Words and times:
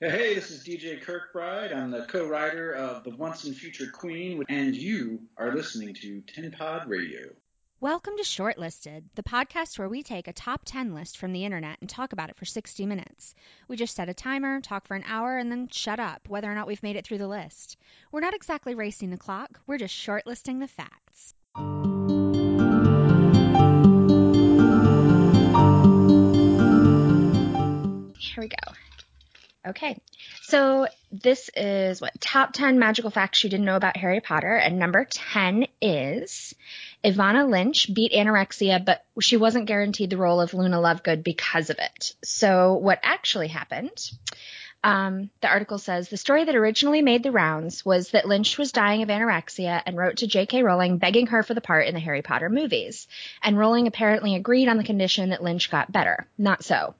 Hey, 0.00 0.36
this 0.36 0.52
is 0.52 0.62
DJ 0.62 1.02
Kirkbride. 1.02 1.74
I'm 1.74 1.90
the 1.90 2.04
co-writer 2.04 2.72
of 2.72 3.02
The 3.02 3.10
Once 3.10 3.42
and 3.42 3.56
Future 3.56 3.90
Queen, 3.90 4.44
and 4.48 4.72
you 4.72 5.22
are 5.36 5.52
listening 5.52 5.92
to 5.94 6.20
Ten 6.20 6.52
Pod 6.52 6.88
Radio. 6.88 7.30
Welcome 7.80 8.14
to 8.16 8.22
Shortlisted, 8.22 9.02
the 9.16 9.24
podcast 9.24 9.76
where 9.76 9.88
we 9.88 10.04
take 10.04 10.28
a 10.28 10.32
top 10.32 10.60
10 10.64 10.94
list 10.94 11.18
from 11.18 11.32
the 11.32 11.44
internet 11.44 11.78
and 11.80 11.90
talk 11.90 12.12
about 12.12 12.30
it 12.30 12.36
for 12.36 12.44
60 12.44 12.86
minutes. 12.86 13.34
We 13.66 13.74
just 13.74 13.96
set 13.96 14.08
a 14.08 14.14
timer, 14.14 14.60
talk 14.60 14.86
for 14.86 14.94
an 14.94 15.02
hour, 15.04 15.36
and 15.36 15.50
then 15.50 15.66
shut 15.66 15.98
up, 15.98 16.28
whether 16.28 16.48
or 16.48 16.54
not 16.54 16.68
we've 16.68 16.80
made 16.84 16.94
it 16.94 17.04
through 17.04 17.18
the 17.18 17.26
list. 17.26 17.76
We're 18.12 18.20
not 18.20 18.34
exactly 18.34 18.76
racing 18.76 19.10
the 19.10 19.16
clock, 19.16 19.58
we're 19.66 19.78
just 19.78 19.96
shortlisting 19.96 20.60
the 20.60 20.68
facts. 20.68 21.34
Here 28.20 28.42
we 28.44 28.48
go. 28.48 28.72
Okay. 29.68 29.98
So 30.42 30.86
this 31.12 31.50
is 31.54 32.00
what 32.00 32.18
top 32.20 32.52
10 32.52 32.78
magical 32.78 33.10
facts 33.10 33.44
you 33.44 33.50
didn't 33.50 33.66
know 33.66 33.76
about 33.76 33.96
Harry 33.96 34.20
Potter. 34.20 34.54
And 34.54 34.78
number 34.78 35.06
10 35.08 35.66
is 35.82 36.54
Evanna 37.04 37.46
Lynch 37.46 37.92
beat 37.92 38.12
anorexia, 38.12 38.82
but 38.82 39.04
she 39.20 39.36
wasn't 39.36 39.66
guaranteed 39.66 40.10
the 40.10 40.16
role 40.16 40.40
of 40.40 40.54
Luna 40.54 40.78
Lovegood 40.78 41.22
because 41.22 41.70
of 41.70 41.78
it. 41.78 42.14
So 42.24 42.74
what 42.74 43.00
actually 43.02 43.48
happened? 43.48 44.10
Um, 44.84 45.30
the 45.40 45.48
article 45.48 45.78
says 45.78 46.08
the 46.08 46.16
story 46.16 46.44
that 46.44 46.54
originally 46.54 47.02
made 47.02 47.24
the 47.24 47.32
rounds 47.32 47.84
was 47.84 48.10
that 48.10 48.28
Lynch 48.28 48.56
was 48.58 48.70
dying 48.70 49.02
of 49.02 49.08
anorexia 49.08 49.82
and 49.84 49.96
wrote 49.96 50.18
to 50.18 50.28
J.K. 50.28 50.62
Rowling 50.62 50.98
begging 50.98 51.26
her 51.28 51.42
for 51.42 51.52
the 51.52 51.60
part 51.60 51.88
in 51.88 51.94
the 51.94 52.00
Harry 52.00 52.22
Potter 52.22 52.48
movies. 52.48 53.08
And 53.42 53.58
Rowling 53.58 53.88
apparently 53.88 54.36
agreed 54.36 54.68
on 54.68 54.76
the 54.76 54.84
condition 54.84 55.30
that 55.30 55.42
Lynch 55.42 55.70
got 55.70 55.90
better. 55.90 56.28
Not 56.38 56.62
so. 56.62 56.94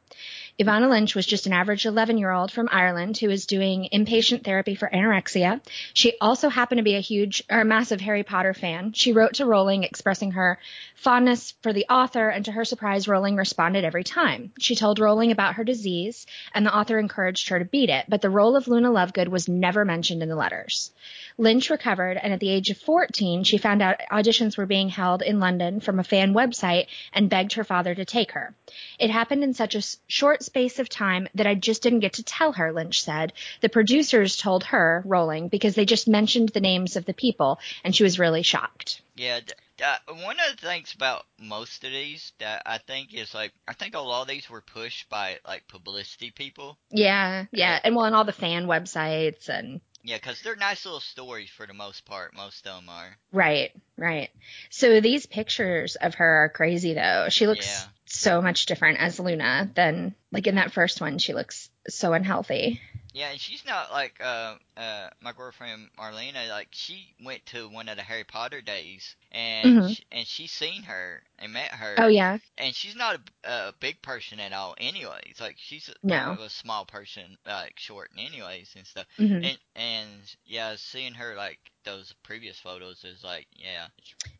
Evanna 0.60 0.88
Lynch 0.88 1.14
was 1.14 1.24
just 1.24 1.46
an 1.46 1.52
average 1.52 1.86
11 1.86 2.18
year 2.18 2.32
old 2.32 2.50
from 2.50 2.68
Ireland 2.72 3.16
who 3.16 3.28
was 3.28 3.46
doing 3.46 3.88
inpatient 3.92 4.42
therapy 4.42 4.74
for 4.74 4.90
anorexia. 4.92 5.60
She 5.94 6.14
also 6.20 6.48
happened 6.48 6.80
to 6.80 6.82
be 6.82 6.96
a 6.96 7.00
huge 7.00 7.44
or 7.48 7.62
massive 7.62 8.00
Harry 8.00 8.24
Potter 8.24 8.54
fan. 8.54 8.92
She 8.92 9.12
wrote 9.12 9.34
to 9.34 9.46
Rowling 9.46 9.84
expressing 9.84 10.32
her 10.32 10.58
fondness 10.96 11.54
for 11.62 11.72
the 11.72 11.86
author, 11.88 12.28
and 12.28 12.44
to 12.44 12.50
her 12.50 12.64
surprise, 12.64 13.06
Rowling 13.06 13.36
responded 13.36 13.84
every 13.84 14.02
time. 14.02 14.50
She 14.58 14.74
told 14.74 14.98
Rowling 14.98 15.30
about 15.30 15.54
her 15.54 15.62
disease, 15.62 16.26
and 16.52 16.66
the 16.66 16.76
author 16.76 16.98
encouraged 16.98 17.50
her 17.50 17.60
to 17.60 17.64
beat 17.64 17.88
it, 17.88 18.06
but 18.08 18.20
the 18.20 18.28
role 18.28 18.56
of 18.56 18.66
Luna 18.66 18.90
Lovegood 18.90 19.28
was 19.28 19.48
never 19.48 19.84
mentioned 19.84 20.24
in 20.24 20.28
the 20.28 20.34
letters. 20.34 20.90
Lynch 21.36 21.70
recovered, 21.70 22.18
and 22.20 22.32
at 22.32 22.40
the 22.40 22.50
age 22.50 22.68
of 22.70 22.78
14, 22.78 23.44
she 23.44 23.58
found 23.58 23.80
out 23.80 24.00
auditions 24.10 24.58
were 24.58 24.66
being 24.66 24.88
held 24.88 25.22
in 25.22 25.38
London 25.38 25.78
from 25.78 26.00
a 26.00 26.04
fan 26.04 26.34
website 26.34 26.88
and 27.12 27.30
begged 27.30 27.52
her 27.52 27.62
father 27.62 27.94
to 27.94 28.04
take 28.04 28.32
her. 28.32 28.54
It 28.98 29.10
happened 29.10 29.44
in 29.44 29.54
such 29.54 29.76
a 29.76 29.82
short 30.08 30.42
space 30.48 30.78
of 30.78 30.88
time 30.88 31.28
that 31.34 31.46
I 31.46 31.54
just 31.54 31.82
didn't 31.82 32.00
get 32.00 32.14
to 32.14 32.22
tell 32.22 32.52
her, 32.52 32.72
Lynch 32.72 33.02
said. 33.02 33.32
The 33.60 33.68
producers 33.68 34.36
told 34.36 34.64
her, 34.64 35.02
Rowling, 35.04 35.48
because 35.48 35.74
they 35.74 35.84
just 35.84 36.08
mentioned 36.08 36.48
the 36.48 36.60
names 36.60 36.96
of 36.96 37.04
the 37.04 37.14
people, 37.14 37.60
and 37.84 37.94
she 37.94 38.02
was 38.02 38.18
really 38.18 38.42
shocked. 38.42 39.02
Yeah, 39.14 39.40
uh, 39.84 39.96
one 40.24 40.36
of 40.40 40.56
the 40.56 40.66
things 40.66 40.92
about 40.94 41.24
most 41.38 41.84
of 41.84 41.90
these 41.90 42.32
that 42.38 42.62
I 42.66 42.78
think 42.78 43.14
is 43.14 43.34
like 43.34 43.52
I 43.66 43.72
think 43.72 43.94
a 43.94 44.00
lot 44.00 44.22
of 44.22 44.28
these 44.28 44.48
were 44.48 44.60
pushed 44.60 45.08
by 45.08 45.38
like 45.46 45.68
publicity 45.68 46.30
people. 46.30 46.78
Yeah, 46.90 47.44
yeah, 47.52 47.78
and 47.82 47.94
well, 47.94 48.06
and 48.06 48.14
all 48.14 48.24
the 48.24 48.32
fan 48.32 48.66
websites 48.66 49.48
and 49.48 49.80
yeah, 50.02 50.16
because 50.16 50.40
they're 50.42 50.56
nice 50.56 50.84
little 50.84 51.00
stories 51.00 51.50
for 51.50 51.66
the 51.66 51.74
most 51.74 52.04
part. 52.04 52.34
Most 52.34 52.66
of 52.66 52.76
them 52.76 52.88
are. 52.88 53.16
Right, 53.32 53.72
right. 53.96 54.30
So 54.70 55.00
these 55.00 55.26
pictures 55.26 55.96
of 55.96 56.14
her 56.14 56.44
are 56.44 56.48
crazy, 56.48 56.94
though. 56.94 57.26
She 57.28 57.46
looks 57.46 57.66
yeah. 57.66 57.88
so 58.06 58.40
much 58.40 58.66
different 58.66 59.00
as 59.00 59.18
Luna 59.18 59.70
than 59.74 60.14
like 60.32 60.46
in 60.46 60.54
that 60.54 60.72
first 60.72 61.00
one. 61.00 61.18
She 61.18 61.34
looks 61.34 61.70
so 61.88 62.12
unhealthy. 62.12 62.80
Yeah, 63.18 63.30
and 63.30 63.40
she's 63.40 63.64
not 63.66 63.90
like 63.90 64.20
uh 64.20 64.54
uh 64.76 65.08
my 65.20 65.32
girlfriend 65.32 65.88
Marlena. 65.98 66.48
Like 66.48 66.68
she 66.70 67.14
went 67.24 67.44
to 67.46 67.68
one 67.68 67.88
of 67.88 67.96
the 67.96 68.02
Harry 68.02 68.22
Potter 68.22 68.60
days, 68.60 69.16
and 69.32 69.66
mm-hmm. 69.66 69.88
she, 69.88 70.04
and 70.12 70.26
she's 70.26 70.52
seen 70.52 70.84
her 70.84 71.22
and 71.40 71.52
met 71.52 71.72
her. 71.72 71.96
Oh 71.98 72.06
yeah. 72.06 72.38
And 72.56 72.72
she's 72.72 72.94
not 72.94 73.16
a, 73.44 73.50
a 73.50 73.74
big 73.80 74.00
person 74.02 74.38
at 74.38 74.52
all, 74.52 74.76
anyways. 74.78 75.40
Like 75.40 75.56
she's 75.58 75.90
no. 76.04 76.32
of 76.32 76.38
a 76.38 76.48
small 76.48 76.84
person, 76.84 77.36
like 77.44 77.74
short, 77.76 78.10
anyways, 78.16 78.72
and 78.76 78.86
stuff. 78.86 79.06
Mm-hmm. 79.18 79.44
And 79.44 79.58
and 79.74 80.36
yeah, 80.46 80.76
seeing 80.76 81.14
her 81.14 81.34
like 81.34 81.58
those 81.84 82.14
previous 82.22 82.58
photos 82.58 83.04
is 83.04 83.24
like 83.24 83.46
yeah. 83.52 83.86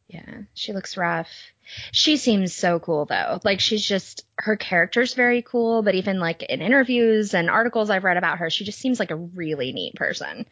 Yeah, 0.09 0.43
she 0.55 0.73
looks 0.73 0.97
rough. 0.97 1.29
She 1.93 2.17
seems 2.17 2.55
so 2.55 2.79
cool 2.79 3.05
though. 3.05 3.41
Like 3.45 3.61
she's 3.61 3.85
just 3.85 4.25
her 4.37 4.57
character's 4.57 5.15
very 5.15 5.43
cool, 5.43 5.83
but 5.83 5.95
even 5.95 6.19
like 6.19 6.43
in 6.43 6.63
interviews 6.63 7.35
and 7.35 7.51
articles 7.51 7.91
I've 7.91 8.05
read 8.05 8.17
about 8.17 8.39
her, 8.39 8.51
she 8.51 8.65
just 8.65 8.79
seems 8.79 8.99
like 8.99 9.11
a 9.11 9.17
really 9.17 9.73
neat 9.73 9.95
person. 9.95 10.47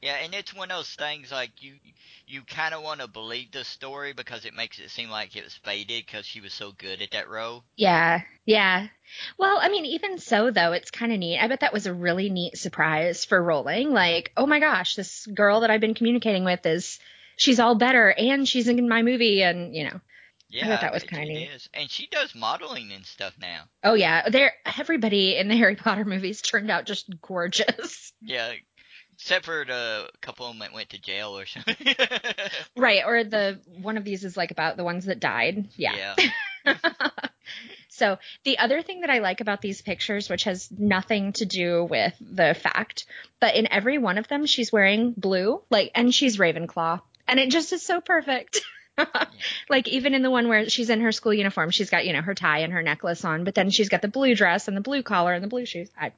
Yeah, 0.00 0.16
and 0.22 0.34
it's 0.34 0.52
one 0.52 0.70
of 0.70 0.78
those 0.78 0.94
things 0.94 1.30
like 1.30 1.62
you 1.62 1.74
you 2.32 2.40
kind 2.42 2.72
of 2.72 2.82
want 2.82 3.00
to 3.00 3.08
believe 3.08 3.50
the 3.52 3.62
story 3.62 4.14
because 4.14 4.46
it 4.46 4.54
makes 4.54 4.78
it 4.78 4.90
seem 4.90 5.10
like 5.10 5.36
it 5.36 5.44
was 5.44 5.54
faded 5.54 6.04
because 6.06 6.24
she 6.24 6.40
was 6.40 6.54
so 6.54 6.72
good 6.72 7.02
at 7.02 7.10
that 7.10 7.28
role. 7.28 7.62
Yeah, 7.76 8.22
yeah. 8.46 8.86
Well, 9.38 9.58
I 9.60 9.68
mean, 9.68 9.84
even 9.84 10.18
so 10.18 10.50
though, 10.50 10.72
it's 10.72 10.90
kind 10.90 11.12
of 11.12 11.18
neat. 11.18 11.38
I 11.38 11.48
bet 11.48 11.60
that 11.60 11.74
was 11.74 11.86
a 11.86 11.92
really 11.92 12.30
neat 12.30 12.56
surprise 12.56 13.26
for 13.26 13.42
Rowling. 13.42 13.90
Like, 13.90 14.32
oh 14.34 14.46
my 14.46 14.60
gosh, 14.60 14.94
this 14.94 15.26
girl 15.26 15.60
that 15.60 15.70
I've 15.70 15.82
been 15.82 15.94
communicating 15.94 16.44
with 16.44 16.64
is 16.64 16.98
she's 17.36 17.60
all 17.60 17.74
better 17.74 18.10
and 18.10 18.48
she's 18.48 18.66
in 18.66 18.88
my 18.88 19.02
movie 19.02 19.42
and 19.42 19.76
you 19.76 19.84
know. 19.84 20.00
Yeah, 20.48 20.66
I 20.66 20.68
thought 20.68 20.80
that 20.82 20.92
was 20.92 21.04
kind 21.04 21.22
of 21.22 21.28
neat. 21.28 21.50
Is. 21.50 21.68
And 21.72 21.90
she 21.90 22.06
does 22.06 22.34
modeling 22.34 22.92
and 22.92 23.06
stuff 23.06 23.34
now. 23.40 23.64
Oh 23.84 23.94
yeah, 23.94 24.28
there 24.28 24.52
everybody 24.78 25.36
in 25.36 25.48
the 25.48 25.56
Harry 25.56 25.76
Potter 25.76 26.04
movies 26.04 26.40
turned 26.40 26.70
out 26.70 26.86
just 26.86 27.08
gorgeous. 27.20 28.12
Yeah, 28.20 28.52
except 29.22 29.44
for 29.44 29.64
the 29.64 30.10
couple 30.20 30.46
of 30.46 30.52
them 30.52 30.58
that 30.58 30.72
went 30.72 30.90
to 30.90 31.00
jail 31.00 31.38
or 31.38 31.46
something. 31.46 31.76
right, 32.76 33.02
or 33.06 33.22
the 33.22 33.60
one 33.80 33.96
of 33.96 34.02
these 34.02 34.24
is 34.24 34.36
like 34.36 34.50
about 34.50 34.76
the 34.76 34.82
ones 34.82 35.04
that 35.04 35.20
died. 35.20 35.68
Yeah. 35.76 36.16
yeah. 36.66 36.74
so 37.88 38.18
the 38.42 38.58
other 38.58 38.82
thing 38.82 39.02
that 39.02 39.10
I 39.10 39.20
like 39.20 39.40
about 39.40 39.60
these 39.60 39.80
pictures, 39.80 40.28
which 40.28 40.42
has 40.42 40.68
nothing 40.76 41.34
to 41.34 41.46
do 41.46 41.84
with 41.84 42.14
the 42.20 42.52
fact, 42.52 43.06
but 43.38 43.54
in 43.54 43.70
every 43.70 43.96
one 43.96 44.18
of 44.18 44.26
them 44.26 44.44
she's 44.44 44.72
wearing 44.72 45.14
blue, 45.16 45.62
like, 45.70 45.92
and 45.94 46.12
she's 46.12 46.36
Ravenclaw, 46.36 47.00
and 47.28 47.38
it 47.38 47.50
just 47.50 47.72
is 47.72 47.86
so 47.86 48.00
perfect. 48.00 48.62
like 49.70 49.86
even 49.86 50.14
in 50.14 50.22
the 50.22 50.32
one 50.32 50.48
where 50.48 50.68
she's 50.68 50.90
in 50.90 51.00
her 51.00 51.12
school 51.12 51.32
uniform, 51.32 51.70
she's 51.70 51.90
got 51.90 52.04
you 52.04 52.12
know 52.12 52.22
her 52.22 52.34
tie 52.34 52.58
and 52.58 52.72
her 52.72 52.82
necklace 52.82 53.24
on, 53.24 53.44
but 53.44 53.54
then 53.54 53.70
she's 53.70 53.88
got 53.88 54.02
the 54.02 54.08
blue 54.08 54.34
dress 54.34 54.66
and 54.66 54.76
the 54.76 54.80
blue 54.80 55.04
collar 55.04 55.32
and 55.32 55.44
the 55.44 55.48
blue 55.48 55.64
shoes. 55.64 55.88
I, 55.96 56.10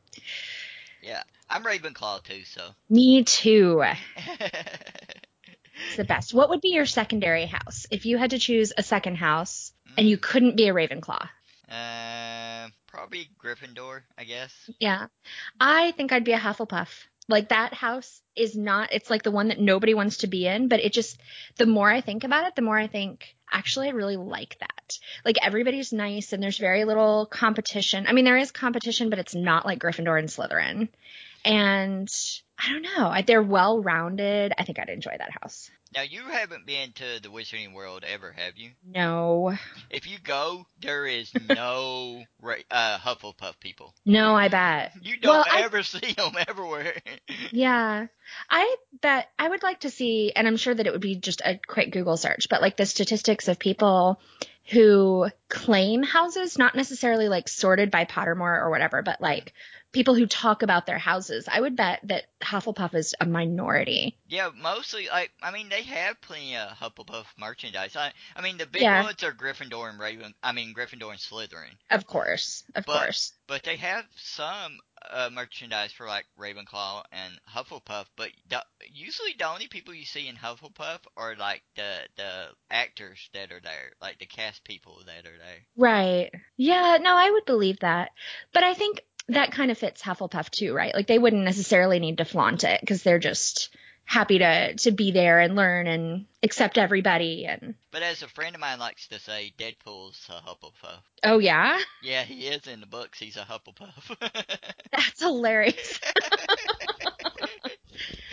yeah, 1.02 1.22
I'm 1.48 1.64
Ravenclaw 1.64 2.22
too, 2.24 2.44
so. 2.44 2.62
Me 2.88 3.22
too. 3.22 3.82
it's 4.16 5.96
the 5.96 6.04
best. 6.04 6.34
What 6.34 6.48
would 6.50 6.60
be 6.60 6.70
your 6.70 6.86
secondary 6.86 7.46
house 7.46 7.86
if 7.90 8.06
you 8.06 8.18
had 8.18 8.30
to 8.30 8.38
choose 8.38 8.72
a 8.76 8.82
second 8.82 9.16
house 9.16 9.72
and 9.96 10.08
you 10.08 10.16
mm. 10.16 10.22
couldn't 10.22 10.56
be 10.56 10.68
a 10.68 10.74
Ravenclaw? 10.74 11.28
Uh, 11.70 12.68
probably 12.86 13.28
Gryffindor, 13.42 14.02
I 14.16 14.24
guess. 14.24 14.52
Yeah, 14.78 15.06
I 15.60 15.92
think 15.92 16.12
I'd 16.12 16.24
be 16.24 16.32
a 16.32 16.38
Hufflepuff. 16.38 16.88
Like 17.26 17.48
that 17.48 17.72
house 17.72 18.20
is 18.36 18.54
not, 18.54 18.92
it's 18.92 19.08
like 19.08 19.22
the 19.22 19.30
one 19.30 19.48
that 19.48 19.58
nobody 19.58 19.94
wants 19.94 20.18
to 20.18 20.26
be 20.26 20.46
in, 20.46 20.68
but 20.68 20.80
it 20.80 20.92
just, 20.92 21.18
the 21.56 21.66
more 21.66 21.90
I 21.90 22.02
think 22.02 22.22
about 22.22 22.46
it, 22.46 22.54
the 22.54 22.62
more 22.62 22.78
I 22.78 22.86
think, 22.86 23.34
actually, 23.50 23.88
I 23.88 23.92
really 23.92 24.18
like 24.18 24.58
that. 24.60 24.98
Like 25.24 25.36
everybody's 25.42 25.92
nice 25.92 26.32
and 26.32 26.42
there's 26.42 26.58
very 26.58 26.84
little 26.84 27.24
competition. 27.24 28.06
I 28.06 28.12
mean, 28.12 28.26
there 28.26 28.36
is 28.36 28.50
competition, 28.50 29.08
but 29.08 29.18
it's 29.18 29.34
not 29.34 29.64
like 29.64 29.78
Gryffindor 29.78 30.18
and 30.18 30.28
Slytherin. 30.28 30.88
And 31.44 32.08
I 32.58 32.72
don't 32.72 32.82
know. 32.82 33.14
They're 33.26 33.42
well 33.42 33.82
rounded. 33.82 34.52
I 34.56 34.64
think 34.64 34.78
I'd 34.78 34.88
enjoy 34.88 35.14
that 35.18 35.30
house. 35.42 35.70
Now 35.94 36.02
you 36.02 36.22
haven't 36.22 36.66
been 36.66 36.92
to 36.92 37.22
the 37.22 37.28
Wizarding 37.28 37.72
World 37.72 38.04
ever, 38.06 38.32
have 38.32 38.56
you? 38.56 38.70
No. 38.84 39.56
If 39.90 40.08
you 40.08 40.18
go, 40.18 40.66
there 40.80 41.06
is 41.06 41.30
no 41.48 42.24
uh, 42.70 42.98
Hufflepuff 42.98 43.60
people. 43.60 43.94
No, 44.04 44.34
I 44.34 44.48
bet. 44.48 44.92
You 45.02 45.16
don't 45.18 45.32
well, 45.32 45.64
ever 45.64 45.78
I, 45.78 45.82
see 45.82 46.12
them 46.14 46.32
everywhere. 46.48 46.94
yeah, 47.52 48.06
I 48.50 48.76
bet 49.00 49.28
I 49.38 49.48
would 49.48 49.62
like 49.62 49.80
to 49.80 49.90
see, 49.90 50.32
and 50.34 50.48
I'm 50.48 50.56
sure 50.56 50.74
that 50.74 50.86
it 50.86 50.92
would 50.92 51.00
be 51.00 51.16
just 51.16 51.42
a 51.44 51.60
quick 51.64 51.92
Google 51.92 52.16
search, 52.16 52.48
but 52.50 52.60
like 52.60 52.76
the 52.76 52.86
statistics 52.86 53.46
of 53.46 53.60
people 53.60 54.20
who 54.66 55.28
claim 55.48 56.02
houses, 56.02 56.58
not 56.58 56.74
necessarily 56.74 57.28
like 57.28 57.48
sorted 57.48 57.90
by 57.90 58.04
Pottermore 58.04 58.60
or 58.60 58.70
whatever, 58.70 59.02
but 59.02 59.20
like 59.20 59.52
people 59.92 60.14
who 60.14 60.26
talk 60.26 60.62
about 60.62 60.86
their 60.86 60.98
houses. 60.98 61.48
I 61.50 61.60
would 61.60 61.76
bet 61.76 62.00
that 62.04 62.24
Hufflepuff 62.42 62.94
is 62.94 63.14
a 63.20 63.26
minority. 63.26 64.18
Yeah, 64.26 64.50
mostly. 64.60 65.08
Like, 65.08 65.32
I 65.42 65.52
mean, 65.52 65.68
they 65.68 65.82
have 65.82 66.20
plenty 66.20 66.56
of 66.56 66.70
Hufflepuff 66.70 67.26
merchandise. 67.38 67.94
I, 67.94 68.12
I 68.36 68.42
mean, 68.42 68.58
the 68.58 68.66
big 68.66 68.82
yeah. 68.82 69.04
ones 69.04 69.22
are 69.22 69.32
Gryffindor 69.32 69.88
and 69.88 69.98
Raven. 69.98 70.34
I 70.42 70.52
mean, 70.52 70.74
Gryffindor 70.74 71.10
and 71.10 71.20
Slytherin. 71.20 71.76
Of 71.90 72.06
course, 72.06 72.64
of 72.74 72.84
but, 72.86 72.98
course. 72.98 73.32
But 73.46 73.62
they 73.62 73.76
have 73.76 74.04
some 74.16 74.78
uh, 75.10 75.30
merchandise 75.32 75.92
for 75.92 76.06
like 76.06 76.26
Ravenclaw 76.38 77.04
and 77.12 77.32
Hufflepuff. 77.54 78.06
But 78.16 78.30
usually, 78.92 79.34
the 79.38 79.48
only 79.48 79.68
people 79.68 79.94
you 79.94 80.04
see 80.04 80.28
in 80.28 80.36
Hufflepuff 80.36 81.00
are 81.16 81.34
like 81.36 81.62
the 81.76 82.00
the 82.16 82.46
actors 82.70 83.28
that 83.34 83.52
are 83.52 83.60
there, 83.60 83.92
like 84.00 84.18
the 84.18 84.26
cast 84.26 84.64
people 84.64 85.00
that 85.06 85.26
are 85.26 85.38
there. 85.38 85.66
Right. 85.76 86.30
Yeah. 86.56 86.98
No, 87.00 87.14
I 87.14 87.30
would 87.30 87.44
believe 87.46 87.80
that. 87.80 88.10
But 88.52 88.62
I 88.62 88.74
think 88.74 89.00
that 89.28 89.52
kind 89.52 89.70
of 89.70 89.78
fits 89.78 90.02
Hufflepuff 90.02 90.50
too, 90.50 90.74
right? 90.74 90.94
Like 90.94 91.06
they 91.06 91.18
wouldn't 91.18 91.44
necessarily 91.44 91.98
need 91.98 92.18
to 92.18 92.24
flaunt 92.24 92.64
it 92.64 92.80
because 92.80 93.02
they're 93.02 93.18
just 93.18 93.74
happy 94.04 94.38
to 94.38 94.74
to 94.74 94.90
be 94.90 95.10
there 95.12 95.40
and 95.40 95.56
learn 95.56 95.86
and 95.86 96.26
accept 96.42 96.76
everybody 96.78 97.46
and 97.46 97.74
But 97.90 98.02
as 98.02 98.22
a 98.22 98.28
friend 98.28 98.54
of 98.54 98.60
mine 98.60 98.78
likes 98.78 99.08
to 99.08 99.18
say, 99.18 99.52
Deadpool's 99.58 100.28
a 100.28 100.40
Hufflepuff. 100.40 101.00
oh 101.24 101.38
yeah 101.38 101.78
Yeah, 102.02 102.22
he 102.22 102.46
is 102.46 102.66
in 102.66 102.80
the 102.80 102.86
books. 102.86 103.18
He's 103.18 103.36
a 103.36 103.40
Hufflepuff. 103.44 104.16
that's 104.92 105.20
hilarious 105.22 106.00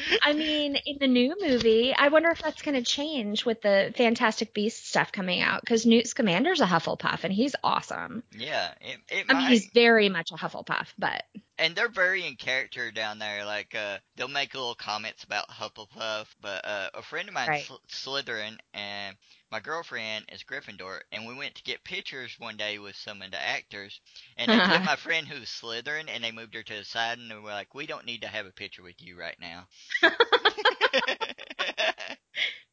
i 0.24 0.34
mean 0.34 0.76
in 0.86 0.98
the 1.00 1.08
new 1.08 1.36
movie 1.42 1.94
i 1.96 2.08
wonder 2.10 2.30
if 2.30 2.42
that's 2.42 2.62
going 2.62 2.76
to 2.76 2.84
change 2.84 3.46
with 3.46 3.62
the 3.62 3.94
fantastic 3.96 4.54
beast 4.54 4.88
stuff 4.88 5.12
coming 5.12 5.42
out 5.42 5.62
because 5.62 5.86
newt 5.86 6.08
scamander's 6.08 6.62
a 6.62 6.66
hufflepuff 6.66 7.24
and 7.24 7.34
he's 7.34 7.56
awesome 7.64 8.24
yeah, 8.38 8.74
it, 8.82 8.98
it 9.10 9.26
i 9.30 9.34
might. 9.34 9.40
mean 9.42 9.50
he's 9.50 9.70
very 9.74 10.10
much 10.10 10.32
a 10.32 10.36
hufflepuff 10.36 10.88
but 10.98 11.24
and 11.58 11.76
they're 11.76 11.90
very 11.90 12.26
in 12.26 12.38
character 12.38 12.90
down 12.90 13.20
there. 13.20 13.46
Like, 13.46 13.76
uh, 13.76 14.00
they'll 14.16 14.28
make 14.28 14.56
little 14.56 14.74
comments 14.74 15.24
about 15.24 15.48
Hufflepuff. 15.48 16.26
But 16.42 16.66
uh, 16.66 16.90
a 16.96 17.04
friend 17.04 17.28
of 17.28 17.36
mine, 17.36 17.48
Right. 17.50 17.64
Sl- 17.64 18.10
Slytherin, 18.10 18.58
and 18.74 19.16
my 19.52 19.60
girlfriend 19.60 20.26
is 20.32 20.44
Gryffindor, 20.44 21.00
and 21.12 21.28
we 21.28 21.36
went 21.36 21.56
to 21.56 21.64
get 21.64 21.84
pictures 21.84 22.36
one 22.40 22.58
day 22.58 22.80
with 22.80 22.96
some 22.96 23.22
of 23.22 23.32
the 23.32 23.42
actors. 23.42 24.00
And 24.38 24.50
they 24.52 24.58
took 24.58 24.84
my 24.86 24.96
friend 24.96 25.28
who's 25.28 25.50
Slytherin, 25.50 26.08
and 26.08 26.24
they 26.24 26.32
moved 26.32 26.56
her 26.56 26.64
to 26.64 26.74
the 26.74 26.84
side, 26.86 27.18
and 27.18 27.30
they 27.30 27.36
were 27.36 27.50
like, 27.50 27.76
"We 27.76 27.86
don't 27.86 28.06
need 28.06 28.22
to 28.22 28.28
have 28.28 28.46
a 28.46 28.52
picture 28.52 28.84
with 28.84 29.02
you 29.02 29.20
right 29.20 29.38
now." 29.40 29.68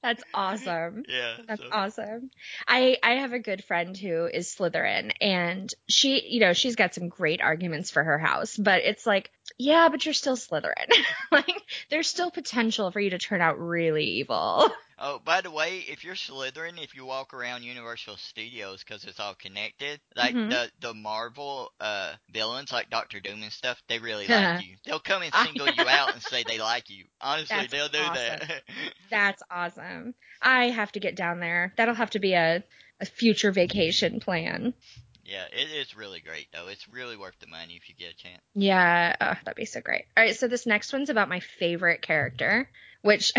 that's 0.03 0.23
awesome 0.33 1.03
yeah, 1.09 1.37
That's 1.47 1.61
so- 1.61 1.69
awesome. 1.73 2.31
I 2.67 2.97
I 3.03 3.15
have 3.15 3.33
a 3.33 3.39
good 3.41 3.65
friend 3.65 3.97
who 3.97 4.27
is 4.27 4.55
Slytherin 4.55 5.13
and 5.21 5.73
she, 5.89 6.23
you 6.29 6.41
know, 6.41 6.53
she's 6.53 6.77
got 6.77 6.95
some 6.95 7.09
great 7.09 7.41
arguments 7.41 7.91
for 7.91 8.03
her 8.05 8.19
house, 8.19 8.57
but 8.57 8.83
it's 8.85 9.07
like, 9.07 9.31
yeah, 9.59 9.89
but 9.89 10.05
you're 10.05 10.15
still 10.15 10.37
Slytherin. 10.37 10.93
like 11.33 11.63
there's 11.91 12.09
still 12.09 12.31
potential 12.31 12.91
for 12.91 13.01
you 13.01 13.11
to 13.11 13.19
turn 13.19 13.41
out 13.41 13.59
really 13.59 14.05
evil. 14.05 14.71
Oh, 15.01 15.21
by 15.25 15.41
the 15.43 15.51
way, 15.51 15.79
if 15.89 16.03
you're 16.03 16.17
Slytherin, 16.17 16.83
if 16.83 16.95
you 16.97 17.05
walk 17.05 17.33
around 17.33 17.63
Universal 17.63 18.17
Studios 18.17 18.83
because 18.83 19.05
it's 19.05 19.21
all 19.21 19.35
connected, 19.35 20.01
like 20.17 20.35
Mhm. 20.35 20.51
the 20.51 20.71
the 20.81 20.95
Marvel 20.95 21.73
uh 21.79 22.15
villains 22.33 22.73
like 22.73 22.91
Doctor 22.91 23.21
Doom 23.21 23.43
and 23.43 23.53
stuff, 23.53 23.81
they 23.89 23.99
really 24.01 24.27
like 24.29 24.61
you. 24.67 24.77
They'll 24.85 24.99
come 24.99 25.23
and 25.23 25.33
single 25.33 25.69
you 25.69 25.89
out 25.89 26.15
and 26.15 26.23
say 26.23 26.43
they 26.43 26.59
like 26.59 26.91
you. 26.91 27.05
Honestly, 27.21 27.57
That's 27.57 27.73
they'll 27.73 27.89
do 27.89 27.99
that. 27.99 28.63
That's 29.11 29.43
awesome. 29.51 30.15
I 30.43 30.65
have 30.71 30.93
to 30.93 31.01
get 31.01 31.15
down 31.17 31.39
there. 31.41 31.73
That'll 31.77 31.95
have 31.95 32.11
to 32.11 32.19
be 32.19 32.35
a 32.35 32.65
a 33.01 33.07
future 33.07 33.53
vacation 33.53 34.19
plan. 34.19 34.75
yeah, 35.25 35.45
it 35.53 35.71
is 35.71 35.97
really 35.97 36.21
great 36.21 36.49
though. 36.53 36.67
It's 36.67 36.89
really 36.89 37.17
worth 37.17 37.39
the 37.39 37.47
money 37.47 37.75
if 37.77 37.89
you 37.89 37.95
get 37.95 38.15
a 38.15 38.17
chance. 38.17 38.43
Yeah, 38.57 39.15
oh, 39.21 39.35
that'd 39.45 39.55
be 39.57 39.65
so 39.65 39.81
great. 39.81 40.07
All 40.17 40.25
right, 40.25 40.35
so 40.35 40.49
this 40.49 40.67
next 40.67 40.93
one's 40.93 41.11
about 41.11 41.29
my 41.29 41.39
favorite 41.39 42.03
character, 42.03 42.69
which 43.03 43.33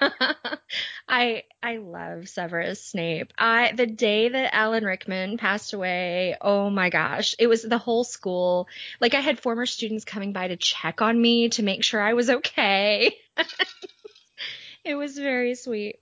I 1.08 1.44
I 1.62 1.76
love 1.76 2.28
Severus 2.28 2.84
Snape. 2.84 3.32
I 3.38 3.72
the 3.72 3.86
day 3.86 4.28
that 4.28 4.54
Alan 4.54 4.84
Rickman 4.84 5.38
passed 5.38 5.72
away, 5.72 6.36
oh 6.40 6.70
my 6.70 6.90
gosh, 6.90 7.34
it 7.38 7.46
was 7.46 7.62
the 7.62 7.78
whole 7.78 8.04
school. 8.04 8.68
Like 9.00 9.14
I 9.14 9.20
had 9.20 9.40
former 9.40 9.66
students 9.66 10.04
coming 10.04 10.32
by 10.32 10.48
to 10.48 10.56
check 10.56 11.02
on 11.02 11.20
me 11.20 11.50
to 11.50 11.62
make 11.62 11.84
sure 11.84 12.00
I 12.00 12.14
was 12.14 12.30
okay. 12.30 13.16
it 14.84 14.94
was 14.94 15.18
very 15.18 15.54
sweet. 15.54 15.96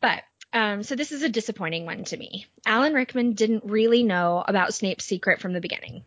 But 0.00 0.22
um, 0.52 0.82
so 0.82 0.96
this 0.96 1.12
is 1.12 1.22
a 1.22 1.28
disappointing 1.28 1.86
one 1.86 2.04
to 2.04 2.16
me. 2.16 2.46
Alan 2.66 2.94
Rickman 2.94 3.34
didn't 3.34 3.64
really 3.64 4.02
know 4.02 4.44
about 4.46 4.74
Snape's 4.74 5.04
secret 5.04 5.40
from 5.40 5.52
the 5.52 5.60
beginning. 5.60 6.02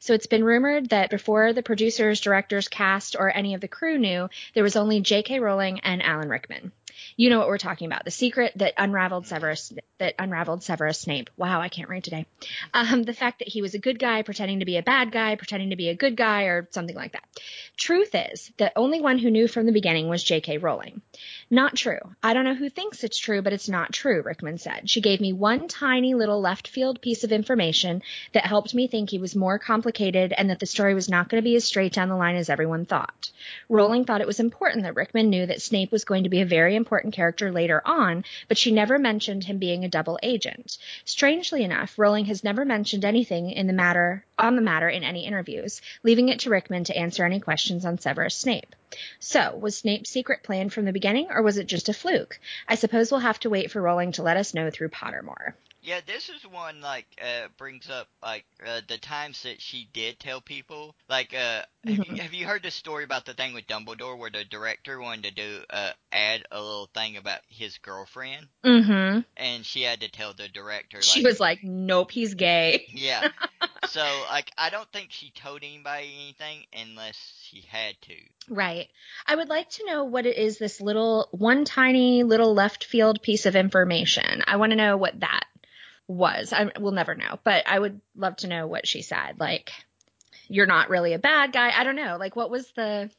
So 0.00 0.14
it's 0.14 0.26
been 0.26 0.44
rumored 0.44 0.90
that 0.90 1.10
before 1.10 1.52
the 1.52 1.62
producers, 1.62 2.20
directors, 2.20 2.68
cast, 2.68 3.16
or 3.18 3.34
any 3.34 3.54
of 3.54 3.60
the 3.60 3.68
crew 3.68 3.98
knew, 3.98 4.28
there 4.54 4.62
was 4.62 4.76
only 4.76 5.00
J.K. 5.00 5.40
Rowling 5.40 5.80
and 5.80 6.02
Alan 6.02 6.28
Rickman. 6.28 6.72
You 7.16 7.30
know 7.30 7.38
what 7.38 7.48
we're 7.48 7.58
talking 7.58 7.86
about. 7.86 8.04
The 8.04 8.10
secret 8.10 8.52
that 8.56 8.74
unraveled 8.76 9.26
Severus 9.26 9.72
that 9.98 10.14
unraveled 10.18 10.62
Severus 10.62 11.00
Snape. 11.00 11.30
Wow, 11.36 11.60
I 11.60 11.68
can't 11.68 11.88
read 11.88 12.04
today. 12.04 12.26
Um, 12.72 13.02
the 13.02 13.12
fact 13.12 13.40
that 13.40 13.48
he 13.48 13.62
was 13.62 13.74
a 13.74 13.78
good 13.78 13.98
guy 13.98 14.22
pretending 14.22 14.60
to 14.60 14.64
be 14.64 14.76
a 14.76 14.82
bad 14.82 15.10
guy, 15.10 15.34
pretending 15.36 15.70
to 15.70 15.76
be 15.76 15.88
a 15.88 15.94
good 15.94 16.16
guy, 16.16 16.44
or 16.44 16.68
something 16.70 16.94
like 16.94 17.12
that. 17.12 17.24
Truth 17.76 18.14
is, 18.14 18.52
the 18.58 18.72
only 18.76 19.00
one 19.00 19.18
who 19.18 19.30
knew 19.30 19.48
from 19.48 19.66
the 19.66 19.72
beginning 19.72 20.08
was 20.08 20.22
J.K. 20.22 20.58
Rowling. 20.58 21.02
Not 21.50 21.76
true. 21.76 21.98
I 22.22 22.34
don't 22.34 22.44
know 22.44 22.54
who 22.54 22.70
thinks 22.70 23.04
it's 23.04 23.18
true, 23.18 23.42
but 23.42 23.52
it's 23.52 23.68
not 23.68 23.92
true, 23.92 24.22
Rickman 24.22 24.58
said. 24.58 24.88
She 24.88 25.00
gave 25.00 25.20
me 25.20 25.32
one 25.32 25.68
tiny 25.68 26.14
little 26.14 26.40
left 26.40 26.68
field 26.68 27.00
piece 27.00 27.24
of 27.24 27.32
information 27.32 28.02
that 28.32 28.46
helped 28.46 28.74
me 28.74 28.86
think 28.86 29.10
he 29.10 29.18
was 29.18 29.34
more 29.34 29.58
complicated 29.58 30.32
and 30.36 30.50
that 30.50 30.60
the 30.60 30.66
story 30.66 30.94
was 30.94 31.08
not 31.08 31.28
going 31.28 31.42
to 31.42 31.48
be 31.48 31.56
as 31.56 31.64
straight 31.64 31.92
down 31.92 32.08
the 32.08 32.16
line 32.16 32.36
as 32.36 32.50
everyone 32.50 32.84
thought. 32.84 33.30
Rowling 33.68 34.04
thought 34.04 34.20
it 34.20 34.26
was 34.26 34.40
important 34.40 34.84
that 34.84 34.96
Rickman 34.96 35.30
knew 35.30 35.46
that 35.46 35.62
Snape 35.62 35.92
was 35.92 36.04
going 36.04 36.24
to 36.24 36.30
be 36.30 36.40
a 36.40 36.46
very 36.46 36.76
important 36.76 36.87
character 37.12 37.52
later 37.52 37.82
on, 37.84 38.24
but 38.48 38.58
she 38.58 38.72
never 38.72 38.98
mentioned 38.98 39.44
him 39.44 39.58
being 39.58 39.84
a 39.84 39.88
double 39.88 40.18
agent. 40.22 40.78
Strangely 41.04 41.62
enough, 41.62 41.98
Rowling 41.98 42.24
has 42.24 42.42
never 42.42 42.64
mentioned 42.64 43.04
anything 43.04 43.50
in 43.50 43.66
the 43.66 43.72
matter 43.72 44.24
on 44.38 44.56
the 44.56 44.62
matter 44.62 44.88
in 44.88 45.04
any 45.04 45.26
interviews, 45.26 45.80
leaving 46.02 46.28
it 46.28 46.40
to 46.40 46.50
Rickman 46.50 46.84
to 46.84 46.96
answer 46.96 47.24
any 47.24 47.40
questions 47.40 47.84
on 47.84 47.98
Severus 47.98 48.34
Snape. 48.34 48.74
So, 49.20 49.56
was 49.56 49.76
Snape's 49.76 50.10
secret 50.10 50.42
planned 50.42 50.72
from 50.72 50.86
the 50.86 50.92
beginning, 50.92 51.28
or 51.30 51.42
was 51.42 51.58
it 51.58 51.66
just 51.66 51.88
a 51.88 51.92
fluke? 51.92 52.40
I 52.66 52.74
suppose 52.74 53.10
we'll 53.10 53.20
have 53.20 53.40
to 53.40 53.50
wait 53.50 53.70
for 53.70 53.82
Rowling 53.82 54.12
to 54.12 54.22
let 54.22 54.36
us 54.36 54.54
know 54.54 54.70
through 54.70 54.88
Pottermore. 54.88 55.54
Yeah, 55.80 56.00
this 56.06 56.28
is 56.28 56.42
one 56.42 56.80
like 56.80 57.06
uh 57.22 57.48
brings 57.56 57.88
up 57.88 58.08
like 58.22 58.44
uh, 58.66 58.80
the 58.88 58.98
times 58.98 59.42
that 59.44 59.60
she 59.60 59.88
did 59.92 60.18
tell 60.18 60.40
people. 60.40 60.94
Like, 61.08 61.32
uh, 61.34 61.62
have, 61.86 62.06
you, 62.06 62.16
have 62.16 62.34
you 62.34 62.46
heard 62.46 62.62
the 62.64 62.70
story 62.70 63.04
about 63.04 63.24
the 63.24 63.32
thing 63.34 63.54
with 63.54 63.66
Dumbledore 63.66 64.18
where 64.18 64.30
the 64.30 64.44
director 64.44 65.00
wanted 65.00 65.24
to 65.24 65.30
do 65.34 65.60
uh 65.70 65.90
add 66.12 66.42
a 66.50 66.60
little 66.60 66.88
thing 66.92 67.16
about 67.16 67.40
his 67.48 67.78
girlfriend, 67.78 68.48
Mm-hmm. 68.64 69.20
and 69.36 69.64
she 69.64 69.82
had 69.82 70.00
to 70.00 70.10
tell 70.10 70.34
the 70.34 70.48
director. 70.48 70.98
Like, 70.98 71.04
She 71.04 71.22
was 71.24 71.38
like, 71.40 71.62
"Nope, 71.62 72.10
he's 72.10 72.34
gay." 72.34 72.86
yeah. 72.92 73.28
so 73.88 74.04
like, 74.28 74.50
I 74.58 74.70
don't 74.70 74.90
think 74.92 75.12
she 75.12 75.30
told 75.30 75.62
anybody 75.62 76.10
anything 76.22 76.64
unless 76.76 77.16
she 77.44 77.62
had 77.68 77.94
to. 78.02 78.14
Right. 78.50 78.88
I 79.26 79.36
would 79.36 79.48
like 79.48 79.70
to 79.70 79.86
know 79.86 80.04
what 80.04 80.26
it 80.26 80.36
is 80.36 80.58
this 80.58 80.80
little 80.80 81.28
one 81.30 81.64
tiny 81.64 82.22
little 82.24 82.52
left 82.54 82.84
field 82.84 83.22
piece 83.22 83.46
of 83.46 83.54
information. 83.56 84.42
I 84.46 84.56
want 84.56 84.70
to 84.70 84.76
know 84.76 84.96
what 84.96 85.20
that 85.20 85.44
was. 86.08 86.52
I 86.52 86.72
we'll 86.78 86.92
never 86.92 87.14
know, 87.14 87.38
but 87.44 87.68
I 87.68 87.78
would 87.78 88.00
love 88.16 88.36
to 88.36 88.48
know 88.48 88.66
what 88.66 88.88
she 88.88 89.02
said. 89.02 89.38
Like 89.38 89.70
you're 90.48 90.66
not 90.66 90.90
really 90.90 91.12
a 91.12 91.18
bad 91.18 91.52
guy. 91.52 91.70
I 91.70 91.84
don't 91.84 91.96
know. 91.96 92.16
Like 92.18 92.34
what 92.34 92.50
was 92.50 92.70
the 92.72 93.10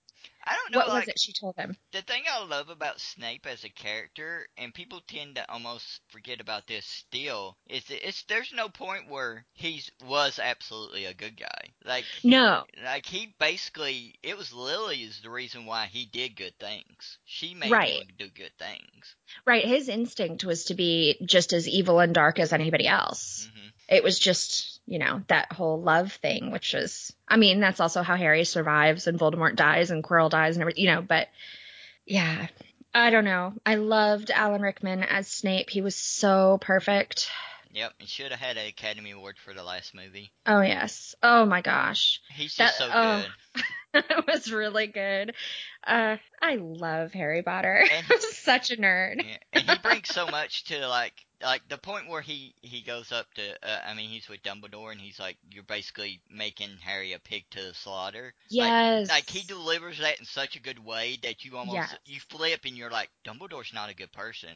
I 0.50 0.56
don't 0.56 0.72
know. 0.72 0.80
what 0.80 0.88
like, 0.90 1.08
was 1.08 1.08
it 1.10 1.20
she 1.20 1.34
told 1.34 1.56
him? 1.58 1.78
the 1.92 2.02
thing 2.02 2.24
I 2.30 2.44
love 2.44 2.70
about 2.70 3.00
Snape 3.00 3.46
as 3.46 3.64
a 3.64 3.70
character, 3.70 4.48
and 4.58 4.74
people 4.74 5.02
tend 5.08 5.36
to 5.36 5.50
almost 5.52 6.02
forget 6.10 6.42
about 6.42 6.66
this 6.68 6.86
still, 6.86 7.56
is 7.70 7.84
that 7.86 8.08
it's 8.08 8.24
there's 8.24 8.52
no 8.54 8.68
point 8.70 9.10
where 9.10 9.46
he's 9.54 9.92
was 10.06 10.40
absolutely 10.40 11.06
a 11.06 11.14
good 11.14 11.38
guy. 11.40 11.70
Like 11.86 12.06
No. 12.24 12.64
like 12.84 13.06
he 13.06 13.36
basically 13.40 14.16
it 14.24 14.38
was 14.38 14.52
Lily 14.54 15.04
is 15.04 15.22
the 15.22 15.30
reason 15.30 15.66
why 15.66 15.86
he 15.86 16.06
did 16.06 16.36
good 16.36 16.58
things. 16.60 17.20
She 17.26 17.54
made 17.54 17.72
Right. 17.72 18.02
him 18.02 18.08
do 18.18 18.28
good 18.30 18.54
things. 18.58 19.16
Right, 19.46 19.66
his 19.66 19.88
instinct 19.90 20.44
was 20.44 20.66
to 20.66 20.74
be 20.74 21.18
just 21.24 21.54
as 21.54 21.68
evil 21.68 22.00
and 22.00 22.14
dark 22.14 22.40
as 22.40 22.54
anybody 22.54 22.88
else. 22.88 23.48
hmm 23.54 23.68
It 23.88 24.04
was 24.04 24.18
just, 24.20 24.79
you 24.90 24.98
know, 24.98 25.22
that 25.28 25.52
whole 25.52 25.80
love 25.80 26.12
thing, 26.14 26.52
which 26.52 26.74
is, 26.74 27.14
I 27.28 27.38
mean, 27.38 27.60
that's 27.60 27.80
also 27.80 28.02
how 28.02 28.16
Harry 28.16 28.44
survives 28.44 29.06
and 29.06 29.20
Voldemort 29.20 29.56
dies 29.56 29.92
and 29.92 30.04
Quirrell 30.04 30.32
dies 30.32 30.56
and 30.56 30.62
everything, 30.62 30.84
you 30.84 30.92
know, 30.92 31.04
but 31.04 31.28
yeah, 32.06 32.48
I 32.92 33.12
don't 33.12 33.24
know. 33.24 33.54
I 33.64 33.76
loved 33.76 34.32
Alan 34.32 34.64
Rickman 34.64 35.04
as 35.04 35.28
Snape. 35.28 35.70
He 35.70 35.82
was 35.82 35.96
so 35.96 36.58
perfect. 36.60 37.30
Yep, 37.72 37.94
he 38.00 38.08
should 38.08 38.32
have 38.32 38.40
had 38.40 38.58
an 38.58 38.66
Academy 38.66 39.12
Award 39.12 39.38
for 39.38 39.54
the 39.54 39.62
last 39.62 39.94
movie. 39.94 40.32
Oh, 40.48 40.62
yes. 40.62 41.14
Oh 41.22 41.46
my 41.46 41.62
gosh. 41.62 42.20
He's 42.34 42.56
That- 42.56 42.70
just 42.70 42.78
so 42.80 42.90
oh. 42.92 43.26
good. 43.54 43.64
it 44.10 44.26
was 44.28 44.52
really 44.52 44.88
good. 44.88 45.36
Uh, 45.86 46.18
I 46.42 46.56
love 46.56 47.14
Harry 47.14 47.44
Potter. 47.44 47.86
I'm 48.10 48.20
such 48.20 48.72
a 48.72 48.78
nerd. 48.78 49.24
Yeah, 49.24 49.38
and 49.54 49.70
he 49.70 49.78
brings 49.78 50.10
so 50.10 50.26
much 50.26 50.64
to 50.66 50.88
like 50.88 51.14
like 51.42 51.62
the 51.70 51.78
point 51.78 52.10
where 52.10 52.22
he 52.22 52.54
he 52.62 52.82
goes 52.82 53.12
up 53.12 53.26
to 53.36 53.42
uh, 53.64 53.80
I 53.88 53.94
mean 53.94 54.10
he's 54.10 54.28
with 54.28 54.44
Dumbledore 54.44 54.92
and 54.92 55.00
he's 55.00 55.20
like 55.20 55.38
you're 55.52 55.64
basically 55.64 56.22
making 56.30 56.70
Harry 56.82 57.14
a 57.14 57.20
pig 57.20 57.46
to 57.52 57.62
the 57.62 57.74
slaughter. 57.74 58.34
Yes. 58.50 59.10
Like 59.10 59.30
he 59.30 59.46
delivers 59.48 60.00
that 60.00 60.20
in 60.20 60.26
such 60.26 60.56
a 60.56 60.62
good 60.62 60.84
way 60.84 61.18
that 61.24 61.46
you 61.46 61.58
almost 61.58 61.76
Yes. 61.76 61.96
you 62.06 62.20
flip 62.30 62.62
and 62.66 62.76
you're 62.76 62.92
like 62.92 63.10
Dumbledore's 63.26 63.74
not 63.74 63.90
a 63.90 63.96
good 63.96 64.12
person. 64.12 64.50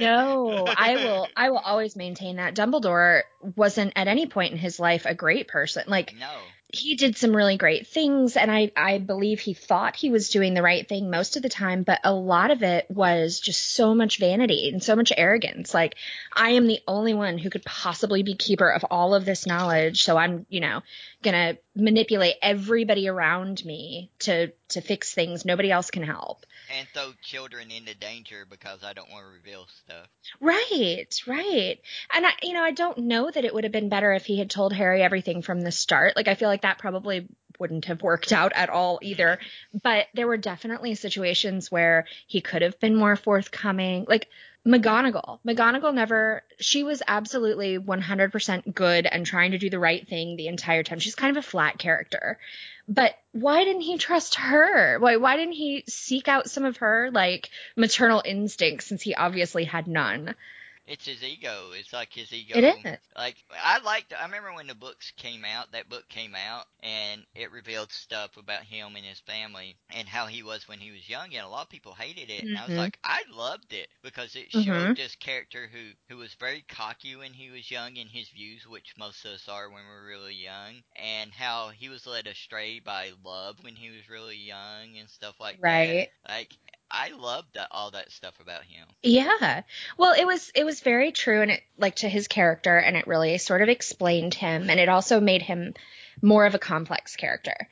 No, 0.00 0.64
I 0.66 0.96
will 0.96 1.28
I 1.36 1.50
will 1.50 1.58
always 1.58 1.96
maintain 1.96 2.36
that 2.36 2.54
Dumbledore 2.54 3.22
wasn't 3.56 3.92
at 3.96 4.08
any 4.08 4.26
point 4.26 4.52
in 4.52 4.58
his 4.58 4.78
life 4.78 5.06
a 5.06 5.14
great 5.14 5.48
person. 5.48 5.84
Like 5.86 6.14
No. 6.18 6.30
He 6.72 6.96
did 6.96 7.18
some 7.18 7.36
really 7.36 7.58
great 7.58 7.86
things 7.86 8.34
and 8.34 8.50
I, 8.50 8.72
I 8.74 8.96
believe 8.96 9.40
he 9.40 9.52
thought 9.52 9.94
he 9.94 10.08
was 10.08 10.30
doing 10.30 10.54
the 10.54 10.62
right 10.62 10.88
thing 10.88 11.10
most 11.10 11.36
of 11.36 11.42
the 11.42 11.50
time, 11.50 11.82
but 11.82 12.00
a 12.02 12.14
lot 12.14 12.50
of 12.50 12.62
it 12.62 12.90
was 12.90 13.38
just 13.40 13.74
so 13.74 13.94
much 13.94 14.18
vanity 14.18 14.70
and 14.72 14.82
so 14.82 14.96
much 14.96 15.12
arrogance. 15.14 15.74
Like, 15.74 15.96
I 16.34 16.50
am 16.52 16.66
the 16.66 16.80
only 16.88 17.12
one 17.12 17.36
who 17.36 17.50
could 17.50 17.64
possibly 17.64 18.22
be 18.22 18.34
keeper 18.34 18.70
of 18.70 18.84
all 18.90 19.14
of 19.14 19.26
this 19.26 19.46
knowledge. 19.46 20.02
So 20.02 20.16
I'm, 20.16 20.46
you 20.48 20.60
know, 20.60 20.80
gonna 21.22 21.58
manipulate 21.76 22.36
everybody 22.40 23.06
around 23.06 23.62
me 23.64 24.10
to 24.20 24.52
to 24.72 24.80
fix 24.80 25.12
things. 25.12 25.44
Nobody 25.44 25.70
else 25.70 25.90
can 25.90 26.02
help. 26.02 26.44
And 26.74 26.88
throw 26.94 27.12
children 27.22 27.70
into 27.70 27.94
danger 27.94 28.46
because 28.48 28.82
I 28.82 28.94
don't 28.94 29.10
want 29.10 29.26
to 29.26 29.32
reveal 29.32 29.66
stuff. 29.84 30.06
Right, 30.40 31.08
right. 31.26 31.78
And 32.14 32.26
I, 32.26 32.30
you 32.42 32.54
know, 32.54 32.62
I 32.62 32.70
don't 32.70 32.98
know 32.98 33.30
that 33.30 33.44
it 33.44 33.52
would 33.52 33.64
have 33.64 33.72
been 33.72 33.90
better 33.90 34.12
if 34.12 34.24
he 34.24 34.38
had 34.38 34.48
told 34.48 34.72
Harry 34.72 35.02
everything 35.02 35.42
from 35.42 35.60
the 35.60 35.72
start. 35.72 36.16
Like, 36.16 36.28
I 36.28 36.34
feel 36.34 36.48
like 36.48 36.61
that 36.62 36.78
probably 36.78 37.28
wouldn't 37.58 37.84
have 37.84 38.02
worked 38.02 38.32
out 38.32 38.52
at 38.54 38.70
all 38.70 38.98
either. 39.02 39.38
But 39.82 40.06
there 40.14 40.26
were 40.26 40.36
definitely 40.36 40.94
situations 40.94 41.70
where 41.70 42.06
he 42.26 42.40
could 42.40 42.62
have 42.62 42.80
been 42.80 42.96
more 42.96 43.16
forthcoming. 43.16 44.04
Like, 44.08 44.28
McGonagall. 44.66 45.40
McGonagall 45.46 45.94
never, 45.94 46.42
she 46.58 46.84
was 46.84 47.02
absolutely 47.06 47.78
100% 47.78 48.74
good 48.74 49.06
and 49.06 49.26
trying 49.26 49.52
to 49.52 49.58
do 49.58 49.70
the 49.70 49.78
right 49.78 50.06
thing 50.06 50.36
the 50.36 50.46
entire 50.48 50.82
time. 50.82 51.00
She's 51.00 51.16
kind 51.16 51.36
of 51.36 51.44
a 51.44 51.46
flat 51.46 51.78
character. 51.78 52.38
But 52.88 53.16
why 53.32 53.64
didn't 53.64 53.82
he 53.82 53.98
trust 53.98 54.36
her? 54.36 54.98
Why, 54.98 55.16
why 55.16 55.36
didn't 55.36 55.54
he 55.54 55.84
seek 55.88 56.28
out 56.28 56.50
some 56.50 56.64
of 56.64 56.78
her, 56.78 57.10
like, 57.12 57.50
maternal 57.76 58.22
instincts 58.24 58.86
since 58.86 59.02
he 59.02 59.14
obviously 59.14 59.64
had 59.64 59.86
none? 59.88 60.34
It's 60.86 61.06
his 61.06 61.22
ego. 61.22 61.72
It's 61.72 61.92
like 61.92 62.12
his 62.12 62.32
ego. 62.32 62.60
It 62.60 62.64
is. 62.64 62.98
Like 63.16 63.44
I 63.50 63.78
liked. 63.78 64.12
I 64.12 64.24
remember 64.24 64.52
when 64.52 64.66
the 64.66 64.74
books 64.74 65.10
came 65.12 65.44
out. 65.44 65.72
That 65.72 65.88
book 65.88 66.08
came 66.08 66.34
out, 66.34 66.66
and 66.80 67.26
it 67.34 67.50
revealed 67.50 67.92
stuff 67.92 68.36
about 68.36 68.64
him 68.64 68.96
and 68.96 69.04
his 69.04 69.20
family 69.20 69.76
and 69.90 70.08
how 70.08 70.26
he 70.26 70.42
was 70.42 70.68
when 70.68 70.80
he 70.80 70.90
was 70.90 71.08
young. 71.08 71.34
And 71.34 71.44
a 71.44 71.48
lot 71.48 71.62
of 71.62 71.68
people 71.70 71.94
hated 71.94 72.30
it, 72.30 72.46
and 72.48 72.58
I 72.58 72.64
was 72.64 72.76
Mhm. 72.76 72.90
like, 72.90 72.98
I 73.04 73.22
loved 73.30 73.72
it 73.72 73.88
because 74.02 74.34
it 74.36 74.52
showed 74.52 74.90
Mhm. 74.90 74.96
this 74.96 75.14
character 75.16 75.68
who 75.68 75.92
who 76.08 76.16
was 76.18 76.34
very 76.34 76.62
cocky 76.62 77.14
when 77.16 77.34
he 77.34 77.50
was 77.50 77.70
young 77.70 77.96
in 77.96 78.08
his 78.08 78.28
views, 78.30 78.66
which 78.66 78.96
most 78.96 79.24
of 79.24 79.32
us 79.32 79.48
are 79.48 79.68
when 79.70 79.86
we're 79.86 80.06
really 80.06 80.34
young, 80.34 80.82
and 80.96 81.32
how 81.32 81.68
he 81.70 81.88
was 81.88 82.06
led 82.06 82.26
astray 82.26 82.78
by 82.80 83.12
love 83.24 83.62
when 83.62 83.76
he 83.76 83.90
was 83.90 84.08
really 84.08 84.36
young 84.36 84.96
and 84.98 85.08
stuff 85.08 85.38
like 85.40 85.60
Right. 85.60 85.66
that. 85.66 85.96
Right. 85.98 86.08
Like 86.28 86.56
I 86.92 87.10
loved 87.10 87.54
that, 87.54 87.68
all 87.70 87.90
that 87.92 88.12
stuff 88.12 88.38
about 88.40 88.64
him. 88.64 88.86
Yeah. 89.02 89.62
Well, 89.96 90.12
it 90.12 90.26
was 90.26 90.52
it 90.54 90.64
was 90.64 90.80
very 90.80 91.10
true 91.10 91.40
and 91.40 91.50
it 91.50 91.62
like 91.78 91.96
to 91.96 92.08
his 92.08 92.28
character 92.28 92.76
and 92.76 92.96
it 92.96 93.06
really 93.06 93.38
sort 93.38 93.62
of 93.62 93.68
explained 93.68 94.34
him 94.34 94.68
and 94.68 94.78
it 94.78 94.88
also 94.88 95.20
made 95.20 95.42
him 95.42 95.74
more 96.20 96.44
of 96.44 96.54
a 96.54 96.58
complex 96.58 97.16
character. 97.16 97.68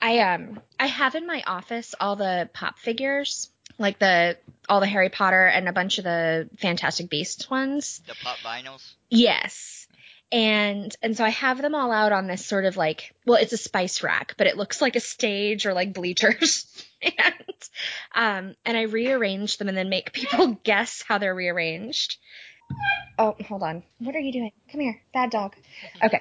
I 0.00 0.18
um 0.20 0.60
I 0.78 0.86
have 0.86 1.14
in 1.14 1.26
my 1.26 1.42
office 1.46 1.94
all 1.98 2.16
the 2.16 2.50
pop 2.52 2.78
figures, 2.78 3.50
like 3.78 3.98
the 3.98 4.36
all 4.68 4.80
the 4.80 4.86
Harry 4.86 5.08
Potter 5.08 5.46
and 5.46 5.68
a 5.68 5.72
bunch 5.72 5.98
of 5.98 6.04
the 6.04 6.48
Fantastic 6.58 7.08
Beasts 7.08 7.48
ones. 7.50 8.00
The 8.06 8.14
pop 8.22 8.36
vinyls. 8.38 8.92
Yes. 9.08 9.87
And 10.30 10.94
and 11.02 11.16
so 11.16 11.24
I 11.24 11.30
have 11.30 11.62
them 11.62 11.74
all 11.74 11.90
out 11.90 12.12
on 12.12 12.26
this 12.26 12.44
sort 12.44 12.64
of 12.64 12.76
like 12.76 13.14
well, 13.26 13.40
it's 13.40 13.52
a 13.52 13.58
spice 13.58 14.02
rack, 14.02 14.34
but 14.36 14.46
it 14.46 14.56
looks 14.56 14.82
like 14.82 14.96
a 14.96 15.00
stage 15.00 15.66
or 15.66 15.72
like 15.72 15.94
bleachers. 15.94 16.66
and 17.02 17.34
um 18.14 18.54
and 18.64 18.76
I 18.76 18.82
rearrange 18.82 19.56
them 19.56 19.68
and 19.68 19.76
then 19.76 19.88
make 19.88 20.12
people 20.12 20.48
guess 20.64 21.02
how 21.06 21.18
they're 21.18 21.34
rearranged. 21.34 22.18
Oh, 23.18 23.34
hold 23.46 23.62
on. 23.62 23.82
What 23.98 24.14
are 24.14 24.20
you 24.20 24.32
doing? 24.32 24.52
Come 24.70 24.82
here, 24.82 25.00
bad 25.14 25.30
dog. 25.30 25.56
Okay. 26.02 26.20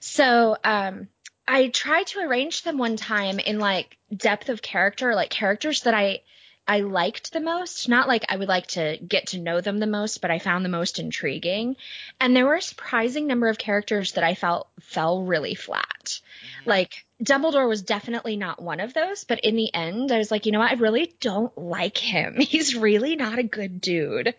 So, 0.00 0.56
um 0.62 1.08
I 1.50 1.68
tried 1.68 2.08
to 2.08 2.20
arrange 2.20 2.62
them 2.62 2.76
one 2.76 2.96
time 2.96 3.38
in 3.38 3.58
like 3.58 3.96
depth 4.14 4.50
of 4.50 4.60
character, 4.60 5.14
like 5.14 5.30
characters 5.30 5.82
that 5.84 5.94
I 5.94 6.20
I 6.68 6.80
liked 6.80 7.32
the 7.32 7.40
most, 7.40 7.88
not 7.88 8.08
like 8.08 8.26
I 8.28 8.36
would 8.36 8.46
like 8.48 8.66
to 8.68 8.98
get 8.98 9.28
to 9.28 9.38
know 9.38 9.62
them 9.62 9.78
the 9.78 9.86
most, 9.86 10.20
but 10.20 10.30
I 10.30 10.38
found 10.38 10.64
the 10.64 10.68
most 10.68 10.98
intriguing. 10.98 11.76
And 12.20 12.36
there 12.36 12.44
were 12.44 12.56
a 12.56 12.62
surprising 12.62 13.26
number 13.26 13.48
of 13.48 13.56
characters 13.56 14.12
that 14.12 14.22
I 14.24 14.34
felt 14.34 14.68
fell 14.80 15.22
really 15.22 15.54
flat. 15.54 16.04
Mhm. 16.04 16.66
Like 16.66 17.06
Dumbledore 17.24 17.66
was 17.68 17.82
definitely 17.82 18.36
not 18.36 18.62
one 18.62 18.80
of 18.80 18.92
those, 18.92 19.24
but 19.24 19.40
in 19.40 19.56
the 19.56 19.74
end, 19.74 20.12
I 20.12 20.18
was 20.18 20.30
like, 20.30 20.44
you 20.44 20.52
know 20.52 20.60
what? 20.60 20.70
I 20.70 20.74
really 20.74 21.14
don't 21.20 21.56
like 21.56 21.96
him. 21.96 22.36
He's 22.38 22.76
really 22.76 23.16
not 23.16 23.38
a 23.38 23.42
good 23.42 23.80
dude. 23.80 24.34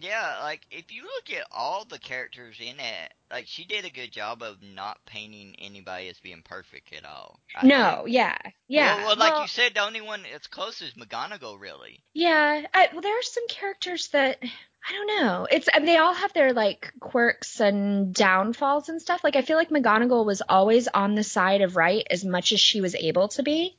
Yeah, 0.00 0.38
like 0.42 0.60
if 0.70 0.92
you 0.92 1.02
look 1.02 1.36
at 1.36 1.46
all 1.50 1.84
the 1.84 1.98
characters 1.98 2.56
in 2.60 2.78
it, 2.78 3.12
like 3.30 3.46
she 3.46 3.64
did 3.64 3.84
a 3.84 3.90
good 3.90 4.12
job 4.12 4.42
of 4.42 4.56
not 4.62 4.98
painting 5.06 5.54
anybody 5.58 6.08
as 6.08 6.18
being 6.20 6.42
perfect 6.42 6.92
at 6.92 7.04
all. 7.04 7.40
I 7.56 7.66
No, 7.66 8.02
think. 8.04 8.14
yeah, 8.14 8.36
yeah. 8.68 8.96
Well, 8.96 9.06
well, 9.06 9.16
like 9.16 9.32
Well, 9.32 9.42
you 9.42 9.48
said, 9.48 9.74
the 9.74 9.82
only 9.82 10.00
one 10.00 10.22
that's 10.30 10.46
close 10.46 10.80
is 10.82 10.92
McGonagall, 10.94 11.60
really. 11.60 12.02
Yeah, 12.14 12.62
I, 12.72 12.88
well, 12.92 13.00
there 13.02 13.18
are 13.18 13.22
some 13.22 13.46
characters 13.48 14.08
that 14.08 14.38
I 14.42 14.92
don't 14.92 15.20
know. 15.22 15.46
It's 15.50 15.68
I 15.72 15.78
mean, 15.78 15.86
they 15.86 15.96
all 15.96 16.14
have 16.14 16.32
their 16.32 16.52
like 16.52 16.92
quirks 17.00 17.60
and 17.60 18.14
downfalls 18.14 18.88
and 18.88 19.02
stuff. 19.02 19.22
Like 19.24 19.36
I 19.36 19.42
feel 19.42 19.56
like 19.56 19.70
McGonagall 19.70 20.24
was 20.24 20.42
always 20.48 20.88
on 20.88 21.14
the 21.14 21.24
side 21.24 21.60
of 21.60 21.76
right 21.76 22.06
as 22.10 22.24
much 22.24 22.52
as 22.52 22.60
she 22.60 22.80
was 22.80 22.94
able 22.94 23.28
to 23.28 23.42
be, 23.42 23.76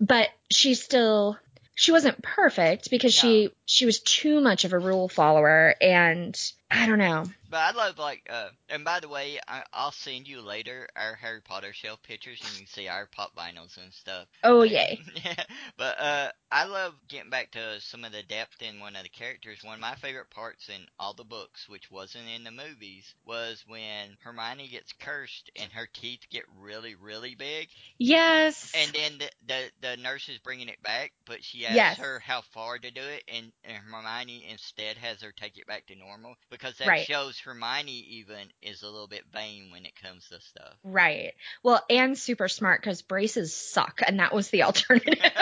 but 0.00 0.28
she 0.50 0.74
still 0.74 1.36
she 1.78 1.92
wasn't 1.92 2.20
perfect 2.22 2.90
because 2.90 3.14
she 3.14 3.50
she 3.64 3.86
was 3.86 4.00
too 4.00 4.40
much 4.40 4.64
of 4.64 4.72
a 4.72 4.78
rule 4.78 5.08
follower 5.08 5.76
and 5.80 6.36
I 6.68 6.86
don't 6.86 6.98
know. 6.98 7.26
But 7.48 7.58
I 7.58 7.70
love 7.72 7.98
like, 7.98 8.26
uh, 8.30 8.50
and 8.68 8.84
by 8.84 9.00
the 9.00 9.08
way, 9.08 9.38
I, 9.48 9.64
I'll 9.72 9.90
send 9.92 10.28
you 10.28 10.40
later 10.40 10.88
our 10.96 11.14
Harry 11.16 11.40
Potter 11.42 11.72
shelf 11.72 12.02
pictures, 12.02 12.42
and 12.44 12.52
you 12.54 12.60
can 12.60 12.66
see 12.68 12.88
our 12.88 13.06
pop 13.06 13.34
vinyls 13.36 13.76
and 13.76 13.92
stuff. 13.92 14.28
Oh 14.42 14.62
yay. 14.64 15.00
yeah, 15.24 15.44
but 15.76 15.98
uh, 16.00 16.30
I 16.50 16.64
love 16.64 16.94
getting 17.08 17.30
back 17.30 17.50
to 17.52 17.80
some 17.80 18.04
of 18.04 18.12
the 18.12 18.22
depth 18.22 18.62
in 18.62 18.80
one 18.80 18.96
of 18.96 19.02
the 19.04 19.08
characters. 19.08 19.62
One 19.64 19.74
of 19.74 19.80
my 19.80 19.94
favorite 19.96 20.30
parts 20.30 20.68
in 20.68 20.86
all 20.98 21.14
the 21.14 21.24
books, 21.24 21.68
which 21.68 21.90
wasn't 21.90 22.28
in 22.28 22.44
the 22.44 22.50
movies, 22.52 23.14
was 23.24 23.64
when 23.66 24.16
Hermione 24.22 24.68
gets 24.68 24.92
cursed 24.92 25.50
and 25.56 25.72
her 25.72 25.88
teeth 25.92 26.22
get 26.30 26.44
really, 26.56 26.94
really 26.94 27.34
big, 27.34 27.68
Yes. 27.98 28.74
and 28.74 28.92
then 28.94 29.18
the 29.18 29.30
the, 29.46 29.70
the 29.80 29.96
nurse 29.96 30.28
is 30.28 30.38
bringing 30.38 30.68
it 30.68 30.82
back, 30.82 31.12
but 31.26 31.42
she 31.44 31.66
asks 31.66 31.96
Yes. 31.96 31.98
her 31.98 32.18
how 32.20 32.40
far 32.42 32.78
to 32.78 32.90
do 32.90 33.02
it, 33.02 33.22
and, 33.28 33.52
and 33.64 33.76
Hermione 33.78 34.44
instead 34.50 34.96
has 34.98 35.22
her 35.22 35.32
take 35.32 35.56
it 35.58 35.66
back 35.66 35.86
to 35.86 35.96
normal 35.96 36.36
because 36.50 36.76
that 36.78 36.96
Right. 36.96 37.08
shows 37.08 37.37
Hermione 37.40 37.92
even 37.92 38.48
is 38.62 38.82
a 38.82 38.86
little 38.86 39.08
bit 39.08 39.24
vain 39.32 39.70
when 39.70 39.86
it 39.86 39.94
comes 40.00 40.28
to 40.28 40.40
stuff. 40.40 40.74
right. 40.84 41.32
Well, 41.62 41.82
and 41.90 42.16
super 42.16 42.48
smart 42.48 42.80
because 42.80 43.02
braces 43.02 43.54
suck, 43.54 44.00
and 44.06 44.20
that 44.20 44.34
was 44.34 44.50
the 44.50 44.62
alternative. 44.64 45.18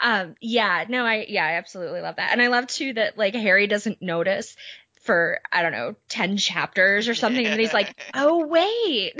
Um, 0.00 0.36
yeah, 0.40 0.84
no, 0.88 1.04
I, 1.04 1.26
yeah, 1.28 1.44
I 1.44 1.52
absolutely 1.54 2.00
love 2.00 2.16
that. 2.16 2.30
And 2.32 2.40
I 2.40 2.48
love 2.48 2.66
too 2.66 2.92
that 2.94 3.18
like 3.18 3.34
Harry 3.34 3.66
doesn't 3.66 4.00
notice 4.00 4.56
for, 5.02 5.40
I 5.50 5.62
don't 5.62 5.72
know, 5.72 5.96
10 6.08 6.36
chapters 6.36 7.08
or 7.08 7.14
something. 7.14 7.44
And 7.44 7.60
he's 7.60 7.72
like, 7.72 7.98
oh, 8.14 8.46
wait, 8.46 9.14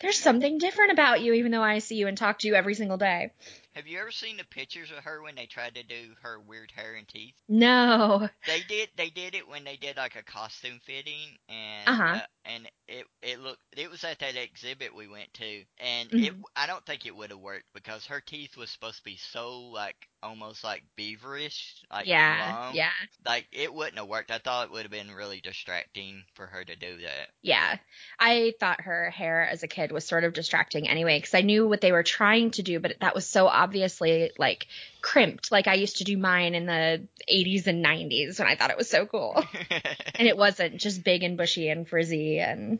there's 0.00 0.18
something 0.18 0.58
different 0.58 0.92
about 0.92 1.20
you, 1.20 1.34
even 1.34 1.52
though 1.52 1.62
I 1.62 1.78
see 1.78 1.96
you 1.96 2.06
and 2.06 2.16
talk 2.16 2.38
to 2.40 2.48
you 2.48 2.54
every 2.54 2.74
single 2.74 2.96
day. 2.96 3.32
Have 3.74 3.88
you 3.88 3.98
ever 3.98 4.12
seen 4.12 4.36
the 4.36 4.44
pictures 4.44 4.92
of 4.92 5.02
her 5.02 5.22
when 5.22 5.34
they 5.34 5.46
tried 5.46 5.74
to 5.74 5.82
do 5.82 6.14
her 6.22 6.38
weird 6.40 6.70
hair 6.70 6.94
and 6.94 7.08
teeth? 7.08 7.42
No. 7.48 8.30
They 8.44 8.62
did. 8.62 8.90
They 8.96 9.08
did 9.08 9.34
it 9.34 9.48
when 9.48 9.64
they 9.64 9.78
did 9.78 9.96
like 9.96 10.14
a 10.14 10.22
costume 10.22 10.78
fitting, 10.80 11.38
and 11.48 11.96
Uh-huh. 11.96 12.12
uh, 12.12 12.26
and 12.44 12.70
it 12.86 13.06
it 13.22 13.40
looked. 13.40 13.62
It 13.74 13.90
was 13.90 14.04
at 14.04 14.18
that 14.18 14.36
exhibit 14.36 14.94
we 14.94 15.08
went 15.08 15.32
to, 15.34 15.64
and 15.78 16.12
it. 16.18 16.34
Mhm. 16.34 16.44
I 16.54 16.66
don't 16.66 16.84
think 16.84 17.06
it 17.06 17.16
would 17.16 17.30
have 17.30 17.38
worked 17.40 17.72
because 17.72 18.04
her 18.08 18.20
teeth 18.20 18.58
was 18.58 18.70
supposed 18.70 18.98
to 18.98 19.04
be 19.04 19.16
so 19.16 19.58
like 19.70 20.09
almost 20.22 20.62
like 20.62 20.82
beaverish, 20.98 21.74
like 21.90 22.06
yeah. 22.06 22.56
long. 22.56 22.74
Yeah. 22.74 22.90
Like 23.26 23.46
it 23.52 23.72
wouldn't 23.72 23.98
have 23.98 24.08
worked. 24.08 24.30
I 24.30 24.38
thought 24.38 24.66
it 24.66 24.72
would 24.72 24.82
have 24.82 24.90
been 24.90 25.12
really 25.12 25.40
distracting 25.40 26.24
for 26.34 26.46
her 26.46 26.64
to 26.64 26.76
do 26.76 26.98
that. 26.98 27.28
Yeah. 27.42 27.76
I 28.18 28.54
thought 28.60 28.82
her 28.82 29.10
hair 29.10 29.46
as 29.46 29.62
a 29.62 29.68
kid 29.68 29.92
was 29.92 30.06
sort 30.06 30.24
of 30.24 30.32
distracting 30.32 30.88
anyway, 30.88 31.18
because 31.18 31.34
I 31.34 31.40
knew 31.40 31.66
what 31.66 31.80
they 31.80 31.92
were 31.92 32.02
trying 32.02 32.50
to 32.52 32.62
do, 32.62 32.80
but 32.80 32.96
that 33.00 33.14
was 33.14 33.26
so 33.26 33.46
obviously 33.46 34.30
like 34.38 34.66
crimped. 35.00 35.50
Like 35.50 35.66
I 35.66 35.74
used 35.74 35.98
to 35.98 36.04
do 36.04 36.16
mine 36.16 36.54
in 36.54 36.66
the 36.66 37.06
80s 37.32 37.66
and 37.66 37.84
90s 37.84 38.38
when 38.38 38.48
I 38.48 38.56
thought 38.56 38.70
it 38.70 38.78
was 38.78 38.90
so 38.90 39.06
cool. 39.06 39.42
and 40.14 40.28
it 40.28 40.36
wasn't 40.36 40.76
just 40.78 41.04
big 41.04 41.22
and 41.22 41.36
bushy 41.36 41.68
and 41.68 41.88
frizzy 41.88 42.38
and 42.38 42.78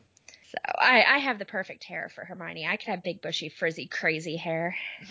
so 0.50 0.58
I, 0.76 1.04
I 1.04 1.18
have 1.18 1.38
the 1.38 1.44
perfect 1.44 1.84
hair 1.84 2.10
for 2.12 2.24
Hermione. 2.24 2.66
I 2.66 2.76
could 2.76 2.88
have 2.88 3.04
big 3.04 3.22
bushy 3.22 3.50
frizzy 3.50 3.86
crazy 3.86 4.36
hair. 4.36 4.76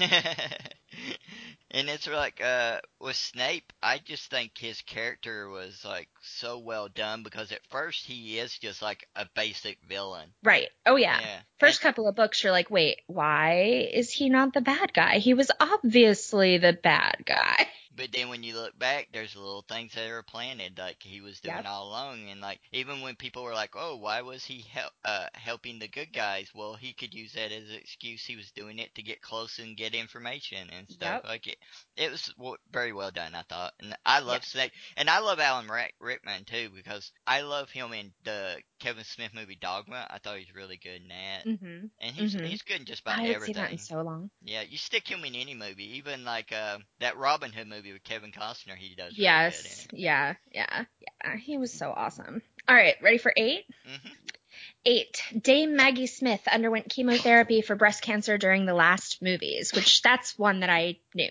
and 1.71 1.89
it's 1.89 2.07
like 2.07 2.41
uh 2.41 2.79
with 2.99 3.15
Snape, 3.15 3.71
I 3.81 3.99
just 3.99 4.29
think 4.29 4.57
his 4.57 4.81
character 4.81 5.49
was 5.49 5.83
like 5.85 6.09
so 6.21 6.59
well 6.59 6.87
done 6.87 7.23
because 7.23 7.51
at 7.51 7.65
first 7.69 8.05
he 8.05 8.39
is 8.39 8.57
just 8.57 8.81
like 8.81 9.07
a 9.15 9.27
basic 9.35 9.79
villain. 9.87 10.29
Right. 10.43 10.69
Oh 10.85 10.95
yeah. 10.95 11.19
Yeah. 11.19 11.39
First 11.59 11.81
couple 11.81 12.07
of 12.07 12.15
books 12.15 12.43
you're 12.43 12.51
like, 12.51 12.69
"Wait, 12.69 13.01
why 13.07 13.89
is 13.93 14.11
he 14.11 14.29
not 14.29 14.53
the 14.53 14.61
bad 14.61 14.93
guy? 14.93 15.17
He 15.17 15.33
was 15.33 15.51
obviously 15.59 16.57
the 16.57 16.73
bad 16.73 17.23
guy." 17.25 17.67
But 17.91 18.11
then 18.11 18.29
when 18.29 18.43
you 18.43 18.55
look 18.55 18.77
back, 18.79 19.09
there's 19.11 19.35
little 19.35 19.61
things 19.63 19.93
that 19.93 20.09
are 20.09 20.23
planted, 20.23 20.77
like 20.77 21.01
he 21.03 21.21
was 21.21 21.39
doing 21.41 21.65
Yep. 21.65 21.65
all 21.65 21.87
along, 21.89 22.29
and 22.29 22.39
like 22.41 22.61
even 22.71 23.01
when 23.01 23.15
people 23.15 23.43
were 23.43 23.53
like, 23.53 23.75
"Oh, 23.75 23.95
why 23.97 24.21
was 24.21 24.45
he 24.45 24.61
hel- 24.61 24.93
uh, 25.05 25.27
helping 25.35 25.79
the 25.79 25.87
good 25.87 26.11
guys?" 26.13 26.53
Well, 26.53 26.75
he 26.75 26.93
could 26.93 27.13
use 27.13 27.33
that 27.33 27.51
as 27.51 27.69
an 27.69 27.75
excuse. 27.75 28.25
He 28.25 28.35
was 28.35 28.51
doing 28.51 28.79
it 28.79 28.95
to 28.95 29.01
get 29.03 29.21
close 29.21 29.59
and 29.59 29.77
get 29.77 29.93
information 29.95 30.69
and 30.71 30.89
stuff. 30.89 31.17
Yep. 31.17 31.23
Like 31.23 31.47
it, 31.47 31.57
it 31.95 32.11
was 32.11 32.25
w- 32.37 32.57
very 32.71 32.93
well 32.93 33.11
done, 33.11 33.35
I 33.35 33.43
thought, 33.43 33.73
and 33.79 33.95
I 34.05 34.19
love 34.19 34.43
Yes. 34.43 34.45
Snape, 34.45 34.73
and 34.97 35.09
I 35.09 35.19
love 35.19 35.39
Alan 35.39 35.67
Rick- 35.67 35.95
Rickman 35.99 36.45
too 36.45 36.69
because 36.69 37.11
I 37.27 37.41
love 37.41 37.69
him 37.71 37.93
in 37.93 38.13
the 38.23 38.61
Kevin 38.79 39.03
Smith 39.03 39.33
movie 39.33 39.55
Dogma. 39.59 40.07
I 40.09 40.17
thought 40.19 40.35
he 40.37 40.45
was 40.45 40.55
really 40.55 40.77
good 40.77 41.01
in 41.01 41.07
that, 41.09 41.45
Mm-hmm. 41.45 41.85
and 41.99 42.15
he's 42.15 42.35
mhm. 42.35 42.45
he's 42.45 42.61
good 42.63 42.79
in 42.79 42.85
just 42.85 43.01
about 43.01 43.19
I 43.19 43.23
haven't 43.23 43.41
seen 43.45 43.55
everything. 43.55 43.63
that 43.63 43.71
in 43.71 43.77
so 43.77 44.01
long. 44.01 44.29
Yeah, 44.43 44.61
you 44.67 44.77
stick 44.77 45.07
him 45.07 45.23
in 45.25 45.35
any 45.35 45.53
movie, 45.53 45.97
even 45.97 46.23
like 46.25 46.51
uh, 46.51 46.77
that 46.99 47.17
Robin 47.17 47.51
Hood 47.51 47.67
movie 47.67 47.93
with 47.93 48.03
Kevin 48.03 48.31
Costner. 48.31 48.75
He 48.75 48.95
does. 48.95 49.11
Really 49.13 49.23
Yes. 49.23 49.87
Yeah. 49.91 50.35
Yeah. 50.53 50.85
Yeah. 51.23 51.35
He 51.37 51.57
was 51.57 51.73
so 51.73 51.91
awesome. 51.95 52.41
All 52.67 52.75
right. 52.75 52.95
Ready 53.01 53.17
for 53.17 53.33
eight? 53.37 53.65
Good 53.83 53.89
in 53.89 53.93
it. 53.95 54.01
hmm 54.01 54.09
Eight. 54.85 55.21
Dame 55.39 55.75
Maggie 55.75 56.07
Smith 56.07 56.41
underwent 56.47 56.89
chemotherapy 56.89 57.61
for 57.61 57.75
breast 57.75 58.01
cancer 58.01 58.37
during 58.37 58.65
the 58.65 58.73
last 58.73 59.21
movies, 59.21 59.73
which 59.73 60.01
that's 60.01 60.37
one 60.39 60.61
that 60.61 60.69
I 60.69 60.97
knew. 61.13 61.29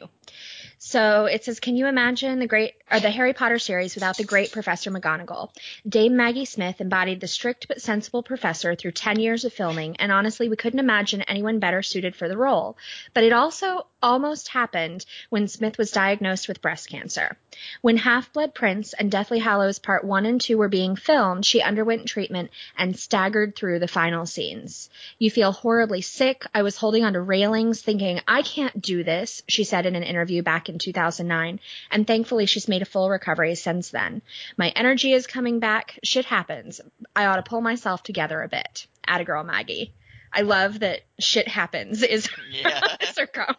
So 0.79 1.27
it 1.27 1.45
says, 1.45 1.61
can 1.61 1.77
you 1.77 1.87
imagine 1.87 2.39
the 2.39 2.47
great 2.47 2.75
or 2.91 3.01
the 3.01 3.11
Harry 3.11 3.35
Potter 3.35 3.59
series 3.59 3.95
without 3.95 4.17
the 4.17 4.25
great 4.25 4.53
Professor 4.53 4.91
McGonagall? 4.91 5.51
Dame 5.89 6.17
Maggie 6.17 6.45
Smith 6.45 6.81
embodied 6.81 7.21
the 7.21 7.27
strict 7.27 7.67
but 7.67 7.83
sensible 7.83 8.23
professor 8.23 8.75
through 8.75 8.93
10 8.93 9.19
years 9.19 9.45
of 9.45 9.53
filming, 9.53 9.97
and 9.97 10.13
honestly, 10.13 10.49
we 10.49 10.57
couldn't 10.57 10.79
imagine 10.79 11.23
anyone 11.23 11.59
better 11.59 11.83
suited 11.83 12.15
for 12.15 12.29
the 12.29 12.37
role. 12.37 12.77
But 13.13 13.25
it 13.25 13.33
also 13.33 13.87
almost 14.01 14.49
happened 14.49 15.05
when 15.31 15.49
Smith 15.49 15.77
was 15.77 15.91
diagnosed 15.91 16.47
with 16.47 16.63
breast 16.63 16.89
cancer. 16.89 17.37
When 17.83 17.97
Half 17.97 18.33
Blood 18.33 18.55
Prince 18.55 18.93
and 18.93 19.11
Deathly 19.11 19.41
Hallows 19.41 19.81
Part 19.81 20.05
1 20.05 20.27
and 20.27 20.41
2 20.41 20.57
were 20.57 20.69
being 20.69 20.95
filmed, 20.95 21.45
she 21.45 21.61
underwent 21.61 22.07
treatment 22.07 22.51
and 22.77 22.97
staggered 22.97 23.57
through 23.57 23.81
the 23.81 23.89
final 23.89 24.27
scenes. 24.27 24.91
You 25.19 25.31
feel 25.31 25.51
horribly 25.51 26.03
sick. 26.03 26.45
I 26.55 26.63
was 26.63 26.77
holding 26.77 27.05
onto 27.05 27.19
railings 27.19 27.83
thinking, 27.83 28.21
I 28.29 28.43
can't 28.43 28.81
do 28.81 29.03
this, 29.03 29.43
she 29.49 29.65
said 29.65 29.87
in 29.87 29.97
an 29.97 30.05
interview 30.05 30.43
back 30.43 30.68
in 30.69 30.79
2009, 30.79 31.61
and 31.91 32.07
thankfully 32.07 32.47
she's 32.47 32.69
made 32.69 32.83
a 32.83 32.87
full 32.87 33.09
recovery 33.11 33.55
since 33.55 33.91
then. 33.91 34.23
My 34.57 34.69
energy 34.71 35.13
is 35.13 35.27
coming 35.27 35.59
back. 35.61 35.99
Shit 36.05 36.25
happens. 36.25 36.81
I 37.15 37.27
ought 37.27 37.37
to 37.37 37.43
pull 37.43 37.61
myself 37.61 38.03
together 38.03 38.43
a 38.43 38.49
bit. 38.49 38.87
Atta 39.07 39.25
girl 39.25 39.45
Maggie. 39.45 39.93
I 40.33 40.43
love 40.43 40.81
that 40.81 41.01
shit 41.19 41.49
happens 41.49 42.03
is, 42.03 42.29
Yeah. 42.53 42.81
is 43.01 43.19
her 43.19 43.27
comment. 43.27 43.59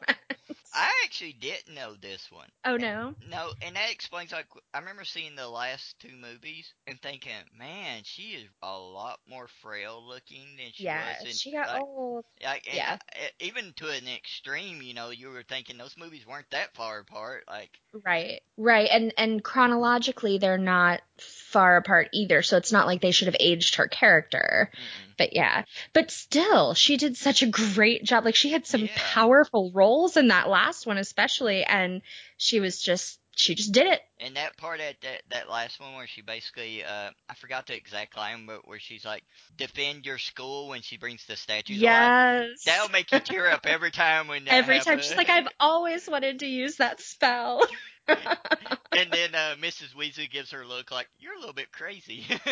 I 0.80 0.90
actually 1.04 1.34
didn't 1.34 1.76
know 1.76 1.96
this 2.00 2.32
one. 2.32 2.48
Oh 2.64 2.78
no. 2.78 3.14
No, 3.30 3.50
and 3.62 3.76
that 3.76 3.92
explains 3.92 4.32
like 4.32 4.48
I 4.74 4.80
remember 4.80 5.04
seeing 5.04 5.36
the 5.36 5.50
last 5.50 6.00
two 6.00 6.16
movies 6.16 6.74
and 6.88 7.02
thinking, 7.02 7.34
man, 7.58 8.04
she 8.06 8.30
is 8.32 8.48
a 8.64 8.78
lot 8.78 9.20
more 9.30 9.48
frail 9.62 10.02
looking 10.08 10.56
than 10.58 10.68
she 10.74 10.86
Yeah, 10.86 11.06
was. 11.20 11.26
In, 11.26 11.32
she 11.34 11.52
got 11.52 11.68
like, 11.68 11.82
old. 11.82 12.24
Like, 12.42 12.74
Yeah. 12.74 12.98
I- 13.14 13.32
even 13.42 13.74
to 13.74 13.90
an 13.90 14.08
extreme, 14.08 14.82
you 14.82 14.94
know, 14.94 15.10
you 15.10 15.30
were 15.30 15.44
thinking 15.44 15.78
those 15.78 15.98
movies 15.98 16.26
weren't 16.26 16.50
that 16.52 16.74
far 16.76 17.00
apart. 17.00 17.44
Like, 17.50 17.78
Right, 18.06 18.42
right, 18.56 18.88
and 18.90 19.14
and 19.18 19.44
chronologically 19.44 20.38
they're 20.38 20.58
not 20.58 21.02
far 21.18 21.76
apart 21.76 22.08
either, 22.14 22.42
so 22.42 22.56
it's 22.56 22.72
not 22.72 22.86
like 22.88 23.02
they 23.02 23.12
should 23.12 23.28
have 23.28 23.36
aged 23.40 23.76
her 23.76 23.88
character. 23.88 24.72
mm-mm. 24.74 25.09
But 25.20 25.34
yeah, 25.34 25.66
but 25.94 26.10
still, 26.10 26.74
she 26.74 26.98
did 26.98 27.18
such 27.18 27.44
a 27.44 27.48
great 27.48 28.06
job. 28.06 28.26
Like 28.26 28.36
she 28.36 28.50
had 28.52 28.66
some 28.66 28.84
Yeah. 28.86 28.90
powerful 28.96 29.72
roles 29.76 30.18
in 30.18 30.30
that 30.30 30.50
last 30.50 30.88
one, 30.88 30.98
especially, 30.98 31.64
and 31.66 32.02
she 32.38 32.60
was 32.62 32.82
just 32.82 33.20
she 33.40 33.56
just 33.56 33.72
did 33.72 33.88
it. 33.88 34.02
and 34.20 34.36
that 34.36 34.58
part 34.58 34.80
at 34.82 35.00
that 35.02 35.22
that 35.32 35.50
last 35.50 35.80
one 35.80 35.96
where 35.96 36.08
she 36.08 36.22
basically, 36.22 36.84
uh, 36.84 37.10
I 37.30 37.34
forgot 37.36 37.68
the 37.68 37.76
exact 37.76 38.18
line, 38.18 38.46
but 38.46 38.68
where 38.68 38.80
she's 38.80 39.06
like, 39.06 39.24
defend 39.58 40.06
your 40.06 40.18
school 40.18 40.68
when 40.68 40.82
she 40.82 40.98
brings 40.98 41.26
the 41.26 41.36
statues 41.36 41.82
alive. 41.82 42.48
Yes. 42.50 42.64
That'll 42.66 42.90
make 42.90 43.12
you 43.12 43.20
tear 43.20 43.50
up 43.50 43.66
every 43.66 43.92
time 43.92 44.28
when 44.28 44.48
Every 44.48 44.80
time 44.80 45.00
she's 45.00 45.16
like, 45.16 45.30
I've 45.30 45.48
always 45.60 46.08
wanted 46.10 46.40
to 46.40 46.48
use 46.48 46.78
that 46.78 47.00
spell. 47.00 47.66
and 48.08 49.12
then 49.12 49.36
uh, 49.36 49.56
Mrs. 49.62 49.96
Weasley 49.96 50.30
gives 50.30 50.52
her 50.52 50.62
a 50.62 50.68
look 50.68 50.92
like 50.92 51.08
you're 51.20 51.36
a 51.36 51.40
little 51.40 51.54
bit 51.54 51.72
crazy. 51.72 52.26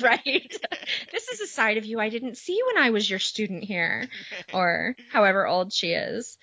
right. 0.00 0.56
This 1.12 1.28
is 1.28 1.40
a 1.40 1.46
side 1.46 1.76
of 1.76 1.84
you 1.84 2.00
I 2.00 2.08
didn't 2.08 2.38
see 2.38 2.60
when 2.66 2.82
I 2.82 2.90
was 2.90 3.08
your 3.08 3.18
student 3.18 3.64
here, 3.64 4.08
or 4.52 4.96
however 5.12 5.46
old 5.46 5.72
she 5.72 5.92
is. 5.92 6.38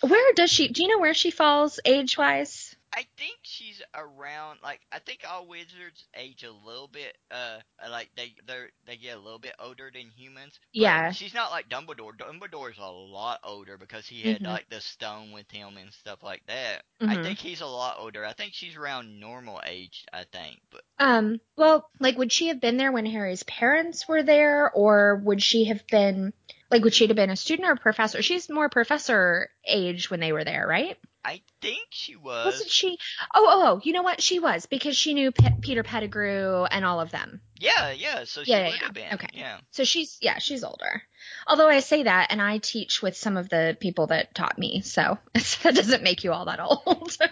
Where 0.00 0.32
does 0.34 0.50
she? 0.50 0.68
Do 0.68 0.82
you 0.82 0.88
know 0.88 0.98
where 0.98 1.14
she 1.14 1.30
falls 1.30 1.80
age 1.84 2.18
wise? 2.18 2.76
I 2.96 3.06
think 3.16 3.38
she's 3.42 3.82
around 3.94 4.60
like 4.62 4.80
I 4.92 4.98
think 5.00 5.20
all 5.28 5.46
wizards 5.46 6.06
age 6.14 6.44
a 6.44 6.52
little 6.66 6.88
bit 6.88 7.16
uh 7.30 7.58
like 7.90 8.10
they 8.16 8.34
they 8.46 8.66
they 8.86 8.96
get 8.96 9.16
a 9.16 9.20
little 9.20 9.38
bit 9.38 9.54
older 9.58 9.90
than 9.92 10.10
humans. 10.16 10.58
Yeah. 10.72 11.10
She's 11.10 11.34
not 11.34 11.50
like 11.50 11.68
Dumbledore. 11.68 12.16
Dumbledore's 12.16 12.78
a 12.78 12.90
lot 12.90 13.40
older 13.42 13.76
because 13.76 14.06
he 14.06 14.22
had 14.22 14.42
Mhm. 14.42 14.46
like 14.46 14.68
the 14.70 14.80
stone 14.80 15.32
with 15.32 15.50
him 15.50 15.76
and 15.76 15.92
stuff 15.92 16.22
like 16.22 16.42
that. 16.46 16.84
I 17.00 17.16
Mhm. 17.16 17.22
think 17.24 17.38
he's 17.38 17.60
a 17.60 17.66
lot 17.66 17.96
older. 17.98 18.24
I 18.24 18.32
think 18.32 18.54
she's 18.54 18.76
around 18.76 19.18
normal 19.18 19.60
age, 19.66 20.04
I 20.12 20.24
think. 20.24 20.60
But 20.70 20.82
Um. 20.98 21.40
Well, 21.56 21.90
like, 21.98 22.16
would 22.16 22.32
she 22.32 22.48
have 22.48 22.60
been 22.60 22.76
there 22.76 22.92
when 22.92 23.06
Harry's 23.06 23.42
parents 23.42 24.06
were 24.06 24.22
there, 24.22 24.70
or 24.70 25.16
would 25.24 25.42
she 25.42 25.64
have 25.64 25.84
been 25.88 26.32
like, 26.70 26.84
would 26.84 26.94
she 26.94 27.06
have 27.08 27.16
been 27.16 27.30
a 27.30 27.36
student 27.36 27.68
or 27.68 27.72
a 27.72 27.76
professor? 27.76 28.22
She's 28.22 28.48
more 28.48 28.68
professor 28.68 29.50
age 29.66 30.10
when 30.10 30.20
they 30.20 30.32
were 30.32 30.44
there, 30.44 30.66
right? 30.66 30.96
I 31.24 31.42
think 31.62 31.86
she 31.90 32.16
was. 32.16 32.44
Wasn't 32.46 32.70
she? 32.70 32.98
Oh, 33.34 33.46
oh, 33.48 33.62
oh. 33.66 33.80
You 33.82 33.92
know 33.92 34.02
what? 34.02 34.22
She 34.22 34.38
was 34.38 34.66
because 34.66 34.96
she 34.96 35.14
knew 35.14 35.32
Pe- 35.32 35.58
Peter 35.60 35.82
Pettigrew 35.82 36.64
and 36.64 36.84
all 36.84 37.00
of 37.00 37.10
them. 37.10 37.40
Yeah, 37.64 37.90
yeah. 37.92 38.24
So 38.24 38.44
she 38.44 38.50
Yeah, 38.52 38.58
yeah, 38.58 38.70
would 38.70 38.74
yeah. 38.80 38.84
have 38.84 38.94
been. 38.94 39.12
Okay. 39.14 39.28
Yeah. 39.32 39.58
So 39.70 39.84
she's 39.84 40.18
yeah, 40.20 40.38
she's 40.38 40.62
older. 40.64 41.02
Although 41.46 41.68
I 41.68 41.80
say 41.80 42.02
that, 42.04 42.28
and 42.30 42.40
I 42.42 42.58
teach 42.58 43.02
with 43.02 43.16
some 43.16 43.36
of 43.36 43.48
the 43.48 43.76
people 43.80 44.08
that 44.08 44.34
taught 44.34 44.58
me, 44.58 44.82
so 44.82 45.18
that 45.34 45.74
doesn't 45.74 46.02
make 46.02 46.24
you 46.24 46.32
all 46.32 46.44
that 46.46 46.60
old. 46.60 47.16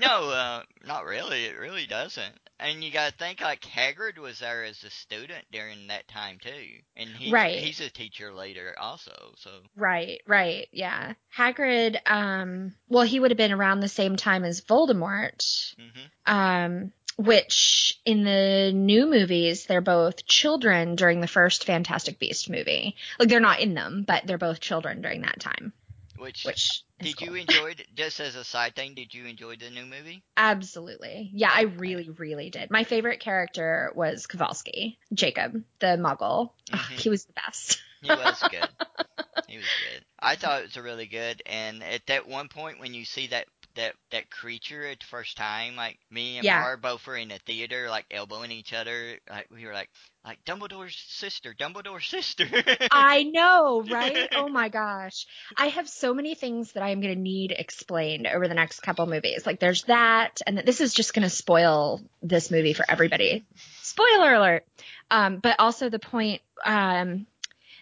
No, 0.00 0.30
uh, 0.30 0.62
not 0.86 1.06
really. 1.06 1.46
It 1.46 1.58
really 1.58 1.84
doesn't. 1.86 2.32
And 2.60 2.84
you 2.84 2.92
gotta 2.92 3.12
think 3.16 3.40
like 3.40 3.62
Hagrid 3.62 4.16
was 4.18 4.38
there 4.38 4.62
as 4.62 4.84
a 4.84 4.90
student 4.90 5.44
during 5.50 5.88
that 5.88 6.06
time 6.06 6.38
too, 6.40 6.66
and 6.96 7.08
he's 7.08 7.32
Right. 7.32 7.58
he's 7.58 7.80
a 7.80 7.90
teacher 7.90 8.32
later 8.32 8.76
also. 8.78 9.32
So 9.38 9.50
right, 9.74 10.20
right, 10.24 10.68
yeah. 10.70 11.14
Hagrid, 11.36 11.98
um, 12.06 12.76
well, 12.88 13.02
he 13.04 13.18
would 13.18 13.32
have 13.32 13.38
been 13.38 13.50
around 13.52 13.80
the 13.80 13.88
same 13.88 14.14
time 14.14 14.44
as 14.44 14.60
Voldemort, 14.60 15.74
hmm 15.76 16.32
um, 16.32 16.92
which 17.18 18.00
in 18.06 18.22
the 18.24 18.70
new 18.72 19.04
movies 19.10 19.66
they're 19.66 19.80
both 19.80 20.24
children 20.24 20.94
during 20.94 21.20
the 21.20 21.26
first 21.26 21.64
Fantastic 21.64 22.18
Beast 22.18 22.48
movie. 22.48 22.94
Like 23.18 23.28
they're 23.28 23.40
not 23.40 23.60
in 23.60 23.74
them, 23.74 24.04
but 24.06 24.26
they're 24.26 24.38
both 24.38 24.60
children 24.60 25.02
during 25.02 25.22
that 25.22 25.40
time. 25.40 25.72
which, 26.16 26.44
Which 26.44 26.84
did 27.00 27.16
cool. 27.18 27.28
you 27.28 27.34
enjoy? 27.34 27.74
Just 27.94 28.20
as 28.20 28.36
a 28.36 28.44
side 28.44 28.74
thing, 28.76 28.94
did 28.94 29.12
you 29.12 29.26
enjoy 29.26 29.56
the 29.56 29.68
new 29.70 29.84
movie? 29.84 30.22
Absolutely. 30.36 31.30
Yeah, 31.34 31.50
I 31.52 31.62
really, 31.62 32.08
really 32.08 32.50
did. 32.50 32.70
My 32.70 32.84
favorite 32.84 33.18
character 33.20 33.90
was 33.94 34.26
Kowalski, 34.26 34.98
Jacob, 35.12 35.62
the 35.80 35.96
muggle. 35.98 36.50
Ugh, 36.72 36.78
Mhm. 36.78 37.00
he 37.00 37.08
was 37.10 37.24
the 37.24 37.32
best. 37.34 37.80
He 38.00 38.08
was 38.10 38.42
good. 38.48 38.68
he 39.48 39.56
was 39.56 39.66
good. 39.66 40.04
I 40.20 40.36
thought 40.36 40.60
it 40.60 40.66
was 40.66 40.76
really 40.76 41.06
good. 41.06 41.42
And 41.46 41.82
at 41.82 42.06
that 42.06 42.28
one 42.28 42.48
point 42.48 42.78
when 42.78 42.94
you 42.94 43.04
see 43.04 43.26
that 43.28 43.46
that 43.78 43.94
that 44.10 44.28
creature 44.30 44.84
at 44.86 44.98
the 45.00 45.06
first 45.06 45.36
time, 45.36 45.76
like 45.76 45.98
me 46.10 46.36
and 46.36 46.44
Yeah. 46.44 46.60
Mar 46.60 46.76
both 46.76 47.06
were 47.06 47.16
in 47.16 47.28
the 47.28 47.38
theater, 47.38 47.88
like 47.88 48.06
elbowing 48.10 48.50
each 48.50 48.72
other, 48.72 49.18
like 49.30 49.46
we 49.50 49.64
were 49.64 49.72
like 49.72 49.88
like 50.24 50.44
Dumbledore's 50.44 50.96
sister, 51.08 51.54
Dumbledore's 51.54 52.06
sister. 52.06 52.46
I 52.90 53.22
know, 53.22 53.82
right? 53.88 54.28
Oh 54.38 54.48
my 54.48 54.68
gosh. 54.68 55.26
I 55.56 55.68
have 55.68 55.88
so 55.88 56.12
many 56.12 56.34
things 56.34 56.72
that 56.72 56.82
I'm 56.82 57.00
going 57.00 57.14
to 57.14 57.20
need 57.20 57.52
explained 57.52 58.26
over 58.26 58.46
the 58.46 58.54
next 58.54 58.80
couple 58.80 59.06
movies. 59.06 59.46
Like 59.46 59.60
there's 59.60 59.84
that, 59.84 60.40
and 60.46 60.58
this 60.58 60.80
is 60.80 60.92
just 60.92 61.14
going 61.14 61.22
to 61.22 61.30
spoil 61.30 62.00
this 62.22 62.50
movie 62.50 62.72
for 62.72 62.84
everybody. 62.88 63.44
Spoiler 63.82 64.34
alert. 64.34 64.66
Um, 65.10 65.38
but 65.38 65.56
also 65.58 65.88
the 65.88 65.98
point, 65.98 66.42
um, 66.64 67.26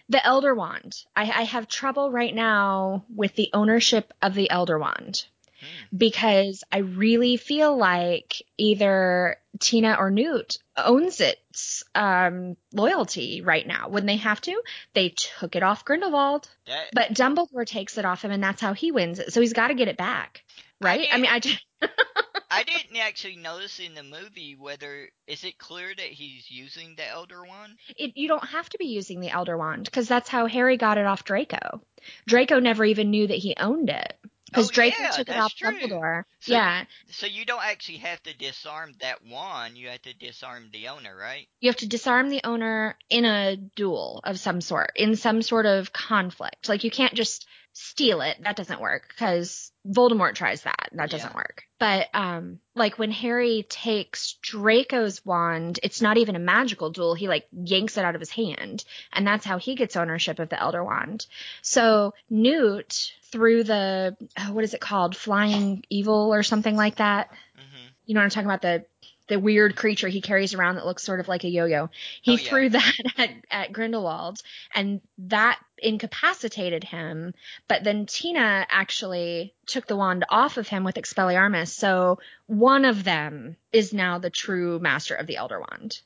the 0.09 0.25
Elder 0.25 0.55
Wand. 0.55 0.95
I, 1.15 1.23
I 1.23 1.43
have 1.43 1.67
trouble 1.67 2.11
right 2.11 2.33
now 2.33 3.03
with 3.13 3.35
the 3.35 3.49
ownership 3.53 4.13
of 4.21 4.33
the 4.33 4.49
Elder 4.49 4.79
Wand. 4.79 5.25
Hmm. 5.59 5.97
because 5.97 6.63
I 6.71 6.79
really 6.79 7.37
feel 7.37 7.75
like 7.75 8.43
either 8.57 9.37
Tina 9.59 9.95
or 9.99 10.11
Newt 10.11 10.57
owns 10.75 11.19
its 11.19 11.83
um, 11.95 12.57
loyalty 12.73 13.41
right 13.41 13.65
now. 13.65 13.89
When 13.89 14.05
they 14.05 14.17
have 14.17 14.39
to, 14.41 14.61
they 14.93 15.09
took 15.09 15.55
it 15.55 15.63
off 15.63 15.83
Grindelwald, 15.83 16.47
but 16.93 17.13
Dumbledore 17.13 17.65
takes 17.65 17.97
it 17.97 18.05
off 18.05 18.23
him, 18.23 18.31
and 18.31 18.43
that's 18.43 18.61
how 18.61 18.73
he 18.73 18.91
wins 18.91 19.17
it. 19.19 19.33
So 19.33 19.41
he's 19.41 19.53
got 19.53 19.69
to 19.69 19.73
get 19.73 19.87
it 19.87 19.97
back, 19.97 20.43
right? 20.79 21.07
I, 21.11 21.17
mean, 21.17 21.31
I 21.31 21.39
just 21.39 21.65
I 22.51 22.63
didn't 22.63 22.97
actually 22.97 23.35
notice 23.35 23.79
in 23.79 23.93
the 23.93 24.03
movie 24.03 24.55
whether 24.57 25.09
is 25.25 25.43
it 25.43 25.57
clear 25.57 25.93
that 25.93 26.07
he's 26.07 26.49
using 26.49 26.95
the 26.95 27.07
Elder 27.07 27.43
Wand. 27.43 27.73
it, 27.95 28.15
you 28.15 28.27
don't 28.27 28.47
have 28.47 28.69
to 28.69 28.77
be 28.77 28.85
using 28.85 29.19
the 29.19 29.29
Elder 29.29 29.57
Wand 29.57 29.85
because 29.85 30.07
that's 30.07 30.29
how 30.29 30.45
Harry 30.45 30.77
got 30.77 30.97
it 30.97 31.05
off 31.05 31.23
Draco. 31.23 31.81
Draco 32.25 32.59
never 32.59 32.85
even 32.85 33.11
knew 33.11 33.27
that 33.27 33.37
he 33.37 33.55
owned 33.57 33.89
it. 33.89 34.17
Because 34.47 34.69
Oh, 34.69 34.71
Draco 34.73 35.01
yeah, 35.01 35.09
took 35.11 35.29
it 35.29 35.37
off 35.37 35.55
true. 35.55 35.71
Dumbledore. 35.71 36.23
So- 36.39 36.53
yeah, 36.53 36.85
So 37.09 37.25
you 37.27 37.45
don't 37.45 37.63
actually 37.63 37.99
have 37.99 38.21
to 38.23 38.33
disarm 38.37 38.93
that 38.99 39.23
wand. 39.23 39.77
You 39.77 39.89
have 39.89 40.01
to 40.03 40.13
disarm 40.13 40.69
the 40.71 40.87
owner, 40.89 41.15
right? 41.15 41.47
you 41.59 41.69
have 41.69 41.77
to 41.77 41.87
disarm 41.87 42.29
the 42.29 42.41
owner 42.43 42.97
in 43.09 43.25
a 43.25 43.55
duel 43.57 44.21
of 44.23 44.39
some 44.39 44.61
sort, 44.61 44.91
in 44.95 45.15
some 45.15 45.41
sort 45.41 45.65
of 45.65 45.91
conflict. 45.93 46.69
Like 46.69 46.83
you 46.83 46.91
can't 46.91 47.13
just 47.13 47.47
steal 47.77 48.21
it. 48.21 48.37
That 48.43 48.55
doesn't 48.55 48.81
work 48.81 49.07
because 49.09 49.71
Voldemort 49.87 50.33
tries 50.35 50.63
that. 50.63 50.89
That 50.93 51.09
doesn't 51.09 51.29
Yeah. 51.31 51.35
work. 51.35 51.63
But 51.79 52.07
um, 52.13 52.59
like 52.75 52.97
when 52.97 53.11
Harry 53.11 53.65
takes 53.69 54.33
Draco's 54.41 55.23
wand, 55.25 55.79
it's 55.83 56.01
not 56.01 56.17
even 56.17 56.35
a 56.35 56.39
magical 56.39 56.89
duel. 56.89 57.13
He 57.13 57.27
like 57.27 57.47
yanks 57.51 57.97
it 57.97 58.03
out 58.05 58.15
of 58.15 58.21
his 58.21 58.31
hand, 58.31 58.83
and 59.13 59.25
that's 59.27 59.45
how 59.45 59.57
he 59.59 59.75
gets 59.75 59.95
ownership 59.95 60.39
of 60.39 60.49
the 60.49 60.59
Elder 60.59 60.83
Wand. 60.83 61.27
So 61.61 62.13
Newt, 62.29 63.13
through 63.31 63.63
the 63.65 64.17
oh, 64.39 64.53
what 64.53 64.63
is 64.63 64.73
it 64.73 64.81
called, 64.81 65.15
flying 65.15 65.83
evil 65.89 66.33
or 66.33 66.43
something 66.43 66.75
like 66.75 66.95
that. 66.95 67.29
hmm 67.55 67.85
You 68.05 68.15
know 68.15 68.21
what 68.21 68.25
I'm 68.25 68.29
talking 68.31 68.49
about? 68.49 68.61
The 68.63 68.85
the 69.27 69.39
weird 69.39 69.75
creature 69.75 70.07
he 70.07 70.21
carries 70.21 70.53
around 70.53 70.75
that 70.75 70.85
looks 70.85 71.03
sort 71.03 71.19
of 71.19 71.27
like 71.27 71.43
a 71.43 71.49
yo-yo. 71.49 71.89
He 72.21 72.33
Oh, 72.33 72.35
yeah. 72.35 72.49
threw 72.49 72.69
that 72.69 72.93
at, 73.17 73.29
at 73.51 73.73
Grindelwald, 73.73 74.41
and 74.73 75.01
that 75.17 75.59
incapacitated 75.79 76.83
him. 76.83 77.33
But 77.67 77.83
then 77.83 78.05
Tina 78.05 78.65
actually 78.69 79.53
took 79.65 79.87
the 79.87 79.95
wand 79.95 80.25
off 80.29 80.57
of 80.57 80.67
him 80.67 80.83
with 80.83 80.95
Expelliarmus, 80.95 81.69
so 81.69 82.19
one 82.45 82.85
of 82.85 83.03
them 83.03 83.57
is 83.73 83.93
now 83.93 84.17
the 84.19 84.29
true 84.29 84.79
master 84.79 85.15
of 85.15 85.27
the 85.27 85.37
Elder 85.37 85.59
Wand. 85.59 85.99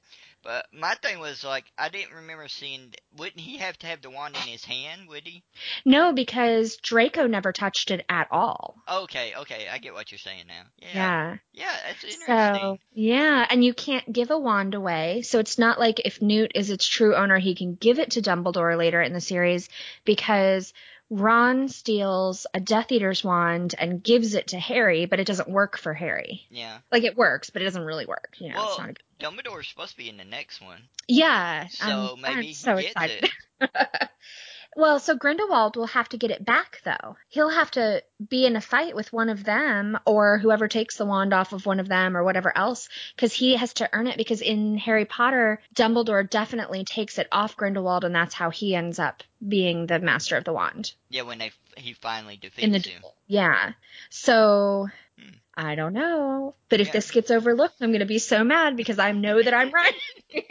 But 0.43 0.65
my 0.73 0.95
thing 0.95 1.19
was 1.19 1.43
like, 1.43 1.65
I 1.77 1.89
didn't 1.89 2.15
remember 2.15 2.47
seeing. 2.47 2.93
Wouldn't 3.17 3.39
he 3.39 3.57
have 3.57 3.77
to 3.79 3.87
have 3.87 4.01
the 4.01 4.09
wand 4.09 4.35
in 4.35 4.41
his 4.41 4.65
hand? 4.65 5.07
Would 5.07 5.27
he? 5.27 5.43
No, 5.85 6.13
because 6.13 6.77
Draco 6.77 7.27
never 7.27 7.51
touched 7.51 7.91
it 7.91 8.05
at 8.09 8.27
all. 8.31 8.75
Okay, 8.89 9.33
okay, 9.37 9.67
I 9.71 9.77
get 9.77 9.93
what 9.93 10.11
you're 10.11 10.17
saying 10.19 10.45
now. 10.47 10.63
Yeah, 10.77 10.93
Yeah. 10.93 11.37
yeah, 11.53 11.75
that's 11.87 12.03
interesting. 12.03 12.25
So 12.25 12.79
yeah, 12.93 13.45
and 13.49 13.63
you 13.63 13.73
can't 13.73 14.11
give 14.11 14.31
a 14.31 14.39
wand 14.39 14.73
away. 14.73 15.21
So 15.21 15.39
it's 15.39 15.59
not 15.59 15.79
like 15.79 16.01
if 16.05 16.21
Newt 16.21 16.53
is 16.55 16.71
its 16.71 16.87
true 16.87 17.15
owner, 17.15 17.37
he 17.37 17.53
can 17.55 17.75
give 17.75 17.99
it 17.99 18.11
to 18.11 18.21
Dumbledore 18.21 18.77
later 18.77 19.01
in 19.01 19.13
the 19.13 19.21
series 19.21 19.69
because 20.05 20.73
Ron 21.11 21.67
steals 21.67 22.47
a 22.53 22.61
Death 22.61 22.91
Eater's 22.91 23.21
wand 23.23 23.75
and 23.77 24.01
gives 24.01 24.33
it 24.33 24.47
to 24.47 24.57
Harry, 24.59 25.05
but 25.05 25.19
it 25.19 25.27
doesn't 25.27 25.49
work 25.49 25.77
for 25.77 25.93
Harry. 25.93 26.47
yeah, 26.49 26.77
Like 26.91 27.03
it 27.03 27.17
works, 27.17 27.49
but 27.49 27.61
it 27.61 27.65
doesn't 27.65 27.83
really 27.83 28.05
work. 28.05 28.35
You 28.39 28.49
know, 28.49 28.55
Well, 28.55 28.69
it's 28.69 28.77
not 28.79 28.89
a 28.89 28.93
good. 28.93 29.03
Dumbledore's 29.19 29.67
supposed 29.67 29.91
to 29.91 29.97
be 29.97 30.07
in 30.09 30.15
the 30.17 30.23
next 30.23 30.61
one, 30.61 30.83
Yeah. 31.09 31.67
so 31.67 32.13
I'm, 32.15 32.21
maybe 32.21 32.33
I'm 32.35 32.41
he 32.43 32.53
so 32.53 32.77
gets 32.77 32.91
excited. 32.91 33.29
Well, 34.75 34.99
so 34.99 35.15
Grindelwald 35.17 35.75
will 35.75 35.87
have 35.87 36.07
to 36.09 36.17
get 36.17 36.31
it 36.31 36.45
back 36.45 36.81
though. 36.85 37.17
He'll 37.27 37.49
have 37.49 37.71
to 37.71 38.03
be 38.29 38.45
in 38.45 38.55
a 38.55 38.61
fight 38.61 38.95
with 38.95 39.11
one 39.11 39.27
of 39.29 39.43
them 39.43 39.99
or 40.05 40.37
whoever 40.37 40.67
takes 40.69 40.95
the 40.95 41.05
wand 41.05 41.33
off 41.33 41.51
of 41.51 41.65
one 41.65 41.79
of 41.81 41.89
them 41.89 42.15
or 42.15 42.23
whatever 42.23 42.55
else 42.57 42.87
because 43.15 43.33
he 43.33 43.57
has 43.57 43.73
to 43.75 43.89
earn 43.91 44.07
it 44.07 44.17
because 44.17 44.41
in 44.41 44.77
Harry 44.77 45.03
Potter, 45.05 45.59
Dumbledore 45.75 46.29
definitely 46.29 46.85
takes 46.85 47.17
it 47.17 47.27
off 47.31 47.57
Grindelwald 47.57 48.05
and 48.05 48.15
that's 48.15 48.33
how 48.33 48.49
he 48.49 48.73
ends 48.73 48.97
up 48.97 49.23
being 49.45 49.87
the 49.87 49.99
master 49.99 50.37
of 50.37 50.45
the 50.45 50.53
wand 50.53 50.93
Yeah, 51.09 51.23
when 51.23 51.39
they 51.39 51.51
he 51.77 51.93
finally 51.93 52.37
defeats 52.37 52.63
in 52.63 52.71
the 52.71 52.79
him. 52.79 53.03
Yeah. 53.27 53.73
So 54.09 54.87
Hmm. 55.19 55.29
I 55.55 55.75
don't 55.75 55.91
know. 55.93 56.55
But 56.69 56.79
if 56.79 56.87
Yeah. 56.87 56.93
this 56.93 57.11
gets 57.11 57.29
overlooked, 57.29 57.75
I'm 57.81 57.89
going 57.89 57.99
to 57.99 58.05
be 58.05 58.19
so 58.19 58.43
mad 58.45 58.77
because 58.77 58.99
I 58.99 59.11
know 59.11 59.41
that 59.43 59.53
I'm 59.53 59.69
right. 59.73 59.93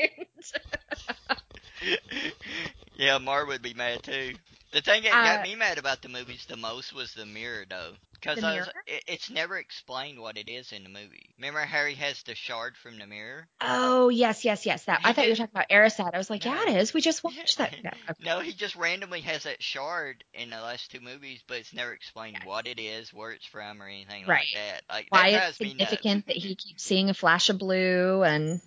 yeah, 3.01 3.19
Mar 3.19 3.47
would 3.47 3.63
be 3.63 3.75
mad 3.75 4.03
too. 4.03 4.35
The 4.73 4.81
thing 4.83 5.03
that 5.03 5.13
Uh, 5.15 5.37
got 5.37 5.43
me 5.43 5.55
mad 5.57 5.79
about 5.79 6.01
the 6.03 6.09
movies 6.09 6.45
the 6.47 6.57
most 6.57 6.93
was 6.93 7.13
the 7.15 7.27
mirror, 7.27 7.65
though, 7.69 7.95
because 8.13 8.39
it, 8.87 9.03
it's 9.09 9.29
never 9.31 9.59
explained 9.59 10.21
what 10.21 10.37
it 10.39 10.49
is 10.49 10.71
in 10.71 10.85
the 10.85 10.89
movie. 10.89 11.35
Remember, 11.39 11.61
Harry 11.61 11.95
has 11.95 12.23
the 12.23 12.37
shard 12.37 12.77
from 12.77 12.99
the 12.99 13.07
mirror. 13.07 13.49
oh, 13.61 14.11
yes, 14.11 14.45
yes, 14.45 14.65
yes. 14.67 14.85
That 14.85 15.01
I 15.03 15.13
thought 15.13 15.25
you 15.25 15.31
were 15.33 15.37
talking 15.37 15.51
about 15.53 15.71
Erised. 15.71 16.15
I 16.15 16.17
was 16.17 16.31
like, 16.31 16.45
No. 16.45 16.53
yeah, 16.53 16.71
it 16.71 16.77
is. 16.77 16.95
We 16.95 17.01
just 17.01 17.25
watched 17.25 17.59
that. 17.59 17.75
No, 17.83 17.91
okay. 18.11 18.25
No, 18.25 18.39
he 18.41 18.53
just 18.53 18.77
randomly 18.77 19.23
has 19.23 19.43
that 19.43 19.61
shard 19.61 20.23
in 20.33 20.51
the 20.51 20.61
last 20.61 20.93
two 20.93 21.01
movies, 21.01 21.41
but 21.49 21.57
it's 21.57 21.75
never 21.75 21.93
explained 21.93 22.39
what 22.45 22.69
it 22.69 22.79
is, 22.79 23.13
where 23.13 23.33
it's 23.33 23.47
from, 23.47 23.83
or 23.83 23.89
anything 23.89 24.25
Right. 24.27 24.47
like 24.55 24.63
that. 24.63 24.83
Like 24.89 25.07
why 25.09 25.33
that 25.33 25.49
it's 25.49 25.59
drives 25.59 25.61
me 25.61 25.67
nuts. 25.79 25.91
significant 25.91 26.27
that 26.27 26.37
he 26.37 26.55
keeps 26.55 26.85
seeing 26.85 27.11
a 27.11 27.15
flash 27.15 27.49
of 27.51 27.59
blue 27.59 28.23
and 28.23 28.61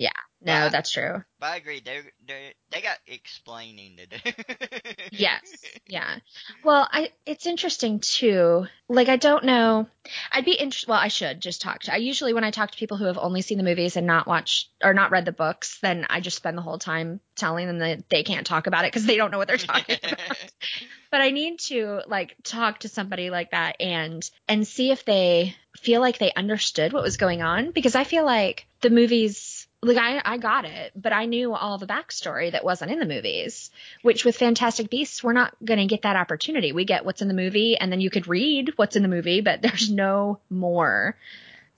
Mhm. 0.00 0.10
no 0.42 0.52
I- 0.52 0.68
that's 0.68 0.90
true. 0.90 1.24
But 1.38 1.46
I 1.46 1.56
agree, 1.56 1.80
they 1.80 2.00
they 2.26 2.54
they 2.70 2.80
got 2.80 2.96
explaining 3.06 3.98
to 3.98 4.06
do. 4.06 4.16
yes. 5.12 5.64
Yeah. 5.86 6.16
Well 6.64 6.88
i 6.90 7.10
it's 7.26 7.46
interesting 7.46 8.00
too. 8.00 8.66
Like 8.88 9.08
i 9.08 9.16
don't 9.16 9.44
know. 9.44 9.86
I'd 10.32 10.44
be 10.44 10.52
interested 10.52 10.88
well 10.88 10.98
i 11.00 11.08
should 11.08 11.40
just 11.40 11.60
talk 11.62 11.80
to 11.82 11.92
i 11.92 11.96
usually 11.96 12.32
when 12.32 12.44
i 12.44 12.50
talk 12.50 12.70
to 12.70 12.78
people 12.78 12.96
who 12.96 13.06
have 13.06 13.18
only 13.18 13.42
seen 13.42 13.58
the 13.58 13.64
movies 13.64 13.96
and 13.96 14.06
not 14.06 14.26
watched 14.26 14.70
or 14.82 14.94
not 14.94 15.10
read 15.10 15.24
the 15.24 15.32
books 15.32 15.78
then 15.82 16.06
i 16.08 16.20
just 16.20 16.36
spend 16.36 16.56
the 16.56 16.62
whole 16.62 16.78
time 16.78 17.20
telling 17.34 17.66
them 17.66 17.78
that 17.78 18.08
they 18.08 18.22
can't 18.22 18.46
talk 18.46 18.66
about 18.66 18.84
it 18.84 18.92
because 18.92 19.04
they 19.06 19.16
don't 19.16 19.30
know 19.30 19.38
what 19.38 19.48
they're 19.48 19.56
talking 19.58 19.98
about. 20.02 20.52
But 21.10 21.20
I 21.20 21.30
need 21.30 21.58
to 21.70 22.02
like 22.06 22.36
talk 22.44 22.80
to 22.80 22.88
somebody 22.88 23.30
like 23.30 23.50
that 23.50 23.80
and 23.80 24.28
and 24.48 24.66
see 24.66 24.90
if 24.90 25.04
they 25.04 25.54
feel 25.76 26.00
like 26.00 26.18
they 26.18 26.32
understood 26.32 26.92
what 26.92 27.02
was 27.02 27.16
going 27.16 27.42
on 27.42 27.70
because 27.72 27.94
I 27.94 28.04
feel 28.04 28.24
like 28.24 28.66
the 28.80 28.90
movies 28.90 29.65
like 29.82 29.96
I 29.96 30.20
I 30.24 30.38
got 30.38 30.64
it, 30.64 30.92
but 30.96 31.12
I 31.12 31.26
knew 31.26 31.54
all 31.54 31.78
the 31.78 31.86
backstory 31.86 32.52
that 32.52 32.64
wasn't 32.64 32.90
in 32.90 32.98
the 32.98 33.06
movies, 33.06 33.70
which 34.02 34.24
with 34.24 34.36
Fantastic 34.36 34.90
Beasts 34.90 35.22
we're 35.22 35.32
not 35.32 35.54
going 35.64 35.80
to 35.80 35.86
get 35.86 36.02
that 36.02 36.16
opportunity. 36.16 36.72
We 36.72 36.84
get 36.84 37.04
what's 37.04 37.22
in 37.22 37.28
the 37.28 37.34
movie 37.34 37.76
and 37.76 37.92
then 37.92 38.00
you 38.00 38.10
could 38.10 38.28
read 38.28 38.72
what's 38.76 38.96
in 38.96 39.02
the 39.02 39.08
movie, 39.08 39.40
but 39.40 39.62
there's 39.62 39.90
no 39.90 40.38
more. 40.50 41.16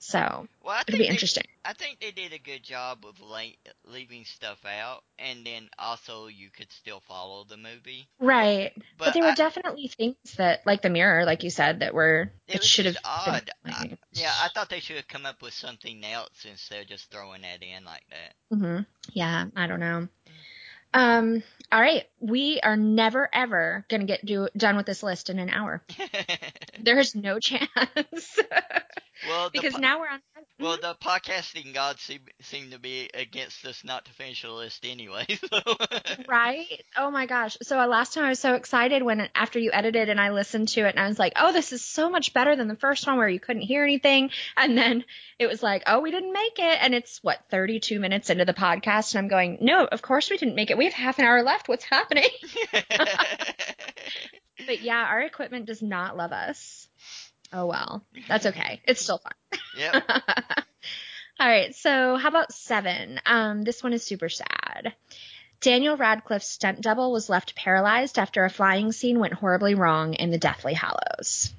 So, 0.01 0.47
well, 0.63 0.81
it'll 0.87 0.97
be 0.97 1.03
they- 1.03 1.09
interesting. 1.09 1.43
I 1.65 1.73
think 1.73 1.99
they 1.99 2.11
did 2.11 2.31
a 2.33 2.39
good 2.39 2.63
job 2.63 3.05
of 3.05 3.19
la- 3.19 3.41
leaving 3.85 4.23
stuff 4.25 4.65
out, 4.65 5.03
and 5.19 5.45
then 5.45 5.69
also 5.77 6.27
you 6.27 6.49
could 6.49 6.71
still 6.71 7.01
follow 7.01 7.43
the 7.43 7.57
movie. 7.57 8.07
Right. 8.17 8.71
But, 8.97 9.05
But, 9.05 9.13
there 9.13 9.23
were 9.23 9.35
definitely 9.35 9.89
things 9.89 10.15
that 10.37 10.65
like 10.65 10.81
the 10.81 10.89
mirror 10.89 11.25
like 11.25 11.43
you 11.43 11.49
said 11.49 11.81
that 11.81 11.93
were 11.93 12.31
it 12.47 12.55
it 12.55 12.63
should 12.63 12.85
have 12.85 12.97
odd. 13.03 13.51
I, 13.65 13.97
yeah, 14.13 14.33
I 14.41 14.47
thought 14.47 14.69
they 14.69 14.79
should 14.79 14.95
have 14.95 15.07
come 15.07 15.25
up 15.25 15.41
with 15.41 15.53
something 15.53 16.03
else 16.05 16.45
instead 16.49 16.81
of 16.81 16.87
just 16.87 17.11
throwing 17.11 17.41
that 17.41 17.61
in 17.61 17.83
like 17.83 18.05
that. 18.09 18.55
hmm 18.57 18.79
Yeah, 19.11 19.45
I 19.55 19.67
don't 19.67 19.81
know. 19.81 20.07
Um, 20.91 21.43
all 21.71 21.79
right, 21.79 22.05
we 22.19 22.59
are 22.63 22.75
never 22.75 23.29
ever 23.31 23.85
gonna 23.89 24.05
get 24.05 24.25
do, 24.25 24.47
done 24.57 24.75
with 24.75 24.87
this 24.87 25.03
list 25.03 25.29
in 25.29 25.37
an 25.37 25.49
hour. 25.51 25.83
There's 26.79 27.13
no 27.13 27.39
chance 27.39 28.39
well, 29.29 29.49
because 29.49 29.73
po- 29.73 29.79
now 29.79 29.99
we're 29.99 30.09
on. 30.09 30.19
well, 30.59 30.77
the 30.81 30.95
podcasting 30.95 31.73
gods 31.73 32.01
seem, 32.01 32.21
seem 32.41 32.71
to 32.71 32.79
be 32.79 33.09
against 33.13 33.65
us 33.65 33.83
not 33.83 34.05
to 34.05 34.13
finish 34.13 34.41
the 34.41 34.51
list 34.51 34.85
anyway. 34.85 35.25
So. 35.49 35.61
right? 36.27 36.83
Oh 36.97 37.09
my 37.09 37.25
gosh! 37.25 37.57
So 37.63 37.79
uh, 37.79 37.87
last 37.87 38.13
time 38.13 38.25
I 38.25 38.29
was 38.29 38.39
so 38.39 38.53
excited 38.53 39.01
when 39.01 39.29
after 39.33 39.57
you 39.57 39.71
edited 39.73 40.09
and 40.09 40.19
I 40.19 40.31
listened 40.31 40.67
to 40.69 40.81
it 40.81 40.89
and 40.89 40.99
I 40.99 41.07
was 41.07 41.17
like, 41.17 41.33
oh, 41.37 41.53
this 41.53 41.71
is 41.71 41.83
so 41.83 42.09
much 42.09 42.33
better 42.33 42.55
than 42.55 42.67
the 42.67 42.75
first 42.75 43.07
one 43.07 43.17
where 43.17 43.29
you 43.29 43.39
couldn't 43.39 43.63
hear 43.63 43.83
anything, 43.83 44.31
and 44.57 44.77
then 44.77 45.05
it 45.39 45.47
was 45.47 45.63
like, 45.63 45.83
oh, 45.87 46.01
we 46.01 46.11
didn't 46.11 46.33
make 46.33 46.59
it, 46.59 46.77
and 46.81 46.93
it's 46.93 47.19
what 47.23 47.39
32 47.49 47.99
minutes 47.99 48.29
into 48.29 48.45
the 48.45 48.53
podcast, 48.53 49.15
and 49.15 49.19
I'm 49.19 49.27
going, 49.27 49.59
no, 49.61 49.85
of 49.85 50.01
course 50.01 50.29
we 50.29 50.37
didn't 50.37 50.55
make 50.55 50.71
it. 50.71 50.77
We 50.77 50.85
have 50.85 50.93
half 50.93 51.19
an 51.19 51.25
hour 51.25 51.41
left. 51.41 51.67
What's 51.67 51.85
happening? 51.85 52.29
But 54.65 54.81
yeah, 54.81 55.03
our 55.03 55.21
equipment 55.21 55.65
does 55.65 55.81
not 55.81 56.17
love 56.17 56.31
us. 56.31 56.87
Oh 57.51 57.65
well, 57.65 58.03
that's 58.27 58.45
okay. 58.45 58.81
It's 58.85 59.01
still 59.01 59.17
fun. 59.17 59.59
yep. 59.77 60.03
All 61.39 61.47
right, 61.47 61.73
so 61.73 62.17
how 62.17 62.27
about 62.27 62.51
seven? 62.51 63.19
Um, 63.25 63.63
this 63.63 63.81
one 63.81 63.93
is 63.93 64.03
super 64.03 64.27
sad. 64.29 64.93
Daniel 65.61 65.97
Radcliffe's 65.97 66.47
stunt 66.47 66.81
double 66.81 67.11
was 67.11 67.29
left 67.29 67.55
paralyzed 67.55 68.19
after 68.19 68.45
a 68.45 68.49
flying 68.49 68.91
scene 68.91 69.19
went 69.19 69.33
horribly 69.33 69.73
wrong 69.75 70.13
in 70.13 70.31
the 70.31 70.37
Deathly 70.37 70.73
Hallows. 70.73 71.53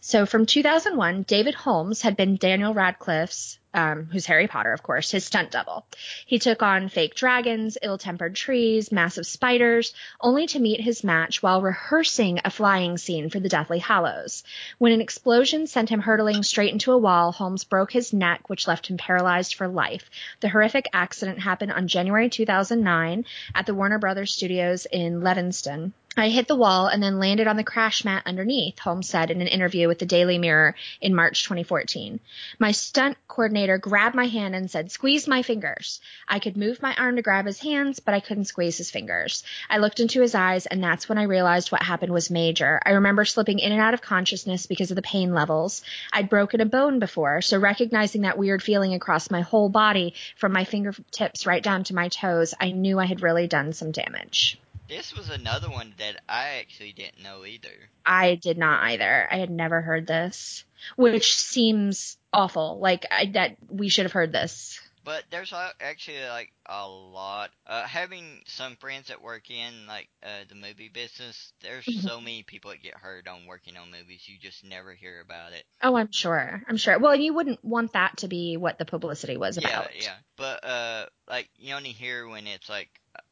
So 0.00 0.26
from 0.26 0.46
2001, 0.46 1.22
David 1.22 1.54
Holmes 1.54 2.02
had 2.02 2.16
been 2.16 2.36
Daniel 2.36 2.74
Radcliffe's, 2.74 3.58
um, 3.74 4.08
who's 4.10 4.26
Harry 4.26 4.48
Potter, 4.48 4.72
of 4.72 4.82
course, 4.82 5.10
his 5.10 5.24
stunt 5.24 5.50
double. 5.50 5.84
He 6.24 6.38
took 6.38 6.62
on 6.62 6.88
fake 6.88 7.14
dragons, 7.14 7.76
ill-tempered 7.82 8.34
trees, 8.34 8.90
massive 8.90 9.26
spiders, 9.26 9.92
only 10.20 10.46
to 10.46 10.58
meet 10.58 10.80
his 10.80 11.04
match 11.04 11.42
while 11.42 11.60
rehearsing 11.60 12.40
a 12.44 12.50
flying 12.50 12.96
scene 12.96 13.28
for 13.28 13.38
the 13.38 13.50
Deathly 13.50 13.78
Hallows. 13.78 14.44
When 14.78 14.92
an 14.92 15.02
explosion 15.02 15.66
sent 15.66 15.90
him 15.90 16.00
hurtling 16.00 16.42
straight 16.42 16.72
into 16.72 16.92
a 16.92 16.98
wall, 16.98 17.32
Holmes 17.32 17.64
broke 17.64 17.92
his 17.92 18.12
neck, 18.12 18.48
which 18.48 18.66
left 18.66 18.86
him 18.86 18.96
paralyzed 18.96 19.54
for 19.54 19.68
life. 19.68 20.08
The 20.40 20.48
horrific 20.48 20.88
accident 20.92 21.40
happened 21.40 21.72
on 21.72 21.88
January 21.88 22.30
2009 22.30 23.26
at 23.54 23.66
the 23.66 23.74
Warner 23.74 23.98
Brothers 23.98 24.32
Studios 24.32 24.86
in 24.86 25.20
Leavesden. 25.20 25.92
I 26.18 26.30
hit 26.30 26.48
the 26.48 26.56
wall 26.56 26.86
and 26.86 27.02
then 27.02 27.18
landed 27.18 27.46
on 27.46 27.58
the 27.58 27.62
crash 27.62 28.02
mat 28.02 28.22
underneath, 28.24 28.78
Holmes 28.78 29.06
said 29.06 29.30
in 29.30 29.42
an 29.42 29.48
interview 29.48 29.86
with 29.86 29.98
the 29.98 30.06
Daily 30.06 30.38
Mirror 30.38 30.74
in 30.98 31.14
March 31.14 31.44
2014. 31.44 32.20
My 32.58 32.72
stunt 32.72 33.18
coordinator 33.28 33.76
grabbed 33.76 34.14
my 34.14 34.24
hand 34.24 34.54
and 34.54 34.70
said, 34.70 34.90
squeeze 34.90 35.28
my 35.28 35.42
fingers. 35.42 36.00
I 36.26 36.38
could 36.38 36.56
move 36.56 36.80
my 36.80 36.94
arm 36.94 37.16
to 37.16 37.22
grab 37.22 37.44
his 37.44 37.60
hands, 37.60 38.00
but 38.00 38.14
I 38.14 38.20
couldn't 38.20 38.46
squeeze 38.46 38.78
his 38.78 38.90
fingers. 38.90 39.44
I 39.68 39.76
looked 39.76 40.00
into 40.00 40.22
his 40.22 40.34
eyes 40.34 40.64
and 40.64 40.82
that's 40.82 41.06
when 41.06 41.18
I 41.18 41.24
realized 41.24 41.70
what 41.70 41.82
happened 41.82 42.14
was 42.14 42.30
major. 42.30 42.80
I 42.86 42.92
remember 42.92 43.26
slipping 43.26 43.58
in 43.58 43.72
and 43.72 43.80
out 43.82 43.92
of 43.92 44.00
consciousness 44.00 44.64
because 44.64 44.90
of 44.90 44.96
the 44.96 45.02
pain 45.02 45.34
levels. 45.34 45.82
I'd 46.14 46.30
broken 46.30 46.62
a 46.62 46.64
bone 46.66 46.98
before, 46.98 47.42
so 47.42 47.58
recognizing 47.58 48.22
that 48.22 48.38
weird 48.38 48.62
feeling 48.62 48.94
across 48.94 49.30
my 49.30 49.42
whole 49.42 49.68
body 49.68 50.14
from 50.38 50.54
my 50.54 50.64
fingertips 50.64 51.44
right 51.44 51.62
down 51.62 51.84
to 51.84 51.94
my 51.94 52.08
toes, 52.08 52.54
I 52.58 52.70
knew 52.70 52.98
I 52.98 53.04
had 53.04 53.20
really 53.20 53.48
done 53.48 53.74
some 53.74 53.92
damage. 53.92 54.58
This 54.88 55.16
was 55.16 55.30
another 55.30 55.68
one 55.68 55.94
that 55.98 56.16
I 56.28 56.58
actually 56.60 56.92
didn't 56.92 57.22
know 57.22 57.44
either. 57.44 57.70
I 58.04 58.36
did 58.36 58.56
not 58.58 58.82
either. 58.84 59.28
I 59.30 59.38
had 59.38 59.50
never 59.50 59.80
heard 59.80 60.06
this, 60.06 60.64
which 60.96 61.36
seems 61.36 62.16
awful. 62.32 62.78
Like 62.78 63.04
I, 63.10 63.26
that 63.34 63.56
we 63.68 63.88
should 63.88 64.04
have 64.04 64.12
heard 64.12 64.32
this. 64.32 64.80
But 65.04 65.22
there's 65.30 65.52
actually 65.80 66.18
like 66.28 66.52
a 66.66 66.88
lot. 66.88 67.50
Uh, 67.64 67.84
having 67.84 68.42
some 68.46 68.74
friends 68.76 69.06
that 69.06 69.22
work 69.22 69.50
in 69.50 69.86
like 69.86 70.08
uh, 70.20 70.44
the 70.48 70.56
movie 70.56 70.88
business, 70.92 71.52
there's 71.62 71.84
Mm-hmm. 71.84 72.06
so 72.06 72.20
many 72.20 72.42
people 72.42 72.72
that 72.72 72.82
get 72.82 72.94
hurt 72.94 73.28
on 73.28 73.46
working 73.46 73.76
on 73.76 73.92
movies. 73.92 74.22
You 74.26 74.36
just 74.40 74.64
never 74.64 74.92
hear 74.94 75.20
about 75.20 75.52
it. 75.52 75.62
Oh, 75.80 75.94
I'm 75.96 76.10
sure. 76.10 76.60
I'm 76.68 76.76
sure. 76.76 76.98
Well, 76.98 77.14
you 77.14 77.34
wouldn't 77.34 77.64
want 77.64 77.92
that 77.92 78.16
to 78.18 78.28
be 78.28 78.56
what 78.56 78.78
the 78.78 78.84
publicity 78.84 79.36
was 79.36 79.56
Yeah, 79.60 79.68
about. 79.68 79.90
yeah. 80.02 80.14
But 80.36 80.64
uh, 80.64 81.06
like 81.28 81.48
you 81.56 81.74
only 81.74 81.90
hear 81.90 82.26
when 82.28 82.46
it's 82.48 82.68
like. 82.68 82.88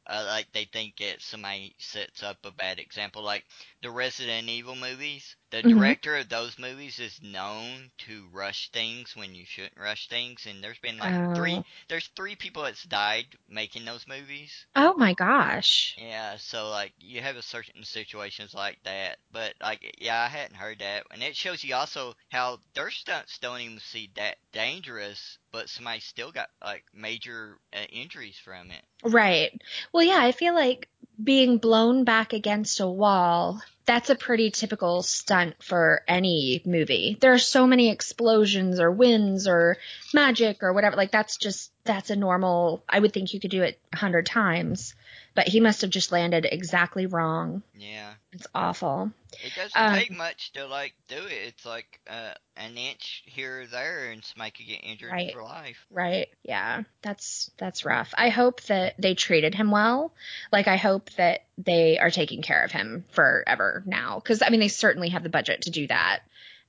Uh, 0.06 0.24
like 0.28 0.52
they 0.52 0.64
think 0.66 1.00
it 1.00 1.20
somebody 1.22 1.74
sets 1.78 2.22
up 2.22 2.38
a 2.44 2.50
bad 2.52 2.78
example, 2.78 3.22
like 3.22 3.44
the 3.82 3.90
Resident 3.90 4.48
Evil 4.48 4.76
movies. 4.76 5.36
The 5.54 5.62
Mhm. 5.62 5.68
director 5.70 6.16
of 6.16 6.28
those 6.28 6.58
movies 6.58 6.98
is 6.98 7.22
known 7.22 7.92
to 7.98 8.26
rush 8.32 8.70
things 8.70 9.14
when 9.14 9.36
you 9.36 9.46
shouldn't 9.46 9.76
rush 9.76 10.08
things, 10.08 10.46
and 10.46 10.64
there's 10.64 10.80
been 10.80 10.98
like 10.98 11.14
three. 11.32 11.54
Oh. 11.54 11.64
There's 11.86 12.08
three 12.08 12.34
people 12.34 12.64
that's 12.64 12.82
died 12.82 13.38
making 13.46 13.84
those 13.84 14.08
movies. 14.08 14.66
Oh 14.74 14.94
my 14.94 15.14
gosh. 15.14 15.94
Yeah, 15.96 16.38
so 16.38 16.70
like 16.70 16.92
you 16.98 17.20
have 17.22 17.36
a 17.36 17.42
certain 17.42 17.84
situations 17.84 18.52
like 18.52 18.82
that, 18.82 19.20
but 19.30 19.54
like 19.62 19.94
yeah, 20.00 20.22
I 20.22 20.26
hadn't 20.26 20.56
heard 20.56 20.80
that, 20.80 21.06
and 21.12 21.22
it 21.22 21.36
shows 21.36 21.62
you 21.62 21.76
also 21.76 22.16
how 22.30 22.58
their 22.74 22.90
stunts 22.90 23.38
don't 23.38 23.60
even 23.60 23.78
seem 23.78 24.10
that 24.16 24.38
dangerous, 24.50 25.38
but 25.52 25.70
somebody 25.70 26.00
still 26.00 26.32
got 26.32 26.50
like 26.60 26.84
major 26.92 27.60
uh, 27.72 27.84
injuries 27.90 28.38
from 28.38 28.72
it. 28.72 28.84
Right. 29.04 29.52
Well, 29.92 30.02
yeah, 30.02 30.18
I 30.18 30.32
feel 30.32 30.54
like 30.54 30.88
being 31.22 31.58
blown 31.58 32.02
back 32.02 32.32
against 32.32 32.80
a 32.80 32.88
wall, 32.88 33.62
that's 33.86 34.10
a 34.10 34.14
pretty 34.14 34.50
typical 34.50 35.02
stunt 35.02 35.62
for 35.62 36.02
any 36.08 36.62
movie. 36.64 37.16
There 37.20 37.32
are 37.32 37.38
so 37.38 37.66
many 37.66 37.90
explosions 37.90 38.80
or 38.80 38.90
winds 38.90 39.46
or 39.46 39.76
magic 40.12 40.62
or 40.62 40.72
whatever. 40.72 40.96
Like 40.96 41.10
that's 41.10 41.36
just, 41.36 41.70
that's 41.84 42.10
a 42.10 42.16
normal, 42.16 42.82
I 42.88 42.98
would 42.98 43.12
think 43.12 43.34
you 43.34 43.40
could 43.40 43.50
do 43.50 43.62
it 43.62 43.78
a 43.92 43.96
hundred 43.96 44.26
times, 44.26 44.94
but 45.34 45.48
he 45.48 45.60
must 45.60 45.82
have 45.82 45.90
just 45.90 46.12
landed 46.12 46.46
exactly 46.50 47.06
wrong. 47.06 47.62
Yeah, 47.76 48.14
It's 48.34 48.46
awful. 48.54 49.10
it 49.44 49.52
doesn't 49.54 49.80
Um, 49.80 49.94
take 49.94 50.10
much 50.10 50.52
to 50.52 50.66
like 50.66 50.92
do 51.08 51.16
it. 51.16 51.32
It's 51.46 51.64
like 51.64 52.00
uh, 52.08 52.34
an 52.56 52.76
inch 52.76 53.22
here 53.26 53.62
or 53.62 53.66
there, 53.66 54.10
and 54.10 54.24
somebody 54.24 54.50
could 54.50 54.66
get 54.66 54.80
injured 54.82 55.10
Right. 55.12 55.32
for 55.32 55.42
life. 55.42 55.86
Right. 55.90 56.28
Yeah. 56.42 56.82
That's 57.02 57.50
that's 57.58 57.84
rough. 57.84 58.12
I 58.18 58.28
hope 58.30 58.60
that 58.64 58.94
they 58.98 59.14
treated 59.14 59.54
him 59.54 59.70
well. 59.70 60.12
Like 60.52 60.68
I 60.68 60.76
hope 60.76 61.10
that 61.12 61.44
they 61.58 61.98
are 61.98 62.10
taking 62.10 62.42
care 62.42 62.64
of 62.64 62.72
him 62.72 63.04
forever 63.12 63.82
now 63.86 64.20
cuz 64.20 64.42
I 64.42 64.50
mean 64.50 64.60
they 64.60 64.68
certainly 64.68 65.10
have 65.10 65.22
the 65.22 65.28
budget 65.28 65.62
to 65.62 65.70
do 65.70 65.86
that. 65.86 66.20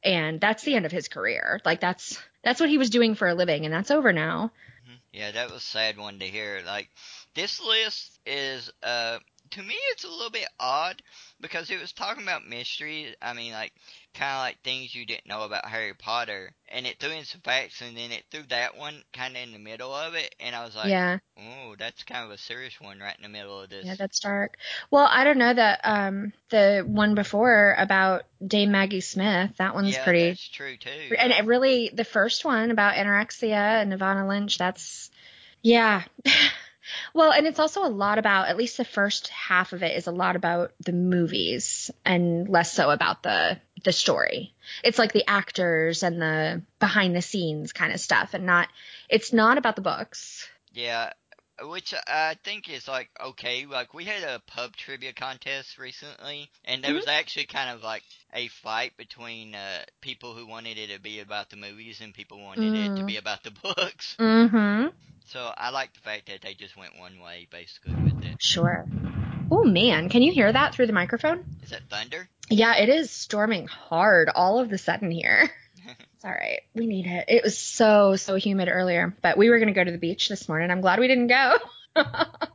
And 0.04 0.40
that's 0.40 0.64
the 0.64 0.76
end 0.76 0.86
of 0.86 0.92
his 0.92 1.08
career. 1.08 1.60
Like 1.66 1.80
that's 1.80 2.22
that's 2.44 2.60
what 2.60 2.70
he 2.70 2.78
was 2.78 2.92
doing 2.92 3.16
for 3.16 3.28
a 3.28 3.34
living 3.34 3.66
and 3.66 3.74
that's 3.74 3.90
over 3.92 4.14
now. 4.14 4.52
Mhm. 4.88 4.98
Yeah, 5.14 5.32
that 5.32 5.48
was 5.52 5.58
a 5.64 5.66
sad 5.66 5.98
one 5.98 6.20
to 6.20 6.26
hear. 6.28 6.62
Like 6.66 6.90
this 7.34 7.60
list 7.60 8.20
is 8.26 8.72
uh 8.84 9.18
to 9.56 9.64
me 9.64 9.76
it's 9.92 10.04
a 10.04 10.10
little 10.10 10.30
bit 10.30 10.48
odd 10.60 11.02
because 11.40 11.72
it 11.72 11.80
was 11.80 11.94
talking 11.94 12.24
about 12.24 12.48
mystery. 12.48 13.16
I 13.22 13.34
mean 13.34 13.54
like 13.54 13.72
kind 14.14 14.34
of 14.34 14.40
like 14.40 14.62
things 14.64 14.94
you 14.94 15.06
didn't 15.06 15.28
know 15.28 15.44
about 15.44 15.66
Harry 15.66 15.94
Potter 15.94 16.52
and 16.68 16.86
it 16.86 17.00
threw 17.00 17.12
in 17.12 17.24
some 17.24 17.40
facts 17.40 17.82
and 17.82 17.96
then 17.96 18.12
it 18.12 18.26
threw 18.30 18.44
that 18.50 18.78
one 18.78 19.02
kind 19.14 19.36
of 19.36 19.44
in 19.44 19.54
the 19.54 19.60
middle 19.60 19.94
of 19.94 20.14
it 20.14 20.36
and 20.42 20.56
I 20.56 20.66
was 20.66 20.76
like, 20.76 20.90
yeah. 20.90 21.20
"Oh, 21.38 21.76
that's 21.80 22.04
kind 22.04 22.26
of 22.26 22.32
a 22.32 22.38
serious 22.38 22.80
one 22.82 23.00
right 23.00 23.16
in 23.16 23.24
the 23.24 23.30
middle 23.30 23.62
of 23.62 23.70
this." 23.70 23.86
Yeah, 23.86 23.96
that's 23.96 24.20
dark. 24.20 24.58
Well, 24.92 25.08
I 25.10 25.24
don't 25.24 25.38
know 25.38 25.54
that 25.54 25.80
um 25.86 26.34
the 26.50 26.84
one 26.86 27.16
before 27.16 27.76
about 27.78 28.24
Dame 28.46 28.72
Maggie 28.72 29.02
Smith, 29.02 29.52
that 29.58 29.74
one's 29.74 29.94
yeah, 29.94 30.04
pretty 30.04 30.30
that's 30.30 30.50
true 30.50 30.76
too. 30.76 31.16
and 31.18 31.32
it 31.32 31.46
really 31.46 31.92
the 31.94 32.04
first 32.04 32.44
one 32.44 32.72
about 32.72 32.96
anorexia 32.96 33.82
and 33.82 33.94
Evanna 33.94 34.28
Lynch, 34.28 34.58
that's 34.58 35.10
yeah. 35.62 36.04
well, 37.14 37.32
and 37.32 37.48
it's 37.48 37.60
also 37.60 37.84
a 37.86 37.90
lot 37.90 38.18
about 38.18 38.48
at 38.48 38.58
least 38.58 38.78
the 38.78 38.86
first 38.86 39.28
half 39.30 39.74
of 39.74 39.84
it 39.84 39.96
is 39.98 40.08
a 40.08 40.12
lot 40.12 40.36
about 40.36 40.74
the 40.80 40.92
movies 40.92 41.92
and 42.06 42.48
less 42.50 42.72
so 42.74 42.90
about 42.90 43.24
the 43.24 43.60
the 43.84 43.92
story. 43.94 44.54
It's 44.84 44.98
like 45.00 45.14
the 45.14 45.30
actors 45.30 46.04
and 46.04 46.22
the 46.22 46.62
behind 46.80 47.16
the 47.16 47.22
scenes 47.22 47.72
kind 47.74 47.94
of 47.94 48.00
stuff 48.00 48.34
and 48.34 48.46
not 48.46 48.68
it's 49.10 49.32
not 49.34 49.58
about 49.58 49.76
the 49.76 49.82
books. 49.82 50.48
Yeah, 50.74 51.12
which 51.62 51.94
I 52.08 52.36
think 52.44 52.70
is 52.70 52.88
like 52.88 53.10
okay. 53.24 53.66
Like 53.66 53.94
we 53.94 54.04
had 54.06 54.24
a 54.24 54.42
pub 54.48 54.76
trivia 54.76 55.14
contest 55.14 55.78
recently, 55.78 56.50
and 56.66 56.84
there 56.84 56.94
was 56.94 57.08
actually 57.08 57.46
kind 57.46 57.70
of 57.70 57.84
like 57.84 58.04
a 58.34 58.48
fight 58.50 58.98
between 58.98 59.56
uh, 59.56 59.84
people 60.02 60.34
who 60.34 60.46
wanted 60.48 60.78
it 60.78 60.90
to 60.94 61.00
be 61.00 61.20
about 61.22 61.50
the 61.50 61.56
movies 61.56 62.02
and 62.02 62.14
people 62.14 62.42
wanted 62.42 62.74
it 62.76 62.96
to 62.98 63.04
Mm. 63.04 63.08
be 63.08 63.18
about 63.18 63.44
the 63.44 63.52
books. 63.64 64.16
Mhm. 64.20 64.92
So 65.26 65.52
I 65.58 65.70
like 65.72 65.94
the 65.94 66.00
fact 66.00 66.28
that 66.28 66.42
they 66.42 66.54
just 66.54 66.78
went 66.78 67.00
one 67.00 67.20
way 67.20 67.48
basically 67.50 67.94
with 67.96 68.24
it. 68.24 68.42
Sure. 68.42 68.86
Oh 69.52 69.64
man, 69.64 70.10
can 70.10 70.22
you 70.22 70.32
hear 70.32 70.52
that 70.52 70.74
through 70.74 70.88
the 70.88 70.94
microphone? 70.94 71.46
Is 71.64 71.70
that 71.72 71.90
thunder? 71.90 72.30
Yeah, 72.50 72.76
it 72.78 72.90
is 72.90 73.12
storming 73.12 73.68
hard 73.68 74.30
all 74.34 74.60
of 74.60 74.70
the 74.70 74.78
sudden 74.78 75.12
here. 75.12 75.50
It's 76.16 76.26
all 76.26 76.32
right. 76.32 76.62
We 76.74 76.88
need 76.88 77.08
it. 77.08 77.26
It 77.28 77.44
was 77.44 77.58
so, 77.58 78.16
so 78.16 78.36
humid 78.36 78.70
earlier, 78.72 79.16
but 79.22 79.38
we 79.38 79.50
were 79.50 79.60
going 79.60 79.68
to 79.68 79.74
go 79.74 79.84
to 79.84 79.92
the 79.92 79.98
beach 79.98 80.30
this 80.30 80.48
morning. 80.48 80.72
I'm 80.72 80.82
glad 80.82 81.00
we 81.00 81.08
didn't 81.08 81.28
go. 81.28 81.58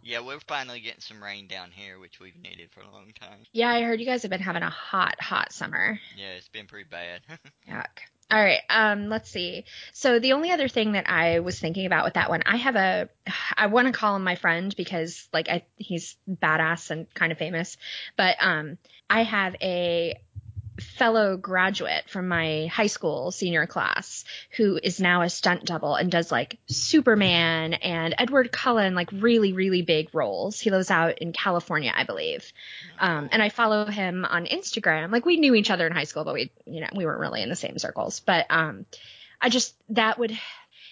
yeah, 0.03 0.21
we're 0.21 0.41
finally 0.49 0.81
getting 0.81 1.01
some 1.01 1.23
rain 1.23 1.47
down 1.47 1.71
here, 1.71 1.99
which 1.99 2.21
we've 2.21 2.37
needed 2.37 2.71
for 2.73 2.81
a 2.81 2.91
long 2.91 3.13
time. 3.21 3.41
yeah, 3.53 3.69
I 3.69 3.83
heard 3.83 4.01
you 4.01 4.07
guys 4.07 4.23
have 4.23 4.31
been 4.31 4.41
having 4.41 4.63
a 4.63 4.71
hot, 4.71 5.21
hot 5.21 5.53
summer. 5.53 6.01
Yeah, 6.17 6.31
it's 6.31 6.49
been 6.49 6.67
pretty 6.67 6.89
bad. 6.91 7.21
Yuck. 7.69 7.87
All 8.31 8.41
right. 8.41 8.61
Um, 8.71 9.09
let's 9.09 9.29
see. 9.29 9.65
So 9.93 10.21
the 10.21 10.35
only 10.35 10.53
other 10.53 10.69
thing 10.69 10.93
that 10.93 11.11
I 11.11 11.41
was 11.41 11.59
thinking 11.59 11.87
about 11.87 12.05
with 12.05 12.15
that 12.15 12.31
one, 12.31 12.43
I 12.47 12.57
have 12.59 12.77
a, 12.77 13.09
I 13.57 13.67
want 13.67 13.87
to 13.89 13.93
call 13.93 14.15
him 14.15 14.23
my 14.23 14.37
friend 14.37 14.73
because 14.77 15.29
like 15.33 15.49
I, 15.49 15.65
he's 15.77 16.17
badass 16.29 16.91
and 16.93 17.13
kind 17.13 17.33
of 17.33 17.39
famous, 17.39 17.77
but 18.17 18.37
um, 18.41 18.79
I 19.09 19.25
have 19.25 19.57
a 19.61 20.21
fellow 20.79 21.37
graduate 21.37 22.09
from 22.09 22.29
my 22.29 22.67
high 22.67 22.87
school 22.87 23.31
senior 23.31 23.67
class 23.67 24.25
who 24.57 24.79
is 24.83 25.01
now 25.01 25.23
a 25.23 25.29
stunt 25.29 25.65
double 25.65 25.95
and 25.95 26.11
does 26.11 26.31
like 26.31 26.59
Superman 26.67 27.75
and 27.75 28.15
Edward 28.19 28.53
Cullen, 28.53 28.95
like 28.95 29.11
really, 29.13 29.53
really 29.53 29.83
big 29.83 30.09
roles. 30.13 30.61
He 30.61 30.71
lives 30.71 30.91
out 30.91 31.19
in 31.19 31.33
California, 31.33 31.93
I 31.95 32.05
believe. 32.05 32.53
Um, 32.99 33.29
and 33.33 33.43
I 33.43 33.49
follow 33.49 33.85
him 33.87 34.25
on 34.25 34.47
Instagram. 34.47 35.13
Like 35.13 35.27
we 35.27 35.37
knew 35.37 35.55
each 35.55 35.71
other 35.71 35.87
in 35.87 35.93
high 35.93 36.05
school, 36.05 36.25
but 36.25 36.35
we, 36.35 36.51
you 36.67 36.81
know, 36.81 36.89
we 36.95 37.05
weren't 37.05 37.21
really 37.21 37.43
in 37.43 37.49
the 37.49 37.57
same 37.57 37.79
circles. 37.79 38.21
But 38.21 38.47
um, 38.51 38.87
I 39.41 39.49
just 39.49 39.75
that 39.91 40.19
would 40.19 40.37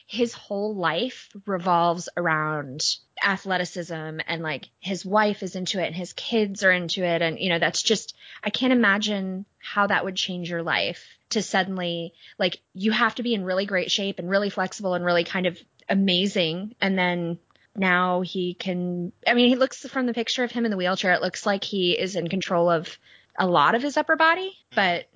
his 0.08 0.32
whole 0.32 0.74
life 0.74 1.28
revolves 1.44 2.08
around 2.16 2.82
athleticism 3.22 4.20
and 4.26 4.42
like 4.42 4.70
his 4.80 5.04
wife 5.04 5.42
is 5.42 5.54
into 5.54 5.78
it 5.82 5.86
and 5.86 5.94
his 5.94 6.14
kids 6.14 6.64
are 6.64 6.72
into 6.72 7.04
it. 7.04 7.20
And 7.20 7.38
you 7.38 7.50
know 7.50 7.58
that's 7.58 7.82
just 7.82 8.16
I 8.42 8.48
can't 8.48 8.72
imagine 8.72 9.44
how 9.58 9.86
that 9.86 10.06
would 10.06 10.16
change 10.16 10.48
your 10.48 10.62
life 10.62 11.06
to 11.30 11.42
suddenly 11.42 12.14
like 12.38 12.58
you 12.72 12.90
have 12.90 13.16
to 13.16 13.22
be 13.22 13.34
in 13.34 13.44
really 13.44 13.66
great 13.66 13.90
shape 13.90 14.18
and 14.18 14.30
really 14.30 14.48
flexible 14.48 14.94
and 14.94 15.04
really 15.04 15.24
kind 15.24 15.44
of 15.44 15.58
amazing. 15.90 16.74
And 16.80 16.98
then 16.98 17.38
now 17.76 18.22
he 18.22 18.54
can 18.54 19.12
I 19.26 19.34
mean 19.34 19.50
he 19.50 19.56
looks 19.56 19.86
from 19.86 20.06
the 20.06 20.14
picture 20.14 20.42
of 20.42 20.50
him 20.50 20.64
in 20.64 20.70
the 20.70 20.78
wheelchair 20.78 21.12
it 21.12 21.22
looks 21.22 21.44
like 21.44 21.64
he 21.64 21.92
is 21.92 22.16
in 22.16 22.28
control 22.28 22.70
of 22.70 22.98
a 23.38 23.46
lot 23.46 23.74
of 23.74 23.82
his 23.82 23.98
upper 23.98 24.16
body 24.16 24.56
but 24.74 25.06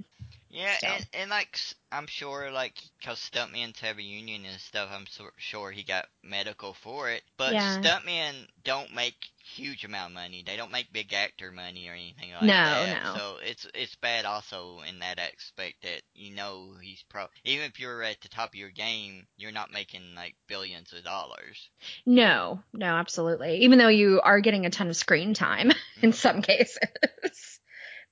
Yeah, 0.52 0.76
Still. 0.76 0.90
and, 0.92 1.06
and 1.14 1.30
like 1.30 1.58
I'm 1.90 2.06
sure, 2.06 2.50
like 2.50 2.74
because 3.00 3.18
stuntmen 3.18 3.76
have 3.80 3.96
a 3.96 4.02
union 4.02 4.44
and 4.44 4.60
stuff, 4.60 4.90
I'm 4.92 5.06
so, 5.06 5.24
sure 5.38 5.70
he 5.70 5.82
got 5.82 6.04
medical 6.22 6.74
for 6.74 7.10
it. 7.10 7.22
But 7.38 7.54
Yeah. 7.54 7.78
stuntmen 7.78 8.46
don't 8.62 8.94
make 8.94 9.14
huge 9.38 9.84
amount 9.84 10.10
of 10.10 10.14
money. 10.14 10.44
They 10.46 10.58
don't 10.58 10.70
make 10.70 10.92
big 10.92 11.12
actor 11.14 11.50
money 11.52 11.88
or 11.88 11.94
anything 11.94 12.32
like 12.32 12.42
No, 12.42 12.46
that. 12.46 13.02
no. 13.02 13.14
So 13.14 13.36
it's 13.42 13.66
it's 13.74 13.96
bad 13.96 14.26
also 14.26 14.80
in 14.86 14.98
that 14.98 15.18
aspect 15.18 15.82
that 15.82 16.02
you 16.14 16.34
know 16.34 16.74
he's 16.82 17.02
pro. 17.08 17.26
Even 17.44 17.64
if 17.64 17.80
you're 17.80 18.02
at 18.02 18.20
the 18.20 18.28
top 18.28 18.50
of 18.50 18.54
your 18.54 18.70
game, 18.70 19.26
you're 19.38 19.52
not 19.52 19.72
making 19.72 20.14
like 20.14 20.34
billions 20.48 20.92
of 20.92 21.02
dollars. 21.02 21.70
No, 22.04 22.62
no, 22.74 22.86
absolutely. 22.96 23.62
Even 23.62 23.78
though 23.78 23.88
you 23.88 24.20
are 24.22 24.40
getting 24.40 24.66
a 24.66 24.70
ton 24.70 24.88
of 24.88 24.96
screen 24.96 25.32
time 25.32 25.70
in 26.02 26.10
mm-hmm. 26.10 26.12
some 26.12 26.42
cases. 26.42 27.58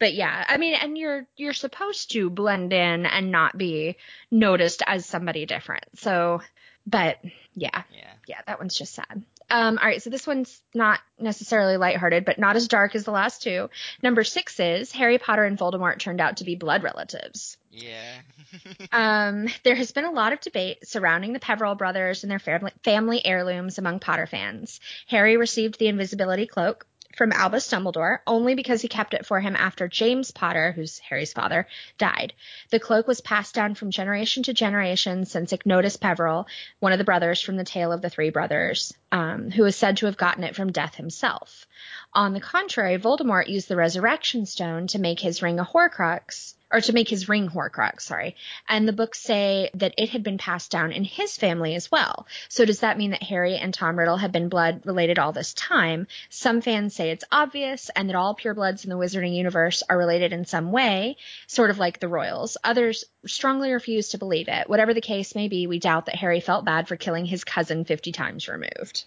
But 0.00 0.14
yeah, 0.14 0.44
I 0.48 0.56
mean, 0.56 0.74
and 0.74 0.98
you're 0.98 1.26
you're 1.36 1.52
supposed 1.52 2.10
to 2.12 2.28
blend 2.30 2.72
in 2.72 3.06
and 3.06 3.30
not 3.30 3.56
be 3.56 3.96
noticed 4.30 4.82
as 4.86 5.06
somebody 5.06 5.46
different. 5.46 5.84
So, 5.96 6.40
but 6.86 7.18
yeah, 7.54 7.82
Yeah. 7.94 8.10
yeah, 8.26 8.40
that 8.46 8.58
one's 8.58 8.76
just 8.76 8.94
sad. 8.94 9.22
Um, 9.52 9.78
all 9.78 9.84
right, 9.84 10.00
so 10.00 10.10
this 10.10 10.28
one's 10.28 10.62
not 10.74 11.00
necessarily 11.18 11.76
lighthearted, 11.76 12.24
but 12.24 12.38
not 12.38 12.54
as 12.54 12.68
dark 12.68 12.94
as 12.94 13.04
the 13.04 13.10
last 13.10 13.42
two. 13.42 13.68
Number 14.00 14.22
six 14.22 14.60
is 14.60 14.92
Harry 14.92 15.18
Potter 15.18 15.44
and 15.44 15.58
Voldemort 15.58 15.98
turned 15.98 16.20
out 16.20 16.36
to 16.38 16.44
be 16.44 16.54
blood 16.54 16.82
relatives. 16.82 17.56
Yeah. 17.70 18.20
Um, 18.92 19.46
there 19.62 19.76
has 19.76 19.92
been 19.92 20.04
a 20.04 20.10
lot 20.10 20.32
of 20.32 20.40
debate 20.40 20.86
surrounding 20.88 21.32
the 21.32 21.38
Peverell 21.38 21.76
brothers 21.76 22.24
and 22.24 22.30
their 22.30 22.40
family, 22.40 22.72
family 22.82 23.24
heirlooms 23.24 23.78
among 23.78 24.00
Potter 24.00 24.26
fans. 24.26 24.80
Harry 25.06 25.36
received 25.36 25.78
the 25.78 25.86
invisibility 25.86 26.46
cloak 26.46 26.86
from 27.16 27.32
Albus 27.32 27.68
Dumbledore 27.68 28.18
only 28.26 28.54
because 28.54 28.82
he 28.82 28.88
kept 28.88 29.14
it 29.14 29.26
for 29.26 29.40
him 29.40 29.56
after 29.56 29.88
James 29.88 30.30
Potter, 30.30 30.72
who's 30.72 30.98
Harry's 31.00 31.32
father, 31.32 31.66
died. 31.98 32.32
The 32.70 32.80
cloak 32.80 33.06
was 33.06 33.20
passed 33.20 33.54
down 33.54 33.74
from 33.74 33.90
generation 33.90 34.42
to 34.44 34.54
generation 34.54 35.24
since 35.24 35.52
Ignotus 35.52 35.96
Peverell, 35.96 36.46
one 36.78 36.92
of 36.92 36.98
the 36.98 37.04
brothers 37.04 37.40
from 37.40 37.56
the 37.56 37.64
Tale 37.64 37.92
of 37.92 38.02
the 38.02 38.10
Three 38.10 38.30
Brothers, 38.30 38.94
um, 39.12 39.50
who 39.50 39.64
is 39.64 39.76
said 39.76 39.96
to 39.98 40.06
have 40.06 40.16
gotten 40.16 40.44
it 40.44 40.56
from 40.56 40.72
Death 40.72 40.94
himself. 40.94 41.66
On 42.12 42.32
the 42.32 42.40
contrary, 42.40 42.98
Voldemort 42.98 43.48
used 43.48 43.68
the 43.68 43.76
Resurrection 43.76 44.46
Stone 44.46 44.88
to 44.88 44.98
make 44.98 45.20
his 45.20 45.42
ring 45.42 45.58
a 45.58 45.64
Horcrux, 45.64 46.54
or 46.72 46.80
to 46.80 46.92
make 46.92 47.08
his 47.08 47.28
ring 47.28 47.48
Horcrux, 47.48 48.02
sorry. 48.02 48.36
And 48.68 48.86
the 48.86 48.92
books 48.92 49.20
say 49.20 49.70
that 49.74 49.94
it 49.98 50.10
had 50.10 50.22
been 50.22 50.38
passed 50.38 50.70
down 50.70 50.92
in 50.92 51.04
his 51.04 51.36
family 51.36 51.74
as 51.74 51.90
well. 51.90 52.26
So 52.48 52.64
does 52.64 52.80
that 52.80 52.98
mean 52.98 53.10
that 53.10 53.22
Harry 53.22 53.56
and 53.56 53.74
Tom 53.74 53.98
Riddle 53.98 54.16
have 54.16 54.32
been 54.32 54.48
blood 54.48 54.82
related 54.84 55.18
all 55.18 55.32
this 55.32 55.54
time? 55.54 56.06
Some 56.28 56.60
fans 56.60 56.94
say 56.94 57.10
it's 57.10 57.24
obvious 57.32 57.90
and 57.94 58.08
that 58.08 58.16
all 58.16 58.36
purebloods 58.36 58.84
in 58.84 58.90
the 58.90 58.96
wizarding 58.96 59.34
universe 59.34 59.82
are 59.88 59.98
related 59.98 60.32
in 60.32 60.44
some 60.44 60.72
way, 60.72 61.16
sort 61.46 61.70
of 61.70 61.78
like 61.78 61.98
the 61.98 62.08
royals. 62.08 62.56
Others 62.62 63.04
strongly 63.26 63.72
refuse 63.72 64.10
to 64.10 64.18
believe 64.18 64.48
it. 64.48 64.68
Whatever 64.68 64.94
the 64.94 65.00
case 65.00 65.34
may 65.34 65.48
be, 65.48 65.66
we 65.66 65.78
doubt 65.78 66.06
that 66.06 66.16
Harry 66.16 66.40
felt 66.40 66.64
bad 66.64 66.88
for 66.88 66.96
killing 66.96 67.24
his 67.24 67.44
cousin 67.44 67.84
50 67.84 68.12
times 68.12 68.48
removed. 68.48 69.04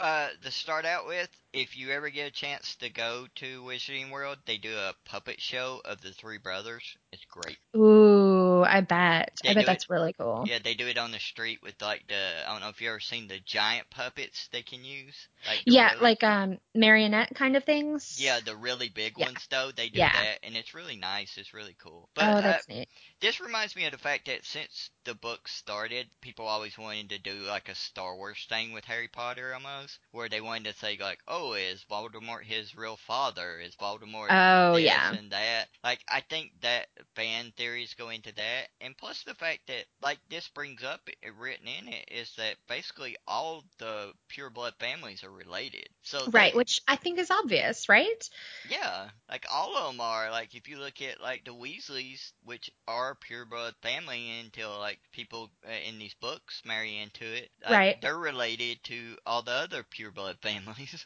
Uh, 0.00 0.28
to 0.44 0.50
start 0.52 0.84
out 0.84 1.06
with, 1.08 1.28
if 1.52 1.76
you 1.76 1.90
ever 1.90 2.08
get 2.08 2.28
a 2.28 2.30
chance 2.30 2.76
to 2.76 2.88
go 2.88 3.26
to 3.34 3.62
Wizarding 3.64 4.12
World, 4.12 4.38
they 4.46 4.56
do 4.56 4.72
a 4.76 4.94
puppet 5.04 5.40
show 5.40 5.80
of 5.84 6.00
the 6.00 6.12
three 6.12 6.38
brothers. 6.38 6.96
It's 7.12 7.24
great. 7.24 7.56
Ooh, 7.76 8.62
I 8.62 8.80
bet. 8.82 9.32
They 9.42 9.50
I 9.50 9.54
bet 9.54 9.66
that's 9.66 9.90
really 9.90 10.12
cool. 10.12 10.44
Yeah, 10.46 10.58
they 10.62 10.74
do 10.74 10.86
it 10.86 10.98
on 10.98 11.10
the 11.10 11.18
street 11.18 11.60
with 11.64 11.74
like 11.82 12.04
the 12.06 12.14
I 12.46 12.52
don't 12.52 12.60
know 12.60 12.68
if 12.68 12.80
you 12.80 12.90
ever 12.90 13.00
seen 13.00 13.26
the 13.26 13.40
giant 13.40 13.90
puppets 13.90 14.48
they 14.52 14.62
can 14.62 14.84
use. 14.84 15.16
Like 15.46 15.62
Yeah, 15.66 15.88
really- 15.94 16.02
like 16.02 16.22
um 16.22 16.58
marionette 16.76 17.34
kind 17.34 17.56
of 17.56 17.64
things. 17.64 18.18
yeah, 18.20 18.38
the 18.44 18.54
really 18.54 18.90
big 18.90 19.14
Yeah. 19.16 19.26
ones 19.26 19.46
though 19.50 19.70
they 19.74 19.88
do 19.88 19.98
Yeah. 19.98 20.12
that, 20.12 20.38
and 20.44 20.56
it's 20.56 20.74
really 20.74 20.96
nice. 20.96 21.36
It's 21.38 21.52
really 21.54 21.74
cool. 21.82 22.08
But 22.14 22.24
oh, 22.24 22.32
uh, 22.38 22.40
that's 22.42 22.68
neat. 22.68 22.88
this 23.20 23.40
reminds 23.40 23.74
me 23.74 23.86
of 23.86 23.92
the 23.92 23.98
fact 23.98 24.26
that 24.26 24.44
since 24.44 24.90
the 25.08 25.14
book 25.16 25.48
started, 25.48 26.10
people 26.20 26.46
always 26.46 26.78
wanted 26.78 27.08
to 27.10 27.18
do 27.18 27.40
like 27.40 27.68
a 27.68 27.74
Star 27.74 28.14
Wars 28.16 28.46
thing 28.48 28.72
with 28.72 28.84
Harry 28.84 29.08
Potter 29.08 29.54
almost, 29.54 29.98
where 30.12 30.28
they 30.28 30.40
wanted 30.40 30.72
to 30.72 30.78
say 30.78 30.96
like, 30.98 31.20
"Oh, 31.26 31.54
is 31.54 31.84
Voldemort 31.84 32.44
his 32.44 32.74
real 32.76 32.96
father? 32.96 33.58
Is 33.58 33.76
Voldemort 33.76 34.32
Oh, 34.32 34.76
this 34.76 34.78
yeah. 34.78 35.12
and 35.12 35.32
that?" 35.32 35.70
Like, 35.82 36.04
I 36.08 36.20
think 36.20 36.60
that 36.60 36.88
fan 37.14 37.52
theories 37.52 37.94
go 37.94 38.10
into 38.10 38.32
that, 38.32 38.70
and 38.80 38.96
plus 38.96 39.22
the 39.22 39.34
fact 39.34 39.66
that 39.68 39.86
like 40.02 40.20
this 40.28 40.48
brings 40.48 40.82
up 40.84 41.08
written 41.36 41.68
in 41.68 41.88
it 41.88 42.08
is 42.10 42.34
that 42.36 42.56
basically 42.66 43.16
all 43.26 43.64
the 43.78 44.14
pure 44.28 44.50
blood 44.50 44.74
families 44.78 45.24
are 45.24 45.30
related. 45.32 45.88
So 46.08 46.24
Right, 46.30 46.54
they- 46.54 46.56
which 46.56 46.80
I 46.88 46.96
think 46.96 47.18
is 47.18 47.30
obvious, 47.30 47.86
right? 47.90 48.30
yeah, 48.70 49.10
like 49.30 49.44
all 49.52 49.76
of 49.76 49.92
them 49.92 50.00
are. 50.00 50.30
Like 50.30 50.54
if 50.54 50.66
you 50.66 50.78
look 50.78 51.02
at 51.02 51.20
like 51.20 51.44
the 51.44 51.52
Weasleys, 51.52 52.32
which 52.44 52.70
are 52.86 53.14
pure 53.14 53.44
blood 53.44 53.74
family 53.82 54.40
until 54.40 54.78
like 54.78 55.00
people 55.12 55.50
uh, 55.66 55.70
in 55.86 55.98
these 55.98 56.14
books 56.14 56.62
marry 56.64 56.96
into 56.96 57.24
it, 57.24 57.50
like, 57.62 57.70
Right. 57.70 58.00
They're 58.00 58.16
related 58.16 58.82
to 58.84 59.18
all 59.26 59.42
the 59.42 59.52
other 59.52 59.82
pure 59.82 60.10
blood 60.10 60.38
families. 60.42 61.04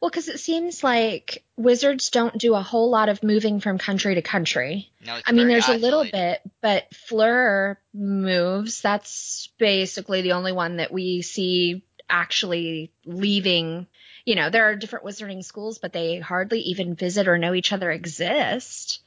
Well, 0.00 0.10
because 0.10 0.28
it 0.28 0.40
seems 0.40 0.82
like 0.82 1.44
wizards 1.58 2.08
don't 2.08 2.38
do 2.38 2.54
a 2.54 2.62
whole 2.62 2.88
lot 2.88 3.10
of 3.10 3.22
moving 3.22 3.60
from 3.60 3.76
country 3.76 4.14
to 4.14 4.22
country. 4.22 4.90
no, 5.04 5.16
it's 5.16 5.28
I 5.28 5.32
mean, 5.32 5.48
there's 5.48 5.68
a 5.68 5.76
little 5.76 6.04
bit, 6.10 6.40
but 6.62 6.94
Fleur 6.94 7.78
moves. 7.92 8.80
That's 8.80 9.50
basically 9.58 10.22
the 10.22 10.32
only 10.32 10.52
one 10.52 10.78
that 10.78 10.90
we 10.90 11.20
see 11.20 11.84
actually 12.08 12.90
leaving. 13.04 13.86
You 14.24 14.34
know, 14.34 14.50
there 14.50 14.64
are 14.64 14.76
different 14.76 15.04
wizarding 15.04 15.44
schools, 15.44 15.78
but 15.78 15.92
they 15.92 16.18
hardly 16.18 16.60
even 16.60 16.94
visit 16.94 17.28
or 17.28 17.38
know 17.38 17.54
each 17.54 17.72
other 17.72 17.90
exist. 17.90 19.00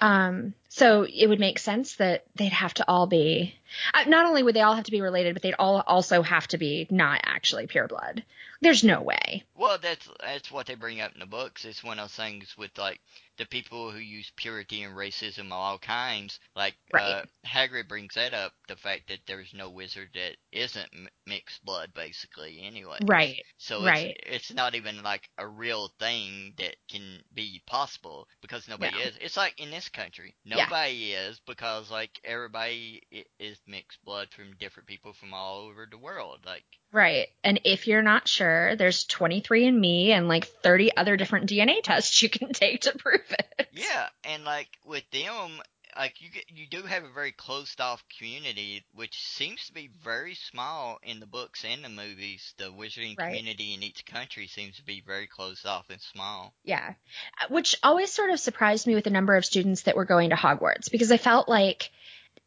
Mm. 0.00 0.06
Um, 0.06 0.54
so 0.76 1.06
it 1.08 1.26
would 1.26 1.40
make 1.40 1.58
sense 1.58 1.96
that 1.96 2.24
they'd 2.34 2.52
have 2.52 2.74
to 2.74 2.84
all 2.86 3.06
be, 3.06 3.54
uh, 3.94 4.04
not 4.06 4.26
only 4.26 4.42
would 4.42 4.54
they 4.54 4.60
all 4.60 4.74
have 4.74 4.84
to 4.84 4.90
be 4.90 5.00
related, 5.00 5.34
but 5.34 5.42
they'd 5.42 5.54
all 5.58 5.82
also 5.86 6.20
have 6.20 6.46
to 6.48 6.58
be 6.58 6.86
not 6.90 7.20
actually 7.24 7.66
pure 7.66 7.88
blood. 7.88 8.22
There's 8.60 8.84
no 8.84 9.02
way. 9.02 9.42
Well, 9.54 9.78
that's 9.80 10.08
that's 10.20 10.50
what 10.50 10.66
they 10.66 10.74
bring 10.74 11.00
up 11.00 11.12
in 11.14 11.20
the 11.20 11.26
books. 11.26 11.64
It's 11.64 11.84
one 11.84 11.98
of 11.98 12.04
those 12.04 12.14
things 12.14 12.54
with 12.58 12.70
like 12.78 13.00
the 13.36 13.44
people 13.46 13.90
who 13.90 13.98
use 13.98 14.32
purity 14.36 14.82
and 14.82 14.96
racism 14.96 15.46
of 15.46 15.52
all 15.52 15.78
kinds. 15.78 16.40
Like 16.54 16.74
Right. 16.92 17.02
uh, 17.02 17.22
Hagrid 17.46 17.86
brings 17.86 18.14
that 18.14 18.32
up, 18.32 18.52
the 18.68 18.76
fact 18.76 19.08
that 19.08 19.18
there's 19.26 19.52
no 19.52 19.68
wizard 19.68 20.08
that 20.14 20.36
isn't 20.52 20.88
m- 20.94 21.08
mixed 21.26 21.62
blood, 21.66 21.92
basically. 21.94 22.62
Anyway, 22.62 22.96
Right. 23.04 23.42
So 23.58 23.84
Right. 23.84 24.16
it's 24.26 24.46
it's 24.48 24.54
not 24.54 24.74
even 24.74 25.02
like 25.02 25.28
a 25.36 25.46
real 25.46 25.88
thing 25.98 26.54
that 26.56 26.76
can 26.90 27.22
be 27.34 27.62
possible 27.66 28.26
because 28.40 28.66
nobody 28.68 28.96
No. 28.96 29.02
is. 29.04 29.16
It's 29.20 29.36
like 29.36 29.60
in 29.60 29.70
this 29.70 29.90
country, 29.90 30.34
Yeah. 30.44 30.65
Nobody 30.70 31.12
is 31.12 31.40
because 31.46 31.90
like 31.90 32.20
everybody 32.24 33.02
is 33.38 33.58
mixed 33.66 34.04
blood 34.04 34.28
from 34.30 34.56
different 34.58 34.86
people 34.86 35.12
from 35.12 35.34
all 35.34 35.60
over 35.60 35.86
the 35.90 35.98
world. 35.98 36.40
Like 36.44 36.64
Right. 36.92 37.28
And 37.44 37.60
if 37.64 37.86
you're 37.86 38.02
not 38.02 38.28
sure, 38.28 38.76
there's 38.76 39.06
23andMe 39.06 40.08
and 40.08 40.28
like 40.28 40.46
30 40.46 40.96
other 40.96 41.16
different 41.16 41.50
DNA 41.50 41.82
tests 41.82 42.22
you 42.22 42.28
can 42.30 42.52
take 42.52 42.82
to 42.82 42.96
prove 42.96 43.20
it. 43.30 43.68
yeah, 43.72 44.08
and 44.24 44.44
like 44.44 44.68
with 44.84 45.04
them. 45.10 45.60
Like 45.98 46.20
you, 46.20 46.28
you 46.48 46.66
do 46.68 46.82
have 46.82 47.04
a 47.04 47.12
very 47.12 47.32
closed 47.32 47.80
off 47.80 48.04
community, 48.18 48.84
which 48.94 49.18
seems 49.18 49.66
to 49.66 49.72
be 49.72 49.90
very 50.04 50.34
small 50.34 50.98
in 51.02 51.20
the 51.20 51.26
books 51.26 51.64
and 51.64 51.84
the 51.84 51.88
movies. 51.88 52.54
The 52.58 52.64
wizarding 52.72 53.16
Right. 53.18 53.28
community 53.28 53.74
in 53.74 53.82
each 53.82 54.04
country 54.04 54.46
seems 54.46 54.76
to 54.76 54.84
be 54.84 55.02
very 55.06 55.26
closed 55.26 55.66
off 55.66 55.88
and 55.90 56.00
small. 56.00 56.54
Yeah. 56.64 56.94
Uh, 57.40 57.46
Which 57.48 57.76
always 57.82 58.12
sort 58.12 58.30
of 58.30 58.40
surprised 58.40 58.86
me 58.86 58.94
with 58.94 59.04
the 59.04 59.10
number 59.10 59.36
of 59.36 59.44
students 59.44 59.82
that 59.82 59.96
were 59.96 60.04
going 60.04 60.30
to 60.30 60.36
Hogwarts 60.36 60.90
because 60.90 61.10
I 61.10 61.16
felt 61.16 61.48
like 61.48 61.90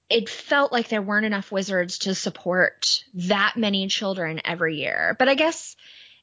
it 0.10 0.28
felt 0.30 0.72
like 0.72 0.90
there 0.90 1.02
weren't 1.02 1.26
enough 1.26 1.52
wizards 1.52 2.00
to 2.00 2.16
support 2.16 3.04
that 3.14 3.54
many 3.58 3.88
children 3.88 4.42
every 4.44 4.78
year. 4.78 5.16
But 5.20 5.30
I 5.30 5.36
guess 5.36 5.76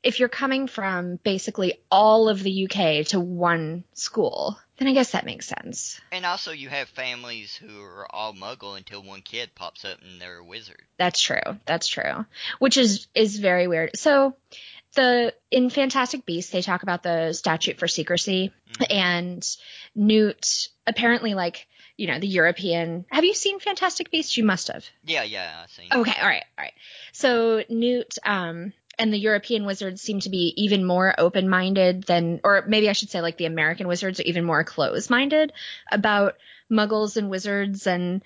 if 0.03 0.21
you're 0.21 0.29
coming 0.29 0.67
from 0.67 1.17
basically 1.23 1.81
all 1.91 2.29
of 2.29 2.43
the 2.43 2.69
UK 2.69 3.07
to 3.09 3.21
one 3.21 3.85
school, 3.95 4.59
then 4.79 4.89
I 4.89 4.93
guess 4.93 5.13
that 5.13 5.25
makes 5.25 5.47
sense. 5.47 6.01
And 6.13 6.27
also, 6.27 6.53
you 6.53 6.69
have 6.69 6.89
families 6.89 7.55
who 7.55 7.83
are 7.83 8.07
all 8.15 8.33
Muggle 8.35 8.77
until 8.77 9.03
one 9.03 9.23
kid 9.23 9.51
pops 9.55 9.85
up 9.85 9.99
and 10.03 10.21
they're 10.21 10.39
a 10.39 10.45
wizard. 10.45 10.83
That's 10.99 11.21
true. 11.21 11.41
That's 11.67 11.89
true. 11.89 12.27
Which 12.59 12.77
is 12.77 13.07
is 13.15 13.39
very 13.39 13.67
weird. 13.67 13.97
So 13.97 14.37
the 14.95 15.35
in 15.51 15.71
Fantastic 15.71 16.25
Beasts 16.25 16.53
they 16.53 16.63
talk 16.63 16.83
about 16.83 17.03
the 17.03 17.33
statute 17.33 17.79
for 17.79 17.89
secrecy 17.89 18.53
Mhm. 18.73 18.87
and 18.91 19.57
Newt 19.95 20.69
apparently 20.87 21.35
like, 21.35 21.67
you 21.97 22.07
know, 22.07 22.19
the 22.19 22.29
European 22.29 23.05
Have 23.11 23.25
you 23.25 23.35
seen 23.35 23.61
Fantastic 23.61 24.11
Beasts? 24.11 24.37
You 24.37 24.45
must 24.45 24.69
have. 24.69 24.85
Yeah, 25.05 25.23
yeah, 25.23 25.65
I 25.65 25.67
seen. 25.69 25.93
Okay, 25.93 26.19
all 26.21 26.29
right, 26.29 26.45
all 26.59 26.65
right. 26.65 26.75
So 27.13 27.65
Newt 27.69 28.15
um 28.25 28.73
and 28.99 29.13
the 29.13 29.19
European 29.19 29.67
wizards 29.67 30.01
seem 30.01 30.21
to 30.21 30.31
be 30.31 30.55
even 30.57 30.85
more 30.85 31.15
open-minded 31.19 32.05
than 32.05 32.41
or 32.45 32.65
maybe 32.67 32.89
I 32.89 32.93
should 32.93 33.11
say 33.11 33.21
like 33.21 33.37
the 33.37 33.47
American 33.47 33.89
wizards 33.89 34.21
are 34.21 34.25
even 34.25 34.45
more 34.45 34.65
closed-minded 34.65 35.53
about 35.91 36.37
muggles 36.71 37.17
and 37.17 37.31
wizards 37.31 37.87
and 37.87 38.23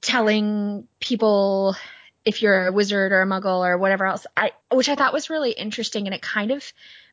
telling 0.00 0.86
people 1.00 1.76
if 2.24 2.42
you're 2.42 2.68
a 2.68 2.72
wizard 2.72 3.12
or 3.12 3.22
a 3.22 3.26
muggle 3.26 3.66
or 3.66 3.76
whatever 3.76 4.06
else. 4.06 4.26
I 4.36 4.52
which 4.70 4.88
I 4.88 4.94
thought 4.94 5.12
was 5.12 5.30
really 5.30 5.52
interesting 5.52 6.06
and 6.06 6.14
it 6.14 6.22
kind 6.22 6.50
of 6.50 6.64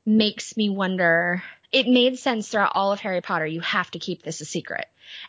makes 0.05 0.55
me 0.57 0.69
wonder 0.69 1.43
it 1.71 1.87
made 1.87 2.19
sense 2.19 2.49
throughout 2.49 2.73
all 2.75 2.91
of 2.91 2.99
Harry 2.99 3.21
Potter. 3.21 3.45
You 3.45 3.61
have 3.61 3.89
to 3.91 3.99
keep 3.99 4.23
this 4.23 4.41
a 4.41 4.45
secret. 4.45 4.85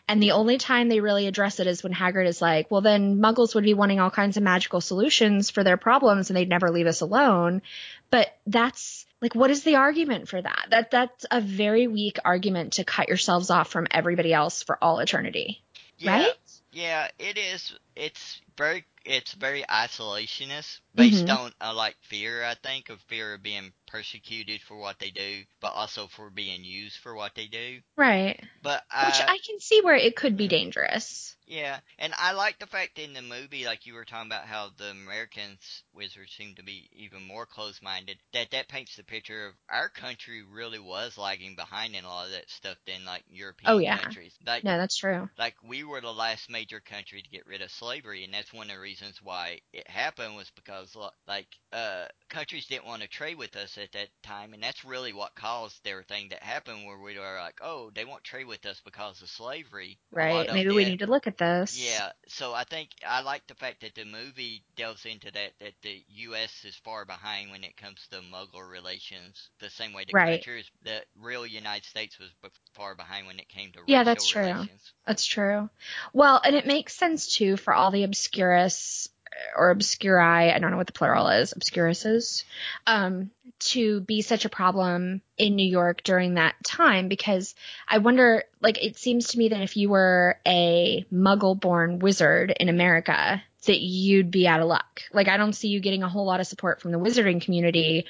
And 0.07 0.21
the 0.21 0.31
only 0.31 0.57
time 0.57 0.87
they 0.87 0.99
really 0.99 1.27
address 1.27 1.59
it 1.59 1.67
is 1.67 1.83
when 1.83 1.93
Hagrid 1.93 2.27
is 2.27 2.41
like, 2.41 2.71
well, 2.71 2.81
then 2.81 3.19
muggles 3.19 3.53
would 3.55 3.63
be 3.63 3.73
wanting 3.73 3.99
all 3.99 4.11
kinds 4.11 4.37
of 4.37 4.43
magical 4.43 4.81
solutions 4.81 5.49
for 5.49 5.63
their 5.63 5.77
problems 5.77 6.29
and 6.29 6.37
they'd 6.37 6.49
never 6.49 6.71
leave 6.71 6.87
us 6.87 7.01
alone. 7.01 7.61
But 8.09 8.35
that's 8.47 9.05
like, 9.21 9.35
what 9.35 9.51
is 9.51 9.63
the 9.63 9.75
argument 9.75 10.29
for 10.29 10.41
that? 10.41 10.67
That, 10.69 10.91
that's 10.91 11.25
a 11.31 11.41
very 11.41 11.87
weak 11.87 12.17
argument 12.23 12.73
to 12.73 12.83
cut 12.83 13.09
yourselves 13.09 13.49
off 13.49 13.69
from 13.69 13.87
everybody 13.91 14.33
else 14.33 14.63
for 14.63 14.77
all 14.81 14.99
eternity. 14.99 15.61
Yeah, 15.97 16.11
Right? 16.11 16.33
Yeah, 16.73 17.07
it 17.19 17.37
is. 17.37 17.73
It's 17.95 18.41
very 18.57 18.85
it's 19.05 19.33
very 19.33 19.63
isolationist, 19.63 20.79
based 20.95 21.29
Mhm. 21.29 21.29
on 21.29 21.53
uh, 21.61 21.73
like 21.73 21.97
fear. 22.01 22.43
I 22.43 22.55
think 22.55 22.89
of 22.89 23.01
fear 23.01 23.33
of 23.35 23.43
being 23.43 23.73
persecuted 23.87 24.61
for 24.61 24.77
what 24.77 24.99
they 24.99 25.11
do, 25.11 25.43
but 25.61 25.73
also 25.73 26.07
for 26.07 26.29
being 26.29 26.63
used 26.63 26.97
for 26.97 27.15
what 27.15 27.35
they 27.35 27.47
do. 27.47 27.81
Right. 27.95 28.39
But 28.61 28.83
Which 28.99 29.21
uh, 29.21 29.27
I 29.27 29.37
can 29.45 29.59
see 29.59 29.81
where 29.81 29.95
it 29.95 30.15
could 30.15 30.35
be 30.37 30.47
dangerous. 30.47 31.35
Yeah, 31.45 31.79
and 31.97 32.13
I 32.17 32.31
like 32.33 32.59
the 32.59 32.67
fact 32.67 32.99
in 32.99 33.13
the 33.13 33.21
movie, 33.21 33.65
like 33.65 33.85
you 33.85 33.93
were 33.93 34.05
talking 34.05 34.27
about 34.29 34.45
how 34.45 34.69
the 34.77 34.89
Americans 34.91 35.83
wizards 35.93 36.33
seem 36.33 36.55
to 36.55 36.63
be 36.63 36.89
even 36.93 37.23
more 37.27 37.45
close-minded. 37.45 38.17
That 38.33 38.51
that 38.51 38.67
paints 38.69 38.95
the 38.95 39.03
picture 39.03 39.47
of 39.47 39.55
our 39.69 39.89
country 39.89 40.41
really 40.43 40.79
was 40.79 41.17
lagging 41.17 41.55
behind 41.55 41.95
in 41.95 42.03
a 42.05 42.07
lot 42.07 42.25
of 42.27 42.31
that 42.33 42.49
stuff 42.49 42.77
than 42.85 43.05
like 43.05 43.23
European 43.27 43.73
Oh, 43.73 43.77
yeah. 43.79 43.99
countries. 43.99 44.37
Like 44.45 44.63
No, 44.63 44.77
that's 44.77 44.97
true. 44.97 45.29
like 45.37 45.55
we 45.63 45.83
were 45.83 46.01
the 46.01 46.13
last 46.13 46.49
major 46.49 46.79
country 46.81 47.21
to 47.21 47.29
get 47.29 47.45
rid 47.45 47.61
of 47.61 47.71
slavery, 47.71 48.23
and 48.23 48.33
that's 48.33 48.53
one 48.53 48.69
of 48.69 48.75
the 48.75 48.79
reasons 48.81 49.21
why 49.21 49.59
it 49.73 49.89
happened 49.89 50.35
was 50.35 50.49
because 50.51 50.82
lo- 50.95 51.09
like 51.27 51.47
uh 51.71 52.05
countries 52.29 52.65
didn't 52.65 52.85
want 52.85 53.01
to 53.01 53.07
trade 53.07 53.37
with 53.37 53.55
us 53.55 53.77
at 53.77 53.91
that 53.93 54.09
time, 54.23 54.53
and 54.53 54.63
that's 54.63 54.83
really 54.83 55.13
what 55.13 55.35
caused 55.35 55.85
everything 55.85 56.29
that 56.29 56.41
happened 56.41 56.85
where 56.85 56.97
we 56.97 57.17
were 57.17 57.37
like, 57.39 57.59
oh, 57.61 57.91
they 57.93 58.05
won't 58.05 58.23
trade 58.23 58.47
with 58.47 58.65
us 58.65 58.81
because 58.83 59.21
of 59.21 59.29
slavery. 59.29 59.99
Right. 60.11 60.51
Maybe 60.51 60.69
we 60.71 60.85
need 60.85 60.99
to 60.99 61.07
look 61.07 61.27
at 61.27 61.37
this. 61.37 61.77
yeah, 61.79 62.11
so 62.27 62.53
I 62.53 62.63
think 62.63 62.89
I 63.07 63.21
like 63.21 63.45
the 63.47 63.55
fact 63.55 63.81
that 63.81 63.95
the 63.95 64.05
movie 64.05 64.63
delves 64.75 65.05
into 65.05 65.31
that 65.31 65.51
that 65.59 65.73
the 65.83 66.03
U.S. 66.27 66.65
is 66.65 66.75
far 66.83 67.05
behind 67.05 67.51
when 67.51 67.63
it 67.63 67.77
comes 67.77 68.07
to 68.11 68.17
Muggle 68.21 68.67
relations, 68.69 69.49
the 69.59 69.69
same 69.69 69.93
way 69.93 70.05
the 70.05 70.13
Right. 70.13 70.37
countries, 70.43 70.65
the 70.83 71.01
real 71.21 71.45
United 71.45 71.85
States 71.85 72.17
was 72.19 72.29
far 72.73 72.95
behind 72.95 73.27
when 73.27 73.39
it 73.39 73.47
came 73.49 73.71
to 73.73 73.79
Yeah, 73.87 74.03
that's 74.03 74.27
true. 74.27 74.41
relations. 74.43 74.93
That's 75.05 75.25
true. 75.25 75.69
Well, 76.13 76.41
and 76.43 76.55
it 76.55 76.65
makes 76.65 76.95
sense 76.95 77.35
too 77.35 77.57
for 77.57 77.73
all 77.73 77.91
the 77.91 78.03
obscurus 78.03 79.09
or 79.55 79.73
obscuri, 79.73 80.53
I 80.53 80.59
don't 80.59 80.71
know 80.71 80.77
what 80.77 80.87
the 80.87 80.93
plural 80.93 81.27
is, 81.29 81.53
obscuruses, 81.53 82.43
um, 82.87 83.31
to 83.59 84.01
be 84.01 84.21
such 84.21 84.45
a 84.45 84.49
problem 84.49 85.21
in 85.37 85.55
New 85.55 85.67
York 85.67 86.03
during 86.03 86.35
that 86.35 86.55
time 86.63 87.07
because 87.07 87.55
I 87.87 87.99
wonder, 87.99 88.43
like, 88.61 88.83
it 88.83 88.97
seems 88.97 89.29
to 89.29 89.37
me 89.37 89.49
that 89.49 89.61
if 89.61 89.77
you 89.77 89.89
were 89.89 90.39
a 90.45 91.05
muggle 91.13 91.59
born 91.59 91.99
wizard 91.99 92.53
in 92.59 92.69
America, 92.69 93.41
that 93.65 93.79
you'd 93.79 94.31
be 94.31 94.47
out 94.47 94.59
of 94.59 94.67
luck. 94.67 95.01
Like, 95.13 95.27
I 95.27 95.37
don't 95.37 95.53
see 95.53 95.69
you 95.69 95.79
getting 95.79 96.03
a 96.03 96.09
whole 96.09 96.25
lot 96.25 96.39
of 96.39 96.47
support 96.47 96.81
from 96.81 96.91
the 96.91 96.99
wizarding 96.99 97.41
community 97.41 98.05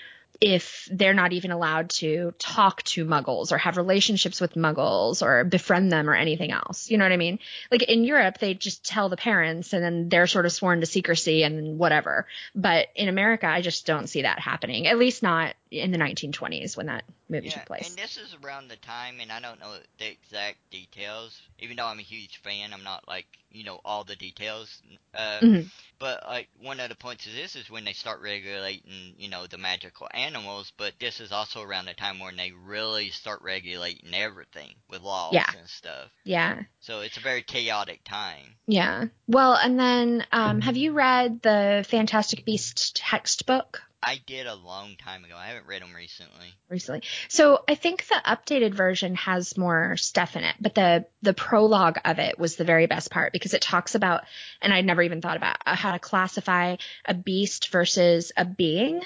if 0.46 0.89
they're 0.91 1.14
not 1.14 1.32
even 1.32 1.52
allowed 1.52 1.89
to 1.89 2.34
talk 2.38 2.84
to 2.84 3.06
muggles 3.06 3.54
or 3.54 3.58
have 3.58 3.78
relationships 3.78 4.41
with 4.41 4.56
muggles 4.56 5.22
or 5.22 5.46
befriend 5.46 5.89
them 5.89 6.10
or 6.10 6.14
anything 6.14 6.52
else. 6.52 6.91
You 6.91 6.98
know 6.98 7.06
what 7.06 7.14
I 7.14 7.18
mean? 7.18 7.39
Like 7.72 7.84
in 7.84 8.04
Europe, 8.04 8.39
they 8.39 8.54
just 8.54 8.84
tell 8.84 9.08
the 9.08 9.16
parents 9.16 9.72
and 9.72 9.82
then 9.82 10.10
they're 10.10 10.28
sort 10.28 10.46
of 10.46 10.52
sworn 10.52 10.82
to 10.82 10.86
secrecy 10.86 11.44
and 11.44 11.80
whatever. 11.80 12.28
But 12.54 12.89
in 12.94 13.08
America, 13.08 13.48
I 13.48 13.62
just 13.62 13.86
don't 13.86 14.08
see 14.08 14.24
that 14.24 14.38
happening, 14.38 14.86
at 14.86 15.00
least 15.00 15.24
not 15.24 15.56
in 15.82 15.92
the 15.92 15.98
1920s 15.98 16.78
when 16.78 16.86
that 16.86 17.04
movie 17.30 17.48
Yeah, 17.48 17.56
took 17.56 17.66
place. 17.66 17.88
and 17.90 17.98
this 17.98 18.18
is 18.18 18.36
around 18.44 18.68
the 18.68 18.76
time, 18.78 19.20
and 19.20 19.32
I 19.32 19.40
don't 19.40 19.60
know 19.60 19.76
the 19.98 20.06
exact 20.08 20.58
details. 20.70 21.40
Even 21.60 21.78
though 21.78 21.86
I'm 21.88 22.00
a 22.00 22.04
huge 22.04 22.38
fan, 22.44 22.74
I'm 22.74 22.84
not 22.84 23.08
like 23.08 23.26
you 23.52 23.64
know 23.64 23.80
all 23.84 24.04
the 24.04 24.16
details. 24.16 24.82
Uh, 25.14 25.40
Mhm. 25.42 25.70
But 26.00 26.24
like 26.28 26.50
one 26.60 26.80
of 26.80 26.90
the 26.90 26.96
points 26.96 27.26
of 27.28 27.34
this 27.34 27.56
is 27.56 27.70
when 27.70 27.86
they 27.86 27.94
start 27.94 28.20
regulating, 28.22 29.16
you 29.18 29.30
know, 29.30 29.48
the 29.48 29.58
magical 29.58 30.08
animals. 30.14 30.72
But 30.76 31.00
this 31.00 31.20
is 31.22 31.32
also 31.32 31.62
around 31.62 31.86
the 31.86 31.94
time 31.94 32.20
when 32.20 32.36
they 32.36 32.52
really 32.52 33.10
start 33.12 33.42
regulating 33.42 34.14
everything 34.14 34.76
with 34.90 35.02
laws 35.02 35.34
Yeah. 35.34 35.46
and 35.58 35.70
stuff. 35.70 36.12
yeah. 36.24 36.64
So 36.82 37.00
it's 37.02 37.16
a 37.18 37.22
very 37.22 37.42
chaotic 37.44 38.04
time. 38.04 38.56
Yeah. 38.68 39.06
Well, 39.28 39.54
and 39.56 39.80
then 39.80 40.26
um, 40.34 40.60
have 40.62 40.76
you 40.76 40.92
read 40.92 41.42
the 41.42 41.86
Fantastic 41.88 42.44
Beasts 42.44 42.92
textbook? 42.96 43.82
I 44.04 44.20
did 44.26 44.47
a 44.47 44.56
long 44.56 44.95
time 44.97 45.24
ago. 45.24 45.36
I 45.38 45.47
haven't 45.47 45.66
read 45.66 45.82
them 45.82 45.93
recently. 45.93 46.45
recently. 46.70 47.04
So 47.30 47.64
I 47.68 47.76
think 47.76 48.06
the 48.08 48.22
updated 48.26 48.74
version 48.74 49.16
has 49.16 49.58
more 49.58 49.95
stuff 49.97 50.36
in 50.36 50.43
it, 50.43 50.56
but 50.60 50.76
the 50.76 51.06
the 51.22 51.34
prologue 51.34 51.99
of 52.04 52.20
it 52.20 52.38
was 52.38 52.56
the 52.56 52.66
very 52.66 52.86
best 52.86 53.10
part 53.10 53.32
because 53.32 53.54
it 53.54 53.62
talks 53.62 53.95
about, 53.95 54.24
and 54.62 54.74
I'd 54.74 54.86
never 54.86 55.01
even 55.01 55.22
thought 55.22 55.38
about 55.38 55.58
uh, 55.66 55.76
how 55.76 55.93
to 55.93 55.99
classify 55.99 56.76
a 57.06 57.14
beast 57.14 57.70
versus 57.72 58.32
a 58.36 58.45
being. 58.45 59.01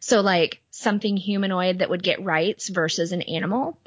So 0.00 0.20
like 0.20 0.62
something 0.80 1.16
humanoid 1.16 1.78
that 1.78 1.90
would 1.90 2.02
get 2.02 2.24
rights 2.24 2.68
versus 2.68 3.12
an 3.12 3.22
animal. 3.22 3.78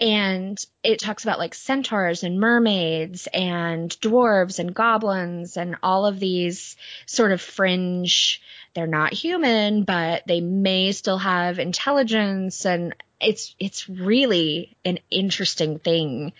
And 0.00 0.64
it 0.82 1.00
talks 1.00 1.22
about 1.24 1.38
like 1.38 1.54
centaurs 1.54 2.24
and 2.24 2.40
mermaids 2.40 3.28
and 3.32 3.90
dwarves 4.00 4.58
and 4.58 4.74
goblins 4.74 5.56
and 5.56 5.76
all 5.82 6.06
of 6.06 6.18
these 6.18 6.76
sort 7.06 7.32
of 7.32 7.40
fringe 7.40 8.40
they're 8.74 8.86
not 8.86 9.12
human, 9.12 9.82
but 9.84 10.22
they 10.26 10.40
may 10.40 10.92
still 10.92 11.18
have 11.18 11.58
intelligence 11.58 12.64
and 12.64 12.94
it's 13.20 13.54
it's 13.58 13.88
really 13.88 14.76
an 14.84 14.98
interesting 15.10 15.78
thing 15.78 16.32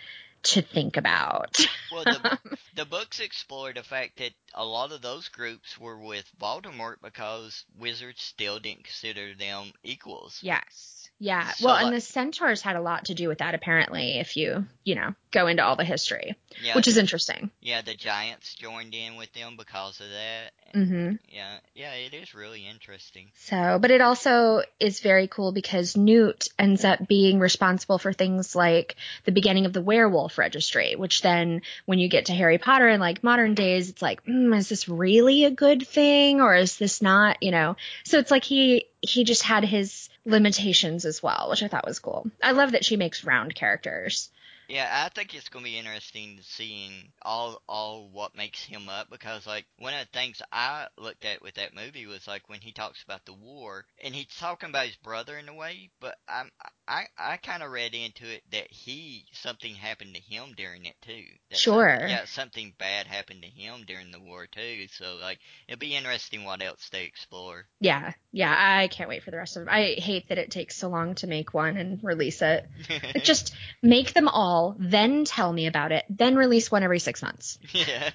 to 0.43 0.61
think 0.61 0.97
about. 0.97 1.57
Well, 1.91 2.03
the, 2.03 2.39
the 2.75 2.85
books 2.85 3.19
explore 3.19 3.73
the 3.73 3.83
fact 3.83 4.17
that 4.17 4.31
a 4.53 4.65
lot 4.65 4.91
of 4.91 5.01
those 5.01 5.27
groups 5.29 5.77
were 5.79 5.97
with 5.97 6.29
Voldemort 6.39 6.95
because 7.01 7.65
wizards 7.77 8.21
still 8.21 8.59
didn't 8.59 8.83
consider 8.83 9.33
them 9.33 9.71
equals. 9.83 10.39
yes. 10.41 10.98
Yeah. 11.19 11.51
So, 11.51 11.65
well, 11.67 11.75
and 11.75 11.85
like- 11.87 11.95
the 11.95 12.01
centaurs 12.01 12.61
had 12.61 12.75
a 12.75 12.81
lot 12.81 13.05
to 13.05 13.13
do 13.13 13.27
with 13.27 13.39
that 13.39 13.53
apparently 13.53 14.19
if 14.19 14.37
you, 14.37 14.65
you 14.85 14.95
know, 14.95 15.13
go 15.31 15.47
into 15.47 15.63
all 15.63 15.75
the 15.75 15.83
history, 15.83 16.35
Yeah, 16.63 16.75
which 16.75 16.87
is 16.87 16.97
interesting. 16.97 17.51
yeah, 17.61 17.81
the 17.81 17.93
giants 17.93 18.55
joined 18.55 18.95
in 18.95 19.15
with 19.17 19.31
them 19.33 19.55
because 19.57 19.99
of 19.99 20.07
that. 20.09 20.51
Mhm. 20.73 21.19
Yeah, 21.29 21.57
yeah, 21.75 21.93
it 21.93 22.13
is 22.13 22.33
really 22.33 22.65
interesting. 22.67 23.27
So, 23.35 23.77
but 23.81 23.91
it 23.91 24.01
also 24.01 24.63
is 24.79 25.01
very 25.01 25.27
cool 25.27 25.51
because 25.51 25.97
Newt 25.97 26.47
ends 26.57 26.85
up 26.85 27.07
being 27.07 27.39
responsible 27.39 27.97
for 27.97 28.13
things 28.13 28.55
like 28.55 28.95
the 29.25 29.31
beginning 29.31 29.65
of 29.65 29.73
the 29.73 29.81
werewolf 29.81 30.37
registry, 30.37 30.95
which 30.95 31.21
then 31.21 31.61
when 31.85 31.99
you 31.99 32.07
get 32.07 32.25
to 32.27 32.33
Harry 32.33 32.57
Potter 32.59 32.87
in 32.87 32.99
like 32.99 33.23
modern 33.23 33.55
days, 33.55 33.89
it's 33.89 34.01
like, 34.01 34.23
mm, 34.25 34.55
is 34.57 34.69
this 34.69 34.87
really 34.87 35.43
a 35.45 35.51
good 35.51 35.85
thing 35.87 36.39
or 36.41 36.55
is 36.55 36.77
this 36.77 37.01
not, 37.01 37.43
you 37.43 37.51
know? 37.51 37.75
So 38.05 38.19
it's 38.19 38.31
like 38.31 38.43
he, 38.43 38.85
he 39.01 39.23
just 39.23 39.43
had 39.43 39.63
his 39.65 40.08
limitations 40.29 41.05
as 41.05 41.21
well, 41.21 41.47
which 41.49 41.63
I 41.63 41.67
thought 41.67 41.87
was 41.87 41.99
cool. 41.99 42.29
I 42.41 42.51
love 42.51 42.71
that 42.71 42.85
she 42.85 42.95
makes 42.95 43.23
round 43.23 43.55
characters. 43.55 44.29
Yeah, 44.69 44.87
I 45.05 45.09
think 45.09 45.33
it's 45.33 45.49
gonna 45.49 45.63
be 45.63 45.77
interesting 45.77 46.39
seeing 46.43 46.91
all 47.23 47.61
all 47.67 48.07
what 48.11 48.37
makes 48.37 48.63
him 48.63 48.87
up 48.87 49.09
because 49.09 49.47
like 49.47 49.65
one 49.79 49.95
of 49.95 49.99
the 50.01 50.17
things 50.17 50.41
I 50.51 50.87
looked 50.95 51.25
at 51.25 51.41
with 51.41 51.55
that 51.55 51.75
movie 51.75 52.05
was 52.05 52.27
like 52.27 52.47
when 52.47 52.61
he 52.61 52.71
talks 52.71 53.01
about 53.03 53.25
the 53.25 53.33
war 53.33 53.85
and 54.03 54.13
he's 54.13 54.27
talking 54.39 54.69
about 54.69 54.85
his 54.85 54.95
brother 54.97 55.37
in 55.39 55.49
a 55.49 55.55
way, 55.55 55.89
but 55.99 56.15
I'm 56.27 56.51
I 56.87 57.05
I 57.17 57.37
kind 57.37 57.63
of 57.63 57.71
read 57.71 57.95
into 57.95 58.31
it 58.31 58.43
that 58.51 58.71
he 58.71 59.25
something 59.31 59.73
happened 59.73 60.13
to 60.15 60.21
him 60.21 60.53
during 60.55 60.85
it 60.85 60.95
too. 61.01 61.23
That 61.49 61.57
Sure. 61.57 62.05
yeah, 62.07 62.25
something 62.25 62.73
bad 62.77 63.07
happened 63.07 63.41
to 63.41 63.49
him 63.49 63.85
during 63.87 64.11
the 64.11 64.19
war 64.19 64.45
too. 64.45 64.87
So 64.91 65.17
like 65.19 65.39
it'll 65.67 65.79
be 65.79 65.95
interesting 65.95 66.43
what 66.43 66.61
else 66.61 66.89
they 66.91 67.05
explore. 67.05 67.65
Yeah. 67.79 68.13
Yeah. 68.31 68.55
I 68.55 68.87
can't 68.87 69.09
wait 69.09 69.23
for 69.23 69.31
the 69.31 69.37
rest 69.37 69.57
of 69.57 69.65
them. 69.65 69.73
I 69.73 69.95
hate 69.97 70.29
that 70.29 70.37
it 70.37 70.51
takes 70.51 70.75
so 70.75 70.89
long 70.89 71.15
to 71.15 71.27
make 71.27 71.53
one 71.55 71.77
and 71.77 72.03
release 72.03 72.41
it. 72.43 72.67
Just 73.23 73.55
make 73.81 74.13
them 74.13 74.27
all, 74.27 74.58
then 74.77 75.25
tell 75.25 75.51
me 75.51 75.67
about 75.67 75.91
it, 75.91 76.05
then 76.09 76.35
release 76.35 76.71
one 76.71 76.83
every 76.83 76.99
six 76.99 77.21
months. 77.21 77.59
yeah. 77.73 78.09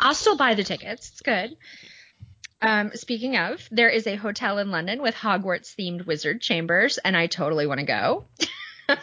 I'll 0.00 0.14
still 0.14 0.36
buy 0.36 0.54
the 0.54 0.64
tickets. 0.64 1.10
It's 1.10 1.22
good. 1.22 1.56
Um, 2.62 2.90
speaking 2.94 3.36
of, 3.36 3.68
there 3.70 3.90
is 3.90 4.06
a 4.06 4.16
hotel 4.16 4.58
in 4.58 4.70
London 4.70 5.02
with 5.02 5.14
Hogwarts 5.14 5.74
themed 5.74 6.06
wizard 6.06 6.40
chambers, 6.40 6.98
and 6.98 7.16
I 7.16 7.26
totally 7.26 7.66
want 7.66 7.80
to 7.80 7.86
go. 7.86 8.24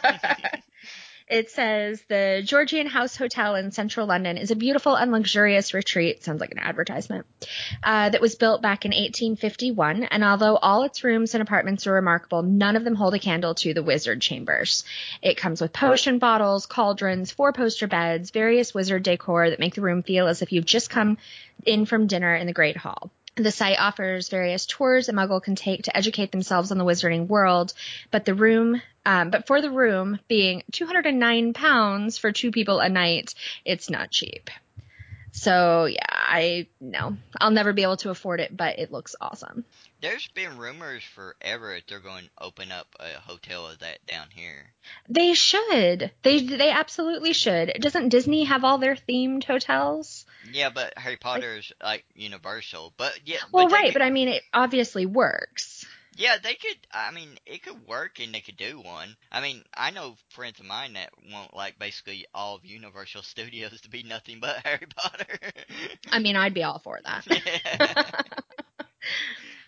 it 1.26 1.50
says 1.50 2.02
the 2.08 2.42
Georgian 2.44 2.86
House 2.86 3.16
Hotel 3.16 3.54
in 3.54 3.70
central 3.70 4.06
London 4.06 4.36
is 4.36 4.50
a 4.50 4.56
beautiful 4.56 4.94
and 4.94 5.10
luxurious 5.10 5.72
retreat. 5.72 6.22
Sounds 6.22 6.40
like 6.40 6.52
an 6.52 6.58
advertisement. 6.58 7.26
Uh, 7.82 8.10
that 8.10 8.20
was 8.20 8.34
built 8.34 8.60
back 8.60 8.84
in 8.84 8.90
1851, 8.90 10.04
and 10.04 10.22
although 10.22 10.56
all 10.56 10.82
its 10.82 11.02
rooms 11.02 11.34
and 11.34 11.42
apartments 11.42 11.86
are 11.86 11.92
remarkable, 11.92 12.42
none 12.42 12.76
of 12.76 12.84
them 12.84 12.94
hold 12.94 13.14
a 13.14 13.18
candle 13.18 13.54
to 13.54 13.72
the 13.72 13.82
wizard 13.82 14.20
chambers. 14.20 14.84
It 15.22 15.38
comes 15.38 15.60
with 15.62 15.72
potion 15.72 16.18
bottles, 16.18 16.66
cauldrons, 16.66 17.30
four 17.30 17.52
poster 17.52 17.86
beds, 17.86 18.30
various 18.30 18.74
wizard 18.74 19.02
decor 19.02 19.48
that 19.48 19.60
make 19.60 19.74
the 19.74 19.80
room 19.80 20.02
feel 20.02 20.26
as 20.26 20.42
if 20.42 20.52
you've 20.52 20.66
just 20.66 20.90
come 20.90 21.16
in 21.64 21.86
from 21.86 22.06
dinner 22.06 22.34
in 22.34 22.46
the 22.46 22.52
Great 22.52 22.76
Hall. 22.76 23.10
The 23.36 23.50
site 23.50 23.80
offers 23.80 24.28
various 24.28 24.64
tours 24.66 25.08
a 25.08 25.12
muggle 25.12 25.42
can 25.42 25.56
take 25.56 25.84
to 25.84 25.96
educate 25.96 26.30
themselves 26.30 26.70
on 26.70 26.78
the 26.78 26.84
wizarding 26.84 27.26
world, 27.26 27.72
but 28.12 28.24
the 28.24 28.34
room 28.34 28.80
Um, 29.06 29.30
but 29.30 29.46
for 29.46 29.60
the 29.60 29.70
room 29.70 30.18
being 30.28 30.62
209 30.72 31.52
pounds 31.52 32.16
for 32.18 32.32
two 32.32 32.50
people 32.50 32.80
a 32.80 32.88
night, 32.88 33.34
it's 33.64 33.90
not 33.90 34.10
cheap. 34.10 34.50
So 35.36 35.86
yeah, 35.86 35.98
I 36.10 36.68
no, 36.80 37.16
I'll 37.40 37.50
never 37.50 37.72
be 37.72 37.82
able 37.82 37.96
to 37.98 38.10
afford 38.10 38.38
it, 38.40 38.56
but 38.56 38.78
it 38.78 38.92
looks 38.92 39.16
awesome. 39.20 39.64
There's 40.00 40.28
been 40.28 40.58
rumors 40.58 41.02
forever 41.02 41.74
that 41.74 41.88
they're 41.88 41.98
going 41.98 42.24
to 42.24 42.30
open 42.44 42.70
up 42.70 42.86
a 43.00 43.18
hotel 43.20 43.66
of 43.66 43.80
that 43.80 44.04
down 44.06 44.28
here. 44.30 44.70
They 45.08 45.34
should. 45.34 46.12
They 46.22 46.40
they 46.40 46.70
absolutely 46.70 47.32
should. 47.32 47.72
Doesn't 47.80 48.10
Disney 48.10 48.44
have 48.44 48.62
all 48.62 48.78
their 48.78 48.94
themed 48.94 49.42
hotels? 49.42 50.24
Yeah, 50.52 50.70
but 50.70 50.96
Harry 50.96 51.16
Potter's 51.16 51.72
like 51.82 52.04
Universal. 52.14 52.92
But 52.96 53.18
yeah, 53.24 53.38
Well, 53.50 53.66
but 53.66 53.72
right, 53.72 53.84
could- 53.86 53.94
but 53.94 54.02
I 54.02 54.10
mean, 54.10 54.28
it 54.28 54.42
obviously 54.52 55.04
works. 55.04 55.84
Yeah, 56.16 56.36
they 56.42 56.54
could. 56.54 56.76
I 56.92 57.10
mean, 57.10 57.38
it 57.46 57.62
could 57.62 57.86
work, 57.86 58.20
and 58.20 58.34
they 58.34 58.40
could 58.40 58.56
do 58.56 58.80
one. 58.80 59.16
I 59.32 59.40
mean, 59.40 59.64
I 59.76 59.90
know 59.90 60.16
friends 60.30 60.60
of 60.60 60.66
mine 60.66 60.92
that 60.94 61.10
want 61.32 61.54
like 61.54 61.78
basically 61.78 62.26
all 62.34 62.56
of 62.56 62.64
Universal 62.64 63.22
Studios 63.24 63.80
to 63.80 63.90
be 63.90 64.02
nothing 64.02 64.38
but 64.40 64.58
Harry 64.64 64.86
Potter. 64.96 65.38
I 66.10 66.18
mean, 66.20 66.36
I'd 66.36 66.54
be 66.54 66.62
all 66.62 66.78
for 66.78 67.00
that. 67.04 67.26
Yeah. 67.26 68.04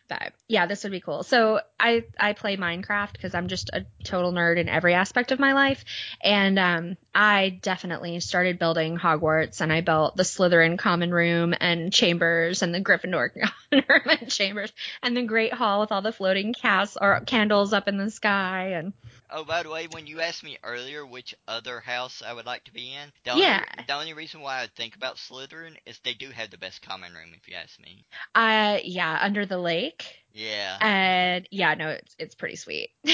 but 0.09 0.33
yeah, 0.49 0.67
this 0.67 0.83
would 0.83 0.93
be 0.93 1.01
cool. 1.01 1.23
So 1.23 1.61
I 1.79 2.05
I 2.19 2.33
play 2.33 2.57
Minecraft 2.57 3.13
because 3.13 3.35
I'm 3.35 3.49
just 3.49 3.71
a 3.73 3.85
total 4.05 4.33
nerd 4.33 4.59
in 4.59 4.69
every 4.69 4.95
aspect 4.95 5.33
of 5.33 5.39
my 5.39 5.53
life, 5.53 5.85
and 6.23 6.59
um, 6.59 6.97
I 7.15 7.59
definitely 7.63 8.21
started 8.21 8.59
building 8.59 8.99
Hogwarts, 8.99 9.61
and 9.61 9.73
I 9.73 9.81
built 9.81 10.17
the 10.17 10.23
Slytherin 10.23 10.79
common 10.79 11.13
room 11.13 11.55
and 11.61 11.93
chambers, 11.93 12.63
and 12.63 12.75
the 12.75 12.81
Gryffindor 12.81 13.31
common 13.71 13.85
room 13.89 14.17
and 14.21 14.31
chambers, 14.31 14.73
and 15.03 15.17
the 15.17 15.23
Great 15.23 15.53
Hall 15.53 15.81
with 15.81 15.93
all 15.93 16.03
the 16.03 16.13
floating 16.13 16.55
cas 16.55 16.97
or 17.01 17.21
candles 17.21 17.73
up 17.73 17.89
in 17.89 17.97
the 17.97 18.11
sky, 18.11 18.73
and 18.75 18.93
oh, 19.31 19.45
by 19.45 19.63
the 19.63 19.71
way, 19.71 19.87
when 19.89 20.07
you 20.07 20.21
asked 20.21 20.43
me 20.45 20.59
earlier 20.63 21.05
which 21.07 21.35
other 21.49 21.81
house 21.81 22.23
I 22.25 22.33
would 22.33 22.47
like 22.47 22.65
to 22.65 22.73
be 22.73 22.93
in, 22.95 23.13
the 23.25 23.31
only, 23.33 23.43
Yeah. 23.45 23.65
the 23.87 23.95
only 23.95 24.13
reason 24.15 24.41
why 24.41 24.63
I 24.63 24.69
think 24.77 24.97
about 24.97 25.17
Slytherin 25.17 25.77
is 25.87 25.99
they 26.01 26.15
do 26.15 26.31
have 26.31 26.51
the 26.51 26.59
best 26.59 26.83
common 26.83 27.13
room, 27.15 27.33
if 27.37 27.49
you 27.49 27.55
ask 27.57 27.79
me. 27.81 28.05
uh 28.35 28.79
yeah, 28.85 29.19
under 29.23 29.47
the 29.47 29.59
lake, 29.59 30.05
Yeah. 30.37 30.77
and 30.81 31.49
yeah, 31.51 31.75
no, 31.75 31.89
it's 31.89 32.15
it's 32.19 32.35
pretty 32.35 32.57
sweet. 32.57 32.91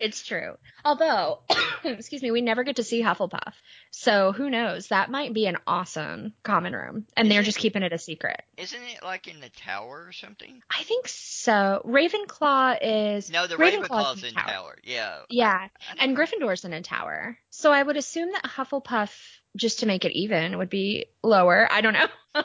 it's 0.00 0.22
true. 0.24 0.56
Although, 0.84 1.40
excuse 1.84 2.22
me, 2.22 2.30
we 2.30 2.40
never 2.42 2.64
get 2.64 2.76
to 2.76 2.82
see 2.82 3.02
Hufflepuff. 3.02 3.52
So 3.90 4.32
who 4.32 4.50
knows? 4.50 4.88
That 4.88 5.10
might 5.10 5.32
be 5.32 5.46
an 5.46 5.56
awesome 5.66 6.34
common 6.42 6.74
room. 6.74 7.06
And 7.16 7.30
they're 7.30 7.40
Is 7.40 7.46
it- 7.46 7.50
just 7.50 7.58
keeping 7.58 7.82
it 7.82 7.92
a 7.92 7.98
secret. 7.98 8.42
Isn't 8.56 8.82
it 8.82 9.02
like 9.02 9.28
in 9.28 9.40
the 9.40 9.48
tower 9.50 10.04
or 10.08 10.12
something? 10.12 10.60
I 10.70 10.82
think 10.82 11.08
so. 11.08 11.82
Ravenclaw 11.86 12.78
is. 12.82 13.30
No, 13.30 13.46
the 13.46 13.56
Ravenclaw's 13.56 13.88
Ravenclaw's 13.88 14.22
in 14.22 14.28
in 14.30 14.34
tower. 14.34 14.46
tower. 14.46 14.78
Yeah. 14.82 15.18
Yeah. 15.30 15.68
And 15.98 16.16
Gryffindor's 16.16 16.64
in 16.64 16.72
a 16.72 16.82
tower. 16.82 17.38
So 17.50 17.72
I 17.72 17.82
would 17.82 17.96
assume 17.96 18.30
that 18.32 18.44
Hufflepuff, 18.44 19.10
just 19.56 19.80
to 19.80 19.86
make 19.86 20.04
it 20.04 20.12
even, 20.12 20.58
would 20.58 20.70
be 20.70 21.06
lower. 21.22 21.68
I 21.70 21.80
don't 21.80 21.94
know. 21.94 22.08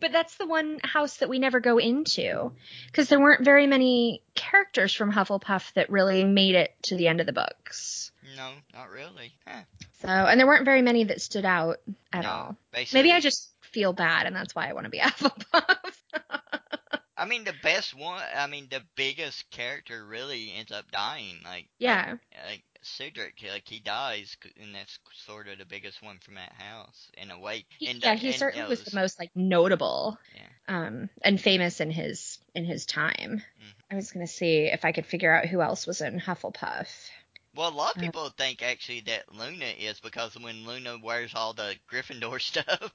but 0.00 0.12
that's 0.12 0.36
the 0.36 0.46
one 0.46 0.78
house 0.82 1.18
that 1.18 1.28
we 1.28 1.38
never 1.38 1.60
go 1.60 1.78
into. 1.78 2.52
Because 2.86 3.08
there 3.08 3.20
weren't 3.20 3.44
very 3.44 3.66
many 3.66 4.22
characters 4.34 4.92
from 4.92 5.12
Hufflepuff 5.12 5.72
that 5.74 5.90
really 5.90 6.24
made 6.24 6.54
it 6.54 6.74
to 6.84 6.96
the 6.96 7.08
end 7.08 7.20
of 7.20 7.26
the 7.26 7.32
books. 7.32 8.12
No, 8.36 8.50
not 8.74 8.90
really. 8.90 9.32
Huh. 9.46 9.62
So, 10.00 10.08
and 10.08 10.38
there 10.38 10.46
weren't 10.46 10.64
very 10.64 10.82
many 10.82 11.04
that 11.04 11.20
stood 11.20 11.44
out 11.44 11.78
at 12.12 12.22
No, 12.22 12.30
all. 12.30 12.56
Basically, 12.72 12.98
Maybe 12.98 13.12
I 13.12 13.20
just 13.20 13.50
feel 13.60 13.92
bad 13.92 14.26
and 14.26 14.34
that's 14.34 14.54
why 14.54 14.68
I 14.68 14.72
want 14.72 14.84
to 14.84 14.90
be 14.90 14.98
Hufflepuff. 15.00 15.94
I 17.18 17.24
mean, 17.24 17.44
the 17.44 17.54
best 17.62 17.94
one. 17.94 18.22
I 18.36 18.46
mean, 18.46 18.68
the 18.70 18.82
biggest 18.94 19.50
character 19.50 20.04
really 20.04 20.52
ends 20.56 20.70
up 20.70 20.90
dying. 20.90 21.36
Like 21.44 21.68
yeah. 21.78 22.10
like, 22.10 22.20
like 22.48 22.64
Cedric, 22.86 23.42
like 23.50 23.68
he 23.68 23.80
dies, 23.80 24.36
and 24.60 24.74
that's 24.74 24.98
sort 25.26 25.48
of 25.48 25.58
the 25.58 25.64
biggest 25.64 26.02
one 26.02 26.18
from 26.18 26.34
that 26.36 26.52
house 26.52 27.10
in 27.16 27.30
a 27.30 27.38
way. 27.38 27.66
He- 27.78 27.88
And, 27.88 28.02
yeah, 28.02 28.12
uh, 28.12 28.16
he 28.16 28.28
and 28.28 28.36
certainly 28.36 28.68
was 28.68 28.80
those- 28.82 28.92
the 28.92 29.00
most 29.00 29.18
like 29.18 29.30
notable, 29.34 30.18
Yeah. 30.34 30.48
um, 30.68 31.10
and 31.22 31.40
famous 31.40 31.80
in 31.80 31.90
his 31.90 32.38
in 32.54 32.64
his 32.64 32.86
time. 32.86 33.42
Mhm. 33.60 33.74
I 33.90 33.94
was 33.96 34.12
gonna 34.12 34.26
see 34.26 34.66
if 34.66 34.84
I 34.84 34.92
could 34.92 35.06
figure 35.06 35.32
out 35.34 35.46
who 35.46 35.60
else 35.60 35.86
was 35.86 36.00
in 36.00 36.18
Hufflepuff. 36.20 36.88
Well, 37.54 37.70
a 37.70 37.70
lot 37.70 37.96
of 37.96 38.02
Uh, 38.02 38.06
people 38.06 38.28
think 38.30 38.62
actually 38.62 39.00
that 39.02 39.32
Luna 39.32 39.64
is 39.66 39.98
because 40.00 40.36
when 40.38 40.66
Luna 40.66 40.98
wears 40.98 41.34
all 41.34 41.54
the 41.54 41.78
Gryffindor 41.90 42.40
stuff. 42.40 42.92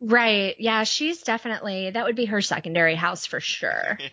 Right? 0.00 0.56
Yeah, 0.58 0.84
she's 0.84 1.22
definitely 1.22 1.90
that 1.90 2.04
would 2.06 2.16
be 2.16 2.26
her 2.26 2.40
secondary 2.40 2.94
house 2.94 3.26
for 3.26 3.40
sure. 3.40 3.98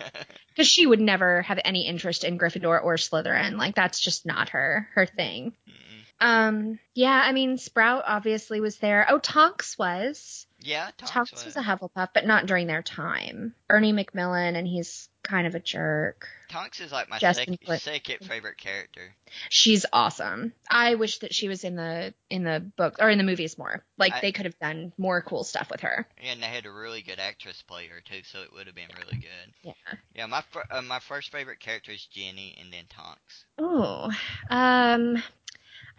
Because 0.49 0.67
she 0.71 0.87
would 0.87 0.99
never 0.99 1.43
have 1.43 1.59
any 1.63 1.85
interest 1.85 2.23
in 2.23 2.39
Gryffindor 2.39 2.83
or 2.83 2.95
Slytherin. 2.95 3.59
Like 3.59 3.75
that's 3.75 3.99
just 3.99 4.25
not 4.25 4.49
her 4.49 4.89
her 4.95 5.05
thing. 5.05 5.53
Mm-mm. 5.69 5.97
Um, 6.19 6.79
yeah, 6.95 7.21
I 7.23 7.31
mean 7.31 7.59
Sprout 7.59 8.05
obviously 8.07 8.59
was 8.59 8.77
there. 8.77 9.05
Oh, 9.07 9.19
Tonks 9.19 9.77
was. 9.77 10.46
Yeah, 10.59 10.89
Tonks, 10.97 11.11
Tonks 11.31 11.45
was 11.45 11.55
a 11.55 11.61
Hufflepuff, 11.61 12.09
but 12.13 12.25
not 12.25 12.45
during 12.47 12.67
their 12.67 12.81
time. 12.81 13.53
Ernie 13.69 13.91
Macmillan, 13.91 14.55
and 14.55 14.67
he's 14.67 15.07
kind 15.23 15.45
of 15.45 15.53
a 15.55 15.59
jerk. 15.59 16.27
Tonks 16.49 16.79
is 16.79 16.91
like 16.91 17.09
my 17.09 17.19
Justin 17.19 17.57
second 17.77 18.19
favorite 18.25 18.57
character. 18.57 19.13
She's 19.49 19.85
awesome. 19.93 20.53
I 20.69 20.95
wish 20.95 21.19
that 21.19 21.33
she 21.35 21.47
was 21.47 21.63
in 21.63 21.75
the 21.75 22.13
in 22.29 22.43
the 22.43 22.59
book 22.75 22.95
or 22.99 23.09
in 23.09 23.17
the 23.17 23.23
movies 23.23 23.57
more. 23.57 23.83
Like 23.97 24.13
I- 24.15 24.21
they 24.21 24.31
could 24.31 24.45
have 24.45 24.57
done 24.57 24.93
more 24.97 25.21
cool 25.21 25.43
stuff 25.43 25.69
with 25.69 25.81
her. 25.81 26.07
And 26.23 26.41
they 26.41 26.47
had 26.47 26.65
a 26.65 26.71
really 26.71 27.01
good 27.01 27.19
actress 27.19 27.61
play 27.61 27.87
her 27.87 28.01
too, 28.01 28.21
so 28.23 28.41
it 28.41 28.51
would 28.53 28.65
have 28.67 28.75
been 28.75 28.89
really 28.97 29.17
good. 29.17 29.53
Yeah. 29.63 29.73
Yeah, 30.15 30.25
my 30.25 30.43
uh, 30.71 30.81
my 30.81 30.99
first 30.99 31.31
favorite 31.31 31.59
character 31.59 31.91
is 31.91 32.05
Ginny, 32.05 32.57
and 32.59 32.71
then 32.73 32.85
Tonks. 32.89 33.45
Oh, 33.59 34.09
um, 34.49 35.21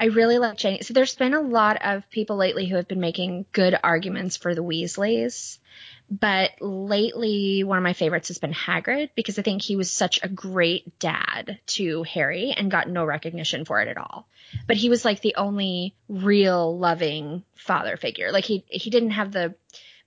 I 0.01 0.07
really 0.07 0.39
like 0.39 0.57
Jane. 0.57 0.83
So 0.83 0.95
there's 0.95 1.17
been 1.17 1.35
a 1.35 1.41
lot 1.41 1.79
of 1.85 2.09
people 2.11 2.37
lately 2.37 2.67
who 2.67 2.77
have 2.77 2.89
been 2.89 3.01
making 3.01 3.47
good 3.53 3.77
arguments 3.83 4.37
for 4.37 4.55
the 4.55 4.63
Weasleys. 4.63 5.59
But 6.11 6.53
lately, 6.61 7.65
one 7.65 7.77
of 7.77 7.85
my 7.85 7.93
favorites 7.93 8.29
has 8.29 8.39
been 8.39 8.53
Hagrid 8.55 9.11
because 9.15 9.39
I 9.39 9.43
think 9.43 9.61
he 9.61 9.77
was 9.77 9.91
such 9.91 10.21
a 10.23 10.29
great 10.29 10.99
dad 10.99 11.59
to 11.67 12.03
Harry 12.05 12.55
and 12.57 12.71
got 12.71 12.89
no 12.89 13.05
recognition 13.05 13.67
for 13.67 13.83
it 13.83 13.89
at 13.89 13.99
all. 13.99 14.27
But 14.67 14.79
he 14.79 14.89
was 14.89 15.05
like 15.05 15.21
the 15.21 15.35
only 15.35 15.95
real 16.09 16.79
loving 16.79 17.43
father 17.57 17.99
figure. 17.99 18.33
Like 18.33 18.45
he 18.45 18.65
he 18.69 18.89
didn't 18.89 19.11
have 19.11 19.33
the 19.33 19.55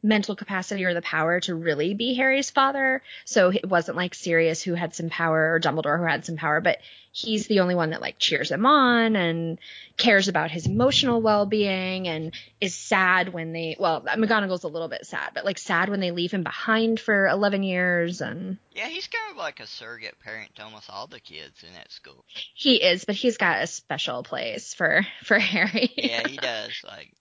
mental 0.04 0.36
capacity 0.36 0.84
or 0.84 0.94
the 0.94 1.02
power 1.02 1.40
to 1.42 1.54
really 1.56 1.94
be 1.94 2.16
Harry's 2.16 2.50
father. 2.50 3.02
So 3.26 3.50
it 3.52 3.68
wasn't 3.70 3.98
like 3.98 4.16
Sirius 4.16 4.62
who 4.64 4.74
had 4.74 4.96
some 4.96 5.10
power 5.10 5.54
or 5.54 5.60
Dumbledore 5.60 5.98
who 6.00 6.06
had 6.06 6.26
some 6.26 6.38
power, 6.38 6.60
but 6.62 6.80
he's 7.14 7.48
the 7.48 7.60
only 7.60 7.76
one 7.76 7.90
that 7.92 8.02
like 8.02 8.18
cheers 8.18 8.52
him 8.52 8.66
on 8.66 9.16
and 9.16 9.60
cares 9.98 10.28
about 10.30 10.50
his 10.50 10.66
emotional 10.66 11.22
well-being 11.22 12.08
and 12.08 12.34
is 12.62 12.74
sad 12.74 13.34
when 13.34 13.52
they 13.52 13.76
well 13.78 14.02
McGonagall's 14.02 14.64
a 14.64 14.70
little 14.70 14.88
bit 14.88 15.06
sad, 15.06 15.32
but 15.36 15.46
like 15.46 15.58
sad 15.60 15.90
when 15.90 16.00
they 16.00 16.12
leave 16.12 16.32
him 16.32 16.44
behind 16.44 17.00
for 17.00 17.28
11 17.28 17.64
years 17.64 18.22
and 18.22 18.58
Yeah, 18.74 18.88
he's 18.88 19.08
kind 19.08 19.30
of 19.32 19.38
like 19.38 19.60
a 19.60 19.68
surrogate 19.68 20.20
parent 20.24 20.56
to 20.56 20.64
almost 20.64 20.90
all 20.90 21.06
the 21.08 21.20
kids 21.20 21.64
in 21.68 21.74
that 21.74 21.92
school. 21.92 22.24
he 22.56 22.76
is, 22.82 23.04
but 23.06 23.16
he's 23.16 23.38
got 23.38 23.62
a 23.62 23.68
special 23.68 24.24
place 24.24 24.74
for 24.74 25.06
for 25.24 25.38
Harry. 25.52 25.92
Yeah, 25.98 26.28
he 26.28 26.38
does. 26.38 26.72
Like, 26.88 27.12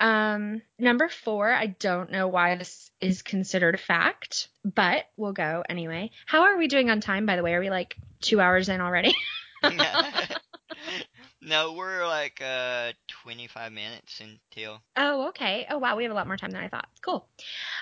Um, 0.00 0.62
number 0.78 1.08
four, 1.08 1.52
I 1.52 1.66
don't 1.66 2.10
know 2.10 2.28
why 2.28 2.56
this 2.56 2.90
is 3.00 3.22
considered 3.22 3.74
a 3.74 3.78
fact, 3.78 4.48
but 4.64 5.04
we'll 5.16 5.32
go 5.32 5.62
anyway. 5.68 6.10
How 6.26 6.42
are 6.42 6.56
we 6.58 6.66
doing 6.68 6.90
on 6.90 7.00
time, 7.00 7.26
by 7.26 7.36
the 7.36 7.42
way? 7.42 7.54
Are 7.54 7.60
we 7.60 7.70
like 7.70 7.96
two 8.20 8.40
hours 8.40 8.68
in 8.68 8.80
already? 8.80 9.14
no, 11.40 11.72
we're 11.72 12.06
like 12.06 12.40
uh 12.44 12.92
25 13.08 13.72
minutes 13.72 14.20
until. 14.20 14.80
oh, 14.96 15.28
okay. 15.28 15.66
Oh, 15.70 15.78
wow. 15.78 15.96
We 15.96 16.02
have 16.04 16.12
a 16.12 16.14
lot 16.14 16.26
more 16.26 16.36
time 16.36 16.50
than 16.50 16.62
I 16.62 16.68
thought. 16.68 16.88
Cool. 17.02 17.14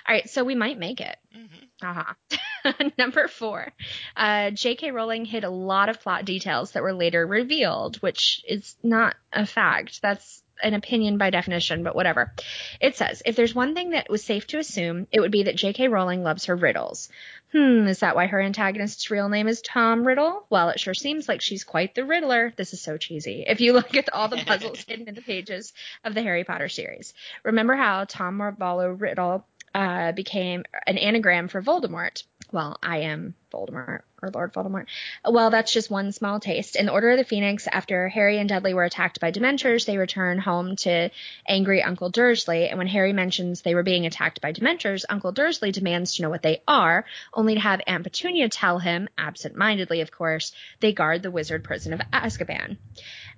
All 0.07 0.15
right. 0.15 0.29
So 0.29 0.45
we 0.45 0.55
might 0.55 0.79
make 0.79 1.01
it. 1.01 1.17
hmm 1.33 1.47
Uh-huh. 1.83 2.73
Number 2.99 3.27
four, 3.29 3.73
uh, 4.17 4.51
J.K. 4.51 4.93
Rowling 4.93 5.25
hid 5.25 5.45
a 5.45 5.51
lot 5.51 5.89
of 5.89 6.01
plot 6.01 6.25
details 6.25 6.73
that 6.73 6.83
were 6.83 6.93
later 6.95 7.27
revealed, 7.27 7.97
which 7.97 8.45
is 8.49 8.77
not 8.83 9.17
a 9.33 9.47
fact. 9.47 10.01
That's 10.03 10.43
an 10.63 10.75
opinion 10.75 11.19
by 11.19 11.31
definition, 11.31 11.83
but 11.83 11.95
whatever. 11.95 12.33
It 12.81 12.97
says, 12.97 13.23
if 13.25 13.37
there's 13.37 13.55
one 13.55 13.75
thing 13.75 13.91
that 13.91 14.11
was 14.11 14.25
safe 14.25 14.47
to 14.49 14.59
assume, 14.59 15.07
it 15.13 15.21
would 15.21 15.31
be 15.31 15.45
that 15.45 15.57
J.K. 15.57 15.89
Rowling 15.89 16.23
loves 16.23 16.47
her 16.47 16.57
riddles. 16.57 17.09
Hmm, 17.53 17.87
is 17.87 17.99
that 17.99 18.17
why 18.17 18.27
her 18.27 18.41
antagonist's 18.41 19.11
real 19.11 19.29
name 19.29 19.47
is 19.47 19.61
Tom 19.61 20.07
Riddle? 20.07 20.47
Well, 20.49 20.71
it 20.71 20.81
sure 20.81 20.95
seems 20.95 21.29
like 21.29 21.43
she's 21.43 21.65
quite 21.65 21.95
the 21.95 22.05
Riddler. 22.05 22.55
This 22.57 22.73
is 22.73 22.81
so 22.81 22.97
cheesy. 22.97 23.45
If 23.47 23.61
you 23.61 23.73
look 23.75 23.95
at 23.95 24.13
all 24.13 24.29
the 24.29 24.37
puzzles 24.47 24.83
hidden 24.83 25.07
in 25.07 25.15
the 25.15 25.21
pages 25.21 25.75
of 26.03 26.15
the 26.15 26.23
Harry 26.23 26.45
Potter 26.45 26.71
series. 26.71 27.13
Remember 27.45 27.75
how 27.75 28.05
Tom 28.05 28.39
Marvolo 28.39 28.99
Riddle 28.99 29.45
uh, 29.75 30.13
became 30.13 30.65
an 30.87 30.97
anagram 30.97 31.49
for 31.49 31.63
Voldemort? 31.63 32.23
Well, 32.53 32.79
I 32.83 32.99
am 32.99 33.35
Voldemort 33.53 34.03
or 34.23 34.31
Lord 34.31 34.53
Voldemort. 34.53 34.87
Well, 35.29 35.51
that's 35.51 35.73
just 35.73 35.91
one 35.91 36.13
small 36.13 36.39
taste. 36.39 36.77
In 36.77 36.87
the 36.87 36.93
Order 36.93 37.11
of 37.11 37.19
the 37.19 37.25
Phoenix, 37.25 37.67
after 37.67 38.09
Harry 38.09 38.39
and 38.39 38.49
Dudley 38.49 38.75
were 38.75 38.85
attacked 38.85 39.21
by 39.21 39.33
Dementors, 39.33 39.85
they 39.85 39.99
return 39.99 40.39
home 40.39 40.77
to 40.77 41.11
angry 41.49 41.83
Uncle 41.83 42.11
Dursley. 42.11 42.69
And 42.69 42.79
when 42.79 42.87
Harry 42.87 43.13
mentions 43.13 43.63
they 43.63 43.75
were 43.75 43.83
being 43.83 44.07
attacked 44.07 44.41
by 44.41 44.53
Dementors, 44.53 45.05
Uncle 45.09 45.33
Dursley 45.33 45.73
demands 45.73 46.15
to 46.15 46.23
know 46.23 46.31
what 46.31 46.43
they 46.43 46.63
are, 46.69 47.05
only 47.35 47.55
to 47.55 47.61
have 47.61 47.81
Aunt 47.87 48.05
Petunia 48.05 48.49
tell 48.49 48.79
him, 48.79 49.09
absent-mindedly 49.19 50.01
of 50.03 50.11
course, 50.11 50.53
they 50.81 50.93
guard 50.93 51.23
the 51.23 51.31
wizard 51.31 51.65
prison 51.65 51.93
of 51.93 52.01
Azkaban. 52.13 52.77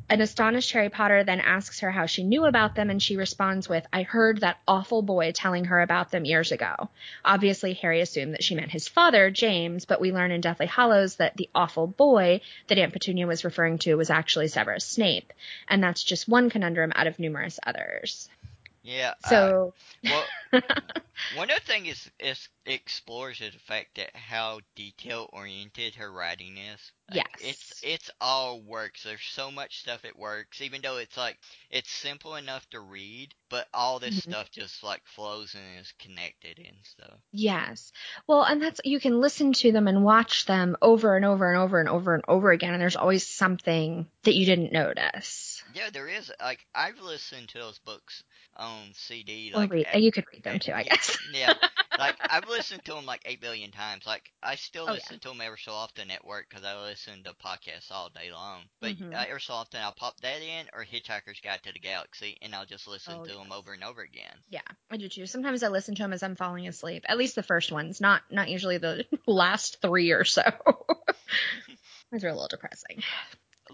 An 0.07 0.21
astonished 0.21 0.71
Harry 0.73 0.91
Potter 0.91 1.25
then 1.25 1.41
asks 1.41 1.81
her 1.81 1.91
how 1.91 2.05
she 2.05 2.25
knew 2.25 2.45
about 2.45 2.75
them, 2.75 2.91
and 2.91 3.03
she 3.03 3.17
responds 3.17 3.69
with, 3.71 3.87
I 3.91 4.03
heard 4.03 4.41
that 4.41 4.59
awful 4.69 5.01
boy 5.01 5.33
telling 5.33 5.65
her 5.65 5.81
about 5.81 6.11
them 6.11 6.27
years 6.27 6.53
ago. 6.53 6.91
Obviously, 7.25 7.73
Harry 7.73 8.03
assumed 8.03 8.35
that 8.35 8.45
she 8.45 8.55
meant 8.55 8.71
his 8.71 8.87
father, 8.87 9.31
James, 9.31 9.87
but 9.87 10.03
we 10.03 10.13
learn 10.13 10.31
in 10.31 10.43
Deathly 10.43 10.67
Hallows 10.67 11.17
that 11.17 11.39
the 11.39 11.49
awful 11.55 11.87
boy 11.87 12.43
that 12.67 12.77
Aunt 12.77 12.93
Petunia 12.93 13.27
was 13.27 13.45
referring 13.45 13.79
to 13.79 13.95
was 13.95 14.11
actually 14.11 14.49
Severus 14.49 14.85
Snape. 14.85 15.33
And 15.69 15.83
that's 15.83 16.05
just 16.05 16.29
one 16.29 16.51
conundrum 16.51 16.93
out 16.95 17.07
of 17.07 17.19
numerous 17.19 17.59
others. 17.67 18.29
Yeah. 18.85 19.15
So, 19.27 19.75
uh, 20.07 20.11
well, 20.53 20.63
one 21.37 21.51
other 21.51 21.61
thing 21.61 21.87
is 21.87 22.11
is 22.21 22.49
explores 22.67 23.41
is 23.41 23.55
the 23.55 23.59
fact 23.61 23.97
that 23.97 24.15
how 24.15 24.61
detail 24.77 25.29
oriented 25.33 25.95
her 25.97 26.13
writing 26.13 26.59
is. 26.59 26.93
Like, 27.11 27.17
yes. 27.17 27.27
It's 27.41 27.83
it's 27.83 28.11
all 28.21 28.61
works. 28.61 29.03
There's 29.03 29.23
so 29.23 29.51
much 29.51 29.81
stuff 29.81 30.05
it 30.05 30.19
works, 30.19 30.61
even 30.61 30.83
though 30.83 30.99
it's 30.99 31.17
like 31.17 31.39
it's 31.71 31.91
simple 31.91 32.37
enough 32.37 32.69
to 32.71 32.81
read, 32.81 33.35
but 33.49 33.67
all 33.73 33.99
this 33.99 34.17
Mhm. 34.21 34.31
stuff 34.31 34.51
just 34.51 34.83
like 34.83 35.03
flows 35.07 35.55
and 35.55 35.81
is 35.81 35.93
connected 35.99 36.59
and 36.59 36.77
stuff. 36.83 37.19
Yes. 37.33 37.91
Well, 38.27 38.43
and 38.45 38.61
that's, 38.63 38.81
you 38.85 39.01
can 39.01 39.21
listen 39.21 39.53
to 39.55 39.73
them 39.73 39.87
and 39.89 40.05
watch 40.05 40.47
them 40.47 40.77
over 40.81 41.17
and 41.17 41.25
over 41.25 41.51
and 41.51 41.61
over 41.61 41.81
and 41.81 41.89
over 41.89 42.15
and 42.15 42.25
over 42.29 42.51
again, 42.53 42.73
and 42.73 42.81
there's 42.81 42.97
always 42.97 43.27
something 43.27 44.07
that 44.23 44.35
you 44.35 44.47
didn't 44.47 44.73
notice. 44.73 45.63
Yeah, 45.75 45.91
there 45.91 46.09
is. 46.09 46.31
Like 46.41 46.67
I've 46.75 47.01
listened 47.01 47.49
to 47.51 47.59
those 47.59 47.79
books 47.79 48.23
on 48.57 48.93
CD. 48.95 49.53
Or 49.55 49.59
Like 49.59 49.71
read, 49.71 49.87
you 49.95 50.13
could 50.13 50.25
read 50.33 50.43
them 50.43 50.59
too, 50.59 50.73
I 50.73 50.83
guess. 50.85 51.19
yeah. 51.33 51.55
Like 51.97 52.17
I've 52.29 52.49
listened 52.49 52.85
to 52.87 52.95
them 52.95 53.07
like 53.07 53.23
eight 53.25 53.41
billion 53.41 53.71
times. 53.71 54.05
Like 54.05 54.33
I 54.43 54.57
still 54.57 54.87
Oh, 54.89 54.95
yeah. 54.95 54.95
listen 54.95 55.21
to 55.21 55.29
them 55.29 55.41
every 55.41 55.59
so 55.59 55.71
often 55.73 56.11
at 56.11 56.25
work 56.27 56.47
because 56.51 56.65
I 56.65 56.75
listen 56.83 57.23
to 57.23 57.35
podcasts 57.35 57.93
all 57.93 58.09
day 58.09 58.33
long. 58.33 58.63
But 58.81 58.97
Mhm. 58.97 59.15
uh, 59.15 59.25
every 59.29 59.41
so 59.41 59.55
often 59.55 59.81
I'll 59.81 59.93
pop 59.93 60.19
that 60.23 60.43
in 60.43 60.67
or 60.73 60.85
Hitchhiker's 60.85 61.41
Guide 61.41 61.63
to 61.63 61.73
the 61.73 61.79
Galaxy, 61.79 62.37
and 62.43 62.53
I'll 62.53 62.67
just 62.67 62.89
listen 62.89 63.21
Oh, 63.21 63.25
to 63.25 63.33
them 63.35 63.53
over 63.53 63.73
and 63.73 63.85
over 63.85 64.01
again. 64.03 64.35
Yeah, 64.51 64.61
I 64.91 64.97
do 64.97 65.09
too. 65.09 65.27
Sometimes 65.27 65.63
I 65.63 65.69
listen 65.69 65.95
to 65.95 66.03
them 66.03 66.13
as 66.13 66.25
I'm 66.25 66.35
falling 66.35 66.67
asleep. 66.67 67.05
At 67.09 67.17
least 67.17 67.37
the 67.37 67.45
first 67.45 67.71
ones, 67.71 68.01
not 68.01 68.23
not 68.29 68.49
usually 68.49 68.79
the 68.79 69.07
last 69.29 69.81
three 69.81 70.11
or 70.11 70.25
so. 70.25 70.43
Those 72.11 72.25
are 72.25 72.29
a 72.29 72.33
little 72.33 72.49
depressing. 72.49 73.03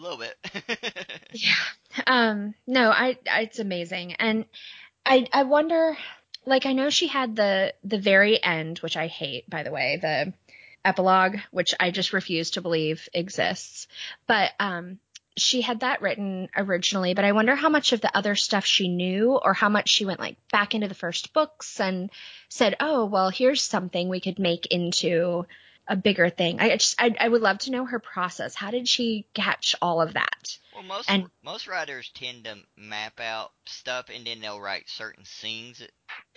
Little 0.00 0.18
bit. 0.18 0.36
Yeah. 1.32 1.54
Um. 2.08 2.54
No, 2.66 2.90
I, 2.90 3.16
I. 3.30 3.42
It's 3.42 3.60
amazing, 3.60 4.14
and 4.14 4.46
I. 5.06 5.28
I 5.32 5.44
wonder. 5.44 5.96
Like, 6.44 6.66
I 6.66 6.72
know 6.72 6.90
she 6.90 7.06
had 7.06 7.36
the 7.36 7.74
the 7.84 7.98
very 7.98 8.42
end, 8.42 8.78
which 8.78 8.96
I 8.96 9.06
hate, 9.06 9.48
by 9.48 9.62
the 9.62 9.70
way, 9.70 9.98
the 10.00 10.32
epilogue, 10.84 11.36
which 11.52 11.74
I 11.78 11.92
just 11.92 12.12
refuse 12.12 12.52
to 12.52 12.62
believe 12.62 13.08
exists. 13.14 13.86
But 14.26 14.50
um, 14.58 14.98
she 15.36 15.60
had 15.60 15.80
that 15.80 16.02
written 16.02 16.48
originally. 16.56 17.14
But 17.14 17.24
I 17.26 17.32
wonder 17.32 17.54
how 17.54 17.68
much 17.68 17.92
of 17.92 18.00
the 18.00 18.16
other 18.16 18.34
stuff 18.34 18.64
she 18.64 18.88
knew, 18.88 19.38
or 19.40 19.54
how 19.54 19.68
much 19.68 19.88
she 19.88 20.04
went 20.06 20.18
like 20.20 20.36
back 20.50 20.74
into 20.74 20.88
the 20.88 20.94
first 20.94 21.32
books 21.32 21.78
and 21.78 22.10
said, 22.48 22.74
"Oh, 22.80 23.04
well, 23.04 23.30
here's 23.30 23.62
something 23.62 24.08
we 24.08 24.20
could 24.20 24.38
make 24.38 24.66
into." 24.66 25.46
A 25.90 25.96
bigger 25.96 26.30
thing. 26.30 26.60
I 26.60 26.76
just, 26.76 26.94
I, 27.02 27.14
I 27.18 27.28
would 27.28 27.42
love 27.42 27.58
to 27.58 27.72
know 27.72 27.84
her 27.84 27.98
process. 27.98 28.54
How 28.54 28.70
did 28.70 28.86
she 28.86 29.26
catch 29.34 29.74
all 29.82 30.00
of 30.00 30.14
that? 30.14 30.56
well, 30.72 30.84
most 30.84 31.10
And- 31.10 31.28
most 31.42 31.66
writers 31.66 32.10
tend 32.14 32.44
to 32.44 32.56
map 32.76 33.18
out 33.18 33.50
stuff 33.66 34.06
and 34.14 34.24
then 34.24 34.40
they'll 34.40 34.60
write 34.60 34.88
certain 34.88 35.24
scenes 35.24 35.82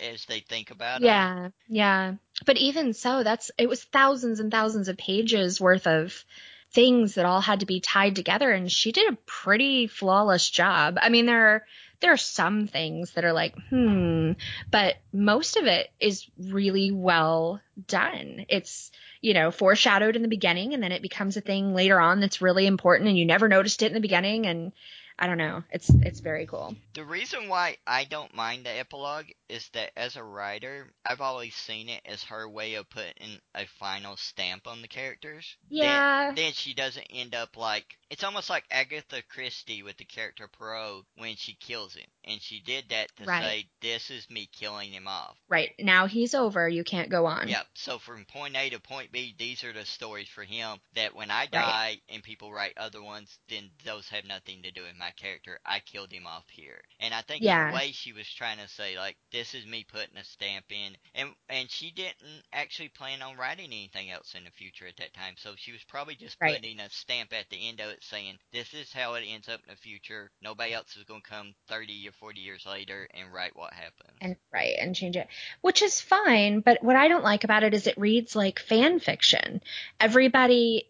as 0.00 0.24
they 0.24 0.40
think 0.40 0.72
about 0.72 1.02
it. 1.02 1.04
Yeah, 1.04 1.50
yeah. 1.68 2.14
But 2.44 2.56
even 2.56 2.94
so, 2.94 3.22
that's 3.22 3.52
it 3.56 3.68
was 3.68 3.84
thousands 3.84 4.40
and 4.40 4.50
thousands 4.50 4.88
of 4.88 4.96
pages 4.96 5.60
worth 5.60 5.86
of 5.86 6.24
things 6.72 7.14
that 7.14 7.24
all 7.24 7.40
had 7.40 7.60
to 7.60 7.66
be 7.66 7.78
tied 7.78 8.16
together 8.16 8.50
and 8.50 8.72
she 8.72 8.90
did 8.90 9.12
a 9.12 9.16
pretty 9.24 9.86
flawless 9.86 10.50
job. 10.50 10.98
I 11.00 11.08
mean, 11.10 11.26
there 11.26 11.46
are 11.46 11.64
there 12.00 12.12
are 12.12 12.16
some 12.18 12.66
things 12.66 13.12
that 13.12 13.24
are 13.24 13.32
like, 13.32 13.54
hmm, 13.70 14.32
but 14.70 14.96
most 15.12 15.56
of 15.56 15.66
it 15.66 15.90
is 16.00 16.26
really 16.38 16.90
well 16.90 17.60
done. 17.86 18.44
It's, 18.48 18.90
you 19.24 19.32
know, 19.32 19.50
foreshadowed 19.50 20.16
in 20.16 20.22
the 20.22 20.28
beginning 20.28 20.74
and 20.74 20.82
then 20.82 20.92
it 20.92 21.00
becomes 21.00 21.38
a 21.38 21.40
thing 21.40 21.72
later 21.72 21.98
on 21.98 22.20
that's 22.20 22.42
really 22.42 22.66
important 22.66 23.08
and 23.08 23.16
you 23.16 23.24
never 23.24 23.48
noticed 23.48 23.82
it 23.82 23.86
in 23.86 23.94
the 23.94 24.00
beginning 24.00 24.46
and 24.46 24.70
I 25.18 25.26
don't 25.28 25.38
know. 25.38 25.62
It's 25.70 25.88
it's 25.90 26.20
very 26.20 26.46
cool. 26.46 26.74
The 26.94 27.04
reason 27.04 27.48
why 27.48 27.76
I 27.86 28.04
don't 28.04 28.34
mind 28.34 28.66
the 28.66 28.70
epilogue 28.78 29.26
is 29.48 29.68
that 29.74 29.92
as 29.96 30.16
a 30.16 30.24
writer, 30.24 30.88
I've 31.06 31.20
always 31.20 31.54
seen 31.54 31.88
it 31.88 32.00
as 32.04 32.24
her 32.24 32.48
way 32.48 32.74
of 32.74 32.90
putting 32.90 33.38
a 33.54 33.66
final 33.78 34.16
stamp 34.16 34.66
on 34.66 34.82
the 34.82 34.88
characters. 34.88 35.56
Then- 35.70 35.78
Yeah. 35.78 36.32
Then, 36.34 36.52
she 36.52 36.74
doesn't 36.74 37.06
end 37.10 37.34
up 37.34 37.56
like 37.56 37.84
it's 38.10 38.22
almost 38.24 38.48
like 38.50 38.64
Agatha 38.70 39.22
Christie 39.28 39.82
with 39.82 39.96
the 39.96 40.04
character 40.04 40.46
Poirot 40.48 41.04
when 41.16 41.34
she 41.36 41.54
kills 41.54 41.94
him, 41.94 42.06
and 42.24 42.40
she 42.40 42.60
did 42.60 42.88
that 42.90 43.14
to 43.16 43.24
Right. 43.24 43.42
say 43.42 43.68
this 43.80 44.10
is 44.10 44.28
me 44.30 44.46
killing 44.52 44.92
him 44.92 45.08
off. 45.08 45.36
Right. 45.48 45.74
Now 45.80 46.06
he's 46.06 46.34
over. 46.34 46.68
You 46.68 46.84
can't 46.84 47.08
go 47.10 47.26
on. 47.26 47.48
Yep. 47.48 47.66
So 47.74 47.98
from 47.98 48.24
point 48.26 48.56
A 48.56 48.70
to 48.70 48.80
point 48.80 49.10
B, 49.12 49.34
these 49.38 49.64
are 49.64 49.72
the 49.72 49.84
stories 49.84 50.28
for 50.28 50.44
him 50.44 50.78
that 50.94 51.14
when 51.14 51.30
I 51.30 51.46
die 51.46 51.60
Right. 51.60 52.02
and 52.08 52.22
people 52.22 52.52
write 52.52 52.76
other 52.78 53.02
ones, 53.02 53.36
then 53.48 53.70
those 53.84 54.08
have 54.10 54.24
nothing 54.24 54.62
to 54.62 54.70
do 54.70 54.82
with 54.82 54.96
my 54.96 55.03
character. 55.12 55.58
I 55.64 55.80
killed 55.80 56.12
him 56.12 56.26
off 56.26 56.48
here. 56.50 56.80
And 57.00 57.14
I 57.14 57.22
think 57.22 57.46
in 57.46 57.46
Yeah. 57.46 57.70
a 57.70 57.74
way 57.74 57.92
she 57.92 58.12
was 58.12 58.28
trying 58.28 58.58
to 58.58 58.68
say 58.68 58.96
like 58.96 59.16
this 59.32 59.54
is 59.54 59.66
me 59.66 59.84
putting 59.84 60.16
a 60.16 60.24
stamp 60.24 60.66
in 60.70 60.96
and 61.14 61.30
and 61.48 61.70
she 61.70 61.90
didn't 61.90 62.16
actually 62.52 62.88
plan 62.88 63.22
on 63.22 63.36
writing 63.36 63.66
anything 63.66 64.10
else 64.10 64.34
in 64.34 64.44
the 64.44 64.50
future 64.50 64.86
at 64.86 64.96
that 64.96 65.14
time. 65.14 65.34
So 65.36 65.54
she 65.56 65.72
was 65.72 65.84
probably 65.84 66.14
just 66.16 66.38
Right. 66.40 66.60
putting 66.60 66.80
a 66.80 66.90
stamp 66.90 67.32
at 67.32 67.48
the 67.50 67.68
end 67.68 67.80
of 67.80 67.90
it 67.90 68.02
saying 68.02 68.38
this 68.52 68.72
is 68.74 68.92
how 68.92 69.14
it 69.14 69.24
ends 69.26 69.48
up 69.48 69.60
in 69.66 69.70
the 69.74 69.76
future. 69.80 70.30
Nobody 70.42 70.72
else 70.74 70.96
is 70.96 71.04
going 71.04 71.22
to 71.22 71.30
come 71.30 71.54
30 71.68 72.08
or 72.08 72.12
40 72.12 72.40
years 72.40 72.66
later 72.66 73.08
and 73.14 73.32
write 73.32 73.56
what 73.56 73.72
happens. 73.72 74.18
and 74.20 74.36
right 74.52 74.74
and 74.80 74.94
change 74.94 75.16
it 75.16 75.26
which 75.60 75.82
is 75.82 76.00
fine 76.00 76.60
but 76.60 76.82
what 76.82 76.96
i 76.96 77.08
don't 77.08 77.24
like 77.24 77.44
about 77.44 77.62
it 77.62 77.74
is 77.74 77.86
it 77.86 77.96
reads 77.98 78.34
like 78.36 78.58
fan 78.58 78.98
fiction 79.00 79.60
everybody 80.00 80.86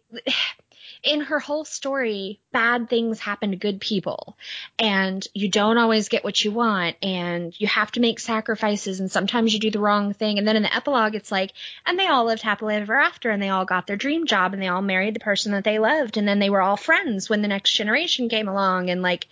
in 1.03 1.21
her 1.21 1.39
whole 1.39 1.65
story 1.65 2.39
bad 2.51 2.89
things 2.89 3.19
happen 3.19 3.51
to 3.51 3.57
good 3.57 3.79
people 3.79 4.37
and 4.79 5.27
you 5.33 5.49
don't 5.49 5.77
always 5.77 6.09
get 6.09 6.23
what 6.23 6.43
you 6.43 6.51
want 6.51 6.95
and 7.01 7.59
you 7.59 7.67
have 7.67 7.91
to 7.91 7.99
make 7.99 8.19
sacrifices 8.19 8.99
and 8.99 9.11
sometimes 9.11 9.53
you 9.53 9.59
do 9.59 9.71
the 9.71 9.79
wrong 9.79 10.13
thing 10.13 10.37
and 10.37 10.47
then 10.47 10.55
in 10.55 10.63
the 10.63 10.75
epilogue 10.75 11.15
it's 11.15 11.31
like 11.31 11.51
and 11.85 11.99
they 11.99 12.07
all 12.07 12.25
lived 12.25 12.41
happily 12.41 12.75
ever 12.75 12.95
after 12.95 13.29
and 13.29 13.41
they 13.41 13.49
all 13.49 13.65
got 13.65 13.87
their 13.87 13.95
dream 13.95 14.25
job 14.25 14.53
and 14.53 14.61
they 14.61 14.67
all 14.67 14.81
married 14.81 15.15
the 15.15 15.19
person 15.19 15.51
that 15.51 15.63
they 15.63 15.79
loved 15.79 16.17
and 16.17 16.27
then 16.27 16.39
they 16.39 16.49
were 16.49 16.61
all 16.61 16.77
friends 16.77 17.29
when 17.29 17.41
the 17.41 17.47
next 17.47 17.71
generation 17.71 18.29
came 18.29 18.47
along 18.47 18.89
and 18.89 19.01
like 19.01 19.27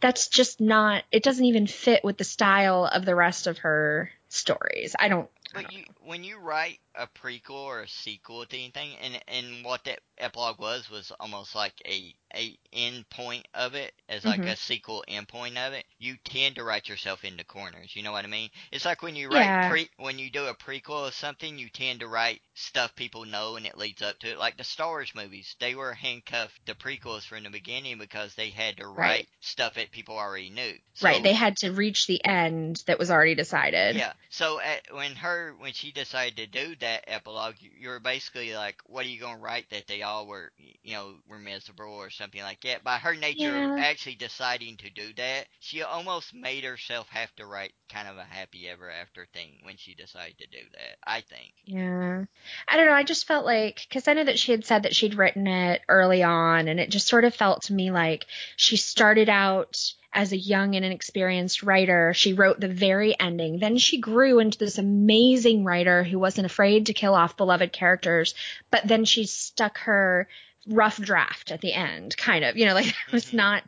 that's 0.00 0.28
just 0.28 0.60
not 0.60 1.04
it 1.12 1.22
doesn't 1.22 1.44
even 1.46 1.66
fit 1.66 2.04
with 2.04 2.18
the 2.18 2.24
style 2.24 2.84
of 2.84 3.04
the 3.04 3.14
rest 3.14 3.46
of 3.46 3.58
her 3.58 4.10
stories. 4.28 4.94
I 4.98 5.08
don't 5.08 5.30
I 5.54 5.62
But 5.62 5.70
don't 5.70 5.72
you, 5.72 5.84
when 6.04 6.24
you 6.24 6.38
write 6.38 6.80
a 6.94 7.06
prequel 7.06 7.50
or 7.50 7.80
a 7.80 7.88
sequel 7.88 8.44
to 8.46 8.56
anything, 8.56 8.90
and 9.02 9.20
and 9.28 9.64
what 9.64 9.84
that 9.84 10.00
epilogue 10.18 10.58
was 10.60 10.88
was 10.90 11.12
almost 11.20 11.54
like 11.54 11.74
a 11.86 12.14
a 12.34 12.56
end 12.72 13.08
point 13.10 13.46
of 13.54 13.74
it, 13.74 13.92
as 14.08 14.24
like 14.24 14.40
Mhm. 14.40 14.52
a 14.52 14.56
sequel 14.56 15.04
end 15.06 15.28
point 15.28 15.58
of 15.58 15.72
it. 15.74 15.84
You 15.98 16.16
tend 16.24 16.54
to 16.56 16.64
write 16.64 16.88
yourself 16.88 17.24
into 17.24 17.44
corners. 17.44 17.94
You 17.94 18.02
know 18.02 18.12
what 18.12 18.24
I 18.24 18.28
mean? 18.28 18.50
It's 18.70 18.84
like 18.86 19.02
when 19.02 19.16
you 19.16 19.28
write 19.28 19.44
Yeah. 19.44 19.68
pre 19.68 19.90
when 19.96 20.18
you 20.18 20.30
do 20.30 20.46
a 20.46 20.54
prequel 20.54 21.06
of 21.08 21.14
something, 21.14 21.58
you 21.58 21.68
tend 21.68 22.00
to 22.00 22.08
write 22.08 22.40
stuff 22.54 22.94
people 22.94 23.24
know 23.26 23.56
and 23.56 23.66
it 23.66 23.76
leads 23.78 24.00
up 24.02 24.18
to 24.20 24.30
it. 24.30 24.38
Like 24.38 24.56
the 24.56 24.64
Star 24.64 24.88
Wars 24.88 25.14
movies, 25.14 25.56
they 25.60 25.74
were 25.74 25.92
handcuffed 25.94 26.64
the 26.66 26.74
prequels 26.74 27.24
from 27.24 27.42
the 27.44 27.50
beginning 27.50 27.98
because 27.98 28.34
they 28.34 28.50
had 28.50 28.76
to 28.78 28.86
write 28.86 28.96
Right. 29.02 29.28
stuff 29.40 29.74
that 29.74 29.90
people 29.90 30.16
already 30.18 30.50
knew. 30.50 30.78
right, 31.02 31.22
they 31.22 31.32
had 31.34 31.56
to 31.58 31.70
reach 31.72 32.06
the 32.06 32.24
end 32.24 32.82
that 32.86 32.98
was 32.98 33.10
already 33.10 33.34
decided. 33.34 33.96
yeah. 33.96 34.12
So 34.30 34.60
at, 34.60 34.92
when 34.94 35.14
her 35.16 35.54
when 35.58 35.72
she 35.72 35.92
decided 35.92 36.36
to 36.36 36.46
do 36.46 36.76
that 36.82 37.04
epilogue, 37.06 37.56
you- 37.58 37.72
you're 37.76 37.98
basically 37.98 38.54
like, 38.54 38.76
what 38.86 39.04
are 39.04 39.08
you 39.08 39.18
gonna 39.18 39.38
write 39.38 39.68
that 39.70 39.86
they 39.86 40.02
all 40.02 40.26
were, 40.26 40.52
you 40.58 40.92
know, 40.92 41.16
were 41.26 41.38
miserable 41.38 41.94
or 41.94 42.10
something 42.10 42.42
like 42.42 42.60
that. 42.62 42.84
By 42.84 42.98
her 42.98 43.14
nature 43.14 43.40
Yeah. 43.50 43.76
actually 43.78 44.16
deciding 44.16 44.76
to 44.78 44.90
do 44.90 45.12
that, 45.14 45.48
she 45.60 45.82
almost 45.82 46.34
made 46.34 46.64
herself 46.64 47.08
have 47.08 47.34
to 47.36 47.46
write 47.46 47.72
kind 47.88 48.06
of 48.08 48.16
a 48.18 48.24
happy 48.24 48.68
ever 48.68 48.90
after 48.90 49.26
thing 49.32 49.58
when 49.62 49.76
she 49.76 49.94
decided 49.94 50.38
to 50.38 50.46
do 50.46 50.62
that. 50.72 50.98
I 51.04 51.20
think. 51.22 51.52
Yeah. 51.64 52.24
I 52.68 52.76
don't 52.76 52.86
know. 52.86 52.92
I 52.92 53.02
just 53.04 53.26
felt 53.26 53.44
like, 53.44 53.86
because 53.88 54.06
I 54.08 54.14
know 54.14 54.24
that 54.24 54.38
she 54.38 54.52
had 54.52 54.64
said 54.64 54.82
that 54.84 54.94
she'd 54.94 55.14
written 55.14 55.46
it 55.46 55.82
early 55.88 56.22
on, 56.22 56.68
and 56.68 56.78
it 56.78 56.90
just 56.90 57.08
sort 57.08 57.24
of 57.24 57.34
felt 57.34 57.62
to 57.64 57.72
me 57.72 57.90
like 57.90 58.26
she 58.56 58.76
started 58.76 59.28
out 59.28 59.78
as 60.14 60.32
a 60.32 60.36
young 60.36 60.74
and 60.76 60.84
inexperienced 60.84 61.62
writer, 61.62 62.12
she 62.14 62.32
wrote 62.34 62.60
the 62.60 62.68
very 62.68 63.18
ending. 63.18 63.58
Then 63.58 63.78
she 63.78 63.98
grew 63.98 64.38
into 64.40 64.58
this 64.58 64.78
amazing 64.78 65.64
writer 65.64 66.04
who 66.04 66.18
wasn't 66.18 66.46
afraid 66.46 66.86
to 66.86 66.92
kill 66.94 67.14
off 67.14 67.36
beloved 67.36 67.72
characters, 67.72 68.34
but 68.70 68.86
then 68.86 69.04
she 69.04 69.24
stuck 69.24 69.78
her 69.78 70.28
rough 70.68 70.98
draft 70.98 71.50
at 71.50 71.60
the 71.60 71.72
end, 71.72 72.16
kind 72.16 72.44
of, 72.44 72.56
you 72.56 72.66
know, 72.66 72.74
like 72.74 72.86
it 73.06 73.12
was 73.12 73.26
Mhm. 73.26 73.34
not, 73.34 73.62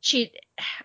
she, 0.00 0.32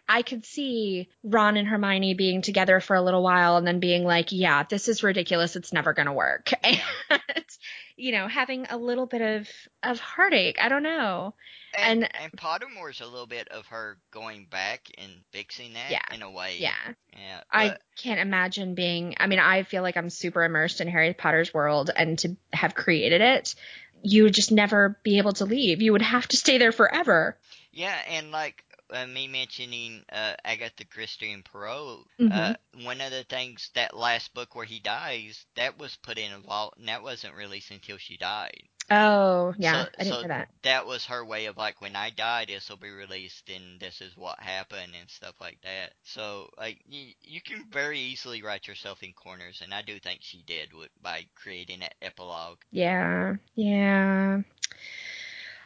I 0.09 0.21
could 0.21 0.45
see 0.45 1.07
Ron 1.23 1.57
and 1.57 1.67
Hermione 1.67 2.13
being 2.15 2.41
together 2.41 2.79
for 2.79 2.95
a 2.95 3.01
little 3.01 3.21
while 3.21 3.57
and 3.57 3.67
then 3.67 3.79
being 3.79 4.03
like, 4.03 4.31
yeah, 4.31 4.63
this 4.63 4.87
is 4.87 5.03
ridiculous. 5.03 5.55
It's 5.55 5.73
never 5.73 5.93
going 5.93 6.07
to 6.07 6.13
work. 6.13 6.51
And, 6.63 6.79
you 8.01 8.11
know, 8.11 8.27
having 8.27 8.65
a 8.69 8.77
little 8.77 9.05
bit 9.05 9.21
of, 9.21 9.47
of 9.83 9.99
heartache. 9.99 10.57
I 10.59 10.69
don't 10.69 10.83
know. 10.83 11.33
And, 11.77 12.03
And- 12.03 12.03
uh 12.05 12.17
and 12.23 12.31
Pottermore's 12.33 12.99
a 13.01 13.05
little 13.05 13.27
bit 13.27 13.47
of 13.49 13.65
her 13.67 13.97
going 14.11 14.45
back 14.45 14.87
and 14.97 15.11
fixing 15.31 15.73
that 15.73 15.91
Yeah. 15.91 16.01
in 16.13 16.21
a 16.21 16.29
way. 16.31 16.55
Yeah. 16.59 16.73
Yeah. 17.13 17.41
I 17.51 17.75
can't 17.97 18.19
imagine 18.19 18.75
being, 18.75 19.15
I 19.19 19.27
mean, 19.27 19.39
I 19.39 19.63
feel 19.63 19.83
like 19.83 19.97
I'm 19.97 20.09
super 20.09 20.43
immersed 20.43 20.81
in 20.81 20.87
Harry 20.87 21.13
Potter's 21.13 21.53
world 21.53 21.91
and 21.95 22.17
to 22.19 22.35
have 22.53 22.73
created 22.75 23.21
it, 23.21 23.55
you 24.03 24.23
would 24.23 24.33
just 24.33 24.51
never 24.51 24.97
be 25.03 25.19
able 25.19 25.33
to 25.33 25.45
leave. 25.45 25.81
You 25.81 25.91
would 25.91 26.01
have 26.01 26.27
to 26.29 26.37
stay 26.37 26.57
there 26.57 26.71
forever. 26.71 27.37
Yeah, 27.71 27.95
and 28.09 28.31
like 28.31 28.63
uh, 28.91 29.07
me 29.07 29.27
mentioning 29.27 30.03
uh, 30.11 30.33
Agatha 30.43 30.85
Christie 30.85 31.31
and 31.31 31.43
Poirot, 31.45 31.99
Mm-hmm. 32.19 32.31
uh, 32.31 32.53
one 32.85 33.01
of 33.01 33.11
the 33.11 33.23
things 33.23 33.69
that 33.75 33.95
last 33.97 34.33
book 34.33 34.55
where 34.55 34.65
he 34.65 34.79
dies, 34.79 35.45
that 35.55 35.77
was 35.79 35.95
put 36.03 36.17
in 36.17 36.31
a 36.31 36.39
vault, 36.39 36.75
and 36.77 36.87
that 36.87 37.03
wasn't 37.03 37.35
released 37.35 37.71
until 37.71 37.97
she 37.97 38.17
died. 38.17 38.63
Oh, 38.89 39.53
yeah. 39.57 39.83
So- 39.85 39.89
I 39.99 40.03
didn't 40.03 40.15
so 40.15 40.21
know 40.23 40.27
that. 40.27 40.49
That 40.63 40.85
was 40.85 41.05
her 41.05 41.23
way 41.23 41.45
of 41.45 41.55
like, 41.57 41.79
when 41.81 41.95
I 41.95 42.09
die, 42.09 42.45
this 42.45 42.69
will 42.69 42.77
be 42.77 42.89
released, 42.89 43.49
and 43.49 43.79
this 43.79 44.01
is 44.01 44.15
what 44.17 44.39
happened, 44.39 44.93
and 44.99 45.09
stuff 45.09 45.35
like 45.39 45.59
that. 45.63 45.93
So 46.03 46.49
like, 46.57 46.79
you, 46.89 47.13
you 47.21 47.41
can 47.41 47.65
very 47.71 47.99
easily 47.99 48.41
write 48.43 48.67
yourself 48.67 49.01
in 49.03 49.13
corners, 49.13 49.61
and 49.63 49.73
I 49.73 49.81
do 49.81 49.97
think 49.99 50.19
she 50.21 50.43
did 50.45 50.73
with, 50.73 50.89
by 51.01 51.25
creating 51.35 51.79
that 51.79 51.95
epilogue. 52.01 52.57
Yeah. 52.71 53.35
Yeah. 53.55 54.41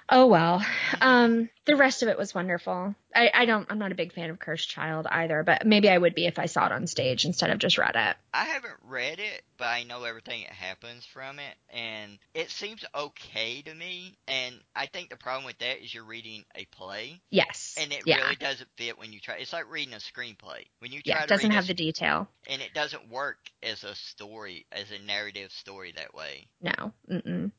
Oh 0.07 0.27
well. 0.27 0.63
Um, 1.01 1.49
the 1.65 1.75
rest 1.75 2.03
of 2.03 2.09
it 2.09 2.17
was 2.17 2.35
wonderful. 2.35 2.93
I, 3.15 3.31
I 3.33 3.45
don't 3.45 3.65
I'm 3.69 3.79
not 3.79 3.91
a 3.91 3.95
big 3.95 4.13
fan 4.13 4.29
of 4.29 4.39
Cursed 4.39 4.69
Child 4.69 5.07
either, 5.09 5.41
but 5.43 5.65
maybe 5.65 5.89
I 5.89 5.97
would 5.97 6.13
be 6.15 6.25
if 6.25 6.37
I 6.37 6.45
saw 6.47 6.65
it 6.65 6.71
on 6.71 6.85
stage 6.87 7.25
instead 7.25 7.49
of 7.49 7.57
just 7.59 7.77
read 7.77 7.95
it. 7.95 8.15
I 8.33 8.43
haven't 8.45 8.73
read 8.83 9.19
it, 9.19 9.41
but 9.57 9.67
I 9.67 9.83
know 9.83 10.03
everything 10.03 10.41
that 10.43 10.51
happens 10.53 11.05
from 11.05 11.39
it, 11.39 11.55
and 11.69 12.19
it 12.33 12.49
seems 12.51 12.83
okay 12.93 13.61
to 13.61 13.73
me. 13.73 14.17
And 14.27 14.55
I 14.75 14.87
think 14.87 15.09
the 15.09 15.15
problem 15.15 15.45
with 15.45 15.57
that 15.59 15.83
is 15.83 15.93
you're 15.93 16.03
reading 16.03 16.43
a 16.55 16.65
play, 16.65 17.21
Yes. 17.29 17.75
and 17.79 17.93
it 17.93 18.03
yeah. 18.05 18.17
really 18.17 18.35
doesn't 18.35 18.69
fit 18.77 18.99
when 18.99 19.13
you 19.13 19.19
try. 19.21 19.35
It's 19.37 19.53
like 19.53 19.71
reading 19.71 19.93
a 19.93 19.97
screenplay. 19.97 20.65
When 20.79 20.91
you 20.91 21.01
try 21.01 21.15
yeah, 21.15 21.23
it 21.23 21.29
doesn't 21.29 21.51
a 21.51 21.53
have 21.53 21.63
s- 21.63 21.67
the 21.69 21.73
detail. 21.73 22.27
and 22.47 22.61
it 22.61 22.73
doesn't 22.73 23.09
work 23.09 23.37
as 23.63 23.83
a 23.85 23.95
story, 23.95 24.65
as 24.71 24.91
a 24.91 24.99
narrative 25.05 25.51
story 25.53 25.93
that 25.95 26.13
way. 26.13 26.47
No. 26.61 26.91
Mm-mm. 27.09 27.51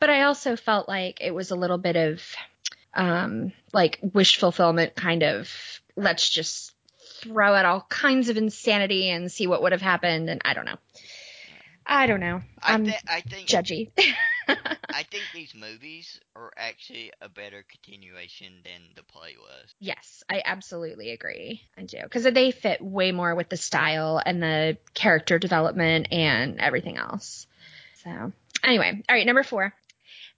But 0.00 0.10
I 0.10 0.22
also 0.22 0.56
felt 0.56 0.88
like 0.88 1.18
it 1.20 1.34
was 1.34 1.50
a 1.50 1.56
little 1.56 1.78
bit 1.78 1.96
of 1.96 2.22
um 2.94 3.52
like 3.72 3.98
wish 4.02 4.38
fulfillment 4.38 4.94
kind 4.94 5.22
of 5.22 5.50
let's 5.96 6.28
just 6.28 6.72
throw 7.20 7.54
out 7.54 7.64
all 7.64 7.86
kinds 7.88 8.28
of 8.28 8.36
insanity 8.36 9.08
and 9.08 9.30
see 9.30 9.46
what 9.46 9.62
would 9.62 9.72
have 9.72 9.82
happened 9.82 10.28
and 10.28 10.40
I 10.44 10.54
don't 10.54 10.64
know. 10.64 10.78
I 11.84 12.06
don't 12.06 12.20
know. 12.20 12.42
I, 12.62 12.74
I'm 12.74 12.92
I 13.08 13.20
think 13.20 13.48
judgy. 13.48 13.90
I 14.48 15.04
think 15.10 15.24
these 15.34 15.54
movies 15.54 16.20
are 16.36 16.52
actually 16.56 17.12
a 17.20 17.28
better 17.28 17.64
continuation 17.68 18.54
than 18.64 18.82
the 18.94 19.02
play 19.02 19.34
was. 19.38 19.74
Yes, 19.80 20.22
I 20.28 20.42
absolutely 20.44 21.10
agree. 21.10 21.62
I 21.76 21.82
do. 21.82 21.98
Because 22.02 22.24
they 22.24 22.50
fit 22.50 22.80
way 22.80 23.12
more 23.12 23.34
with 23.34 23.48
the 23.48 23.56
style 23.56 24.20
and 24.24 24.42
the 24.42 24.78
character 24.94 25.38
development 25.38 26.08
and 26.12 26.60
everything 26.60 26.98
else. 26.98 27.46
So, 28.04 28.32
anyway, 28.62 29.02
all 29.08 29.14
right, 29.14 29.26
number 29.26 29.42
four. 29.42 29.74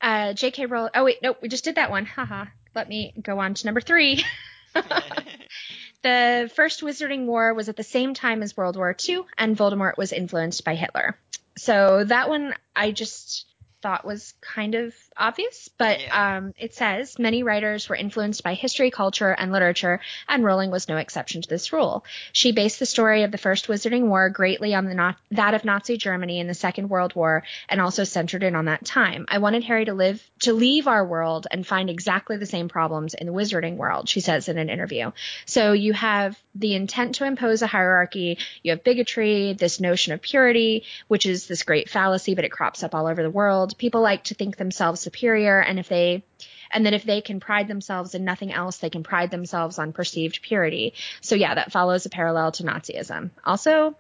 Uh, 0.00 0.32
J.K. 0.32 0.66
Rowling. 0.66 0.90
Oh, 0.94 1.04
wait, 1.04 1.18
nope, 1.22 1.38
we 1.40 1.48
just 1.48 1.64
did 1.64 1.76
that 1.76 1.90
one. 1.90 2.06
Haha. 2.06 2.46
Let 2.74 2.88
me 2.88 3.14
go 3.20 3.38
on 3.38 3.54
to 3.54 3.66
number 3.66 3.80
three. 3.80 4.24
the 6.02 6.50
First 6.54 6.82
Wizarding 6.82 7.26
War 7.26 7.54
was 7.54 7.68
at 7.68 7.76
the 7.76 7.82
same 7.82 8.14
time 8.14 8.42
as 8.42 8.56
World 8.56 8.76
War 8.76 8.94
II, 9.08 9.22
and 9.38 9.56
Voldemort 9.56 9.96
was 9.96 10.12
influenced 10.12 10.64
by 10.64 10.74
Hitler. 10.74 11.16
So 11.56 12.04
that 12.04 12.28
one 12.28 12.54
I 12.74 12.90
just 12.90 13.46
thought 13.84 14.06
was 14.06 14.32
kind 14.40 14.74
of 14.74 14.94
obvious, 15.14 15.68
but 15.76 16.00
Yeah. 16.00 16.36
um, 16.38 16.54
it 16.58 16.74
says 16.74 17.18
many 17.18 17.42
writers 17.42 17.86
were 17.86 17.94
influenced 17.96 18.42
by 18.42 18.54
history, 18.54 18.90
culture, 18.90 19.30
and 19.30 19.52
literature, 19.52 20.00
and 20.26 20.42
Rowling 20.42 20.70
was 20.70 20.88
no 20.88 20.96
exception 20.96 21.42
to 21.42 21.48
this 21.50 21.70
rule. 21.70 22.02
She 22.32 22.52
based 22.52 22.78
the 22.78 22.86
story 22.86 23.24
of 23.24 23.30
the 23.30 23.36
First 23.36 23.68
Wizarding 23.68 24.06
War 24.08 24.30
greatly 24.30 24.74
on 24.74 24.86
the 24.86 24.94
not- 24.94 25.16
that 25.32 25.52
of 25.52 25.66
Nazi 25.66 25.98
Germany 25.98 26.40
in 26.40 26.46
the 26.46 26.54
Second 26.54 26.88
World 26.88 27.14
War, 27.14 27.42
and 27.68 27.78
also 27.78 28.04
centered 28.04 28.42
it 28.42 28.54
on 28.54 28.64
that 28.64 28.86
time. 28.86 29.26
I 29.28 29.36
wanted 29.36 29.64
Harry 29.64 29.84
to 29.84 29.92
live 29.92 30.22
to 30.44 30.54
leave 30.54 30.88
our 30.88 31.04
world 31.06 31.46
and 31.50 31.66
find 31.66 31.90
exactly 31.90 32.38
the 32.38 32.46
same 32.46 32.68
problems 32.70 33.12
in 33.12 33.26
the 33.26 33.32
Wizarding 33.34 33.76
world, 33.76 34.08
she 34.08 34.20
says 34.20 34.48
in 34.48 34.56
an 34.56 34.70
interview. 34.70 35.12
So 35.44 35.72
you 35.72 35.92
have 35.92 36.38
the 36.54 36.74
intent 36.74 37.16
to 37.16 37.26
impose 37.26 37.60
a 37.60 37.66
hierarchy, 37.66 38.38
you 38.62 38.70
have 38.70 38.82
bigotry, 38.82 39.52
this 39.52 39.78
notion 39.78 40.14
of 40.14 40.22
purity, 40.22 40.84
which 41.08 41.26
is 41.26 41.46
this 41.46 41.64
great 41.64 41.90
fallacy, 41.90 42.34
but 42.34 42.44
it 42.46 42.50
crops 42.50 42.82
up 42.82 42.94
all 42.94 43.06
over 43.06 43.22
the 43.22 43.30
world. 43.30 43.73
People 43.78 44.00
like 44.00 44.24
to 44.24 44.34
think 44.34 44.56
themselves 44.56 45.00
superior, 45.00 45.60
and 45.60 45.78
if 45.78 45.88
they 45.88 46.24
and 46.70 46.84
then 46.84 46.94
if 46.94 47.04
they 47.04 47.20
can 47.20 47.40
pride 47.40 47.68
themselves 47.68 48.14
in 48.14 48.24
nothing 48.24 48.52
else, 48.52 48.78
they 48.78 48.90
can 48.90 49.04
pride 49.04 49.30
themselves 49.30 49.78
on 49.78 49.92
perceived 49.92 50.42
purity. 50.42 50.94
So 51.20 51.34
yeah, 51.34 51.54
that 51.54 51.72
follows 51.72 52.04
a 52.04 52.10
parallel 52.10 52.52
to 52.52 52.64
Nazism. 52.64 53.30
Also, 53.44 53.96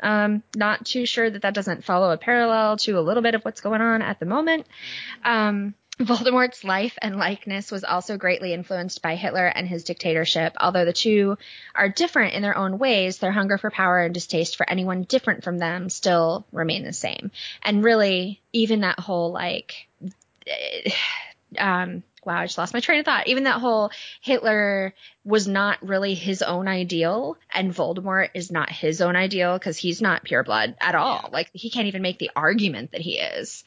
um, 0.00 0.42
not 0.56 0.84
too 0.84 1.06
sure 1.06 1.28
that 1.28 1.42
that 1.42 1.54
doesn't 1.54 1.84
follow 1.84 2.10
a 2.10 2.18
parallel 2.18 2.76
to 2.78 2.98
a 2.98 3.00
little 3.00 3.22
bit 3.22 3.34
of 3.34 3.44
what's 3.44 3.60
going 3.60 3.80
on 3.80 4.02
at 4.02 4.20
the 4.20 4.26
moment. 4.26 4.66
Um, 5.24 5.74
Voldemort's 5.98 6.62
life 6.62 6.96
and 7.02 7.16
likeness 7.16 7.72
was 7.72 7.82
also 7.82 8.16
greatly 8.16 8.52
influenced 8.52 9.02
by 9.02 9.16
Hitler 9.16 9.46
and 9.46 9.66
his 9.66 9.82
dictatorship. 9.82 10.54
Although 10.60 10.84
the 10.84 10.92
two 10.92 11.36
are 11.74 11.88
different 11.88 12.34
in 12.34 12.42
their 12.42 12.56
own 12.56 12.78
ways, 12.78 13.18
their 13.18 13.32
hunger 13.32 13.58
for 13.58 13.70
power 13.70 14.00
and 14.00 14.14
distaste 14.14 14.56
for 14.56 14.68
anyone 14.70 15.02
different 15.02 15.42
from 15.42 15.58
them 15.58 15.90
still 15.90 16.46
remain 16.52 16.84
the 16.84 16.92
same. 16.92 17.32
And 17.62 17.82
really, 17.82 18.40
even 18.52 18.80
that 18.80 19.00
whole 19.00 19.32
like, 19.32 19.88
um, 21.58 22.04
wow, 22.24 22.40
I 22.40 22.46
just 22.46 22.58
lost 22.58 22.74
my 22.74 22.80
train 22.80 23.00
of 23.00 23.04
thought. 23.04 23.26
Even 23.26 23.44
that 23.44 23.60
whole 23.60 23.90
Hitler 24.20 24.94
was 25.24 25.48
not 25.48 25.84
really 25.86 26.14
his 26.14 26.42
own 26.42 26.68
ideal, 26.68 27.36
and 27.52 27.74
Voldemort 27.74 28.30
is 28.34 28.52
not 28.52 28.70
his 28.70 29.00
own 29.00 29.16
ideal 29.16 29.58
because 29.58 29.76
he's 29.76 30.00
not 30.00 30.22
pure 30.22 30.44
blood 30.44 30.76
at 30.80 30.94
all. 30.94 31.28
Like 31.32 31.50
he 31.52 31.70
can't 31.70 31.88
even 31.88 32.02
make 32.02 32.18
the 32.18 32.30
argument 32.36 32.92
that 32.92 33.00
he 33.00 33.18
is. 33.18 33.64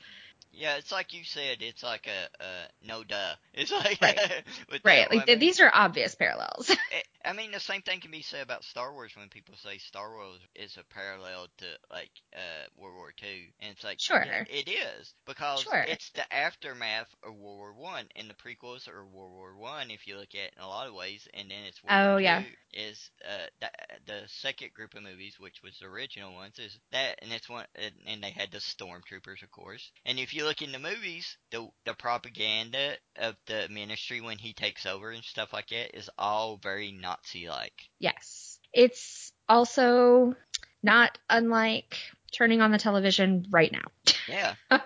Yeah, 0.61 0.77
it's 0.77 0.91
like 0.91 1.13
you 1.13 1.23
said. 1.23 1.57
It's 1.61 1.83
like 1.83 2.07
a, 2.07 2.43
a 2.43 2.87
no 2.87 3.03
duh. 3.03 3.35
It's 3.53 3.71
like 3.71 3.99
Right. 4.01 4.17
Right. 4.83 5.09
that 5.09 5.27
Like 5.29 5.39
these 5.39 5.59
are 5.59 5.71
obvious 5.73 6.15
parallels. 6.15 6.69
It, 6.69 7.07
I 7.25 7.33
mean, 7.33 7.51
the 7.51 7.59
same 7.59 7.81
thing 7.81 7.99
can 7.99 8.11
be 8.11 8.21
said 8.21 8.41
about 8.43 8.63
Star 8.63 8.93
Wars 8.93 9.11
when 9.15 9.29
people 9.29 9.55
say 9.63 9.77
Star 9.77 10.11
Wars 10.13 10.39
is 10.55 10.77
a 10.77 10.83
parallel 10.93 11.47
to 11.57 11.65
like 11.91 12.11
uh, 12.35 12.65
World 12.77 12.95
War 12.95 13.11
Two, 13.15 13.45
and 13.59 13.71
it's 13.71 13.83
like 13.83 13.99
Sure. 13.99 14.23
it 14.49 14.69
is 14.69 15.13
because 15.25 15.61
Sure. 15.61 15.85
it's 15.87 16.09
the 16.11 16.33
aftermath 16.33 17.13
of 17.23 17.35
World 17.35 17.57
War 17.57 17.73
One, 17.73 18.05
and 18.15 18.29
the 18.29 18.33
prequels 18.35 18.87
are 18.87 19.05
World 19.05 19.33
War 19.33 19.55
One 19.57 19.91
if 19.91 20.07
you 20.07 20.17
look 20.17 20.33
at 20.33 20.47
it 20.47 20.53
in 20.57 20.63
a 20.63 20.67
lot 20.67 20.87
of 20.87 20.93
ways, 20.93 21.27
and 21.33 21.49
then 21.51 21.63
it's 21.67 21.83
World 21.83 21.97
Oh, 21.99 22.11
War 22.13 22.21
yeah. 22.21 22.43
Is 22.73 23.11
uh, 23.27 23.47
the, 23.59 23.69
the 24.07 24.21
second 24.27 24.73
group 24.73 24.93
of 24.95 25.03
movies, 25.03 25.39
which 25.39 25.61
was 25.63 25.77
the 25.79 25.87
original 25.87 26.33
ones, 26.33 26.57
is 26.57 26.79
that, 26.91 27.19
and 27.21 27.31
it's 27.33 27.49
one, 27.49 27.65
and, 27.75 27.93
and 28.07 28.23
they 28.23 28.31
had 28.31 28.51
the 28.51 28.59
stormtroopers, 28.59 29.43
of 29.43 29.51
course, 29.51 29.91
and 30.05 30.17
if 30.19 30.33
you 30.33 30.45
look 30.45 30.50
in 30.61 30.71
the 30.71 30.79
movies, 30.79 31.37
the 31.51 31.69
the 31.85 31.93
propaganda 31.93 32.95
of 33.15 33.35
the 33.45 33.67
ministry 33.69 34.19
when 34.21 34.37
he 34.37 34.53
takes 34.53 34.85
over 34.85 35.11
and 35.11 35.23
stuff 35.23 35.53
like 35.53 35.69
that 35.69 35.95
is 35.95 36.09
all 36.17 36.57
very 36.57 36.91
Nazi 36.91 37.47
like. 37.47 37.89
yes. 37.99 38.59
It's 38.73 39.33
also 39.49 40.33
not 40.81 41.17
unlike 41.29 41.97
turning 42.31 42.61
on 42.61 42.71
the 42.71 42.77
television 42.77 43.45
right 43.51 43.71
now. 43.71 44.13
Yeah. 44.27 44.55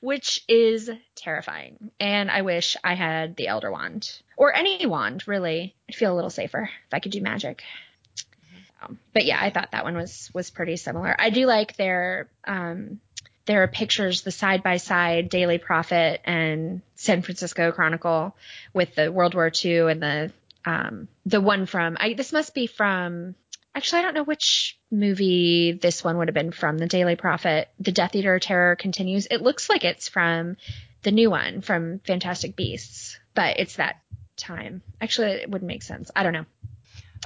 which 0.00 0.42
is 0.48 0.90
terrifying. 1.16 1.90
And 1.98 2.30
I 2.30 2.42
wish 2.42 2.76
I 2.84 2.94
had 2.94 3.36
the 3.36 3.48
Elder 3.48 3.70
Wand 3.70 4.10
or 4.36 4.54
any 4.54 4.86
wand, 4.86 5.26
really. 5.26 5.74
I'd 5.88 5.94
feel 5.94 6.12
a 6.12 6.16
little 6.16 6.30
safer 6.30 6.70
if 6.86 6.94
I 6.94 7.00
could 7.00 7.12
do 7.12 7.20
magic. 7.20 7.62
Um, 8.82 8.98
but 9.12 9.24
yeah, 9.24 9.38
I 9.40 9.50
thought 9.50 9.72
that 9.72 9.84
one 9.84 9.96
was 9.96 10.30
was 10.34 10.50
pretty 10.50 10.76
similar. 10.76 11.14
I 11.18 11.30
do 11.30 11.46
like 11.46 11.76
their 11.76 12.28
um, 12.46 13.00
their 13.46 13.66
pictures, 13.68 14.22
the 14.22 14.30
side 14.30 14.62
by 14.62 14.76
side 14.76 15.28
Daily 15.28 15.58
Prophet 15.58 16.20
and 16.24 16.82
San 16.96 17.22
Francisco 17.22 17.72
Chronicle 17.72 18.36
with 18.74 18.94
the 18.94 19.10
World 19.10 19.34
War 19.34 19.50
II 19.64 19.90
and 19.90 20.02
the 20.02 20.32
um, 20.64 21.08
the 21.24 21.40
one 21.40 21.66
from 21.66 21.96
I 21.98 22.14
this 22.14 22.32
must 22.32 22.54
be 22.54 22.66
from 22.66 23.34
Actually, 23.76 23.98
I 23.98 24.02
don't 24.02 24.14
know 24.14 24.24
which 24.24 24.78
movie 24.90 25.72
this 25.72 26.02
one 26.02 26.16
would 26.16 26.28
have 26.28 26.34
been 26.34 26.50
from. 26.50 26.78
The 26.78 26.86
Daily 26.86 27.14
Prophet, 27.14 27.68
The 27.78 27.92
Death 27.92 28.16
Eater 28.16 28.38
Terror 28.38 28.74
continues. 28.74 29.26
It 29.30 29.42
looks 29.42 29.68
like 29.68 29.84
it's 29.84 30.08
from 30.08 30.56
the 31.02 31.10
new 31.10 31.28
one 31.28 31.60
from 31.60 31.98
Fantastic 31.98 32.56
Beasts, 32.56 33.20
but 33.34 33.60
it's 33.60 33.76
that 33.76 33.96
time. 34.38 34.80
Actually, 34.98 35.32
it 35.32 35.50
wouldn't 35.50 35.68
make 35.68 35.82
sense. 35.82 36.10
I 36.16 36.22
don't 36.22 36.32
know. 36.32 36.46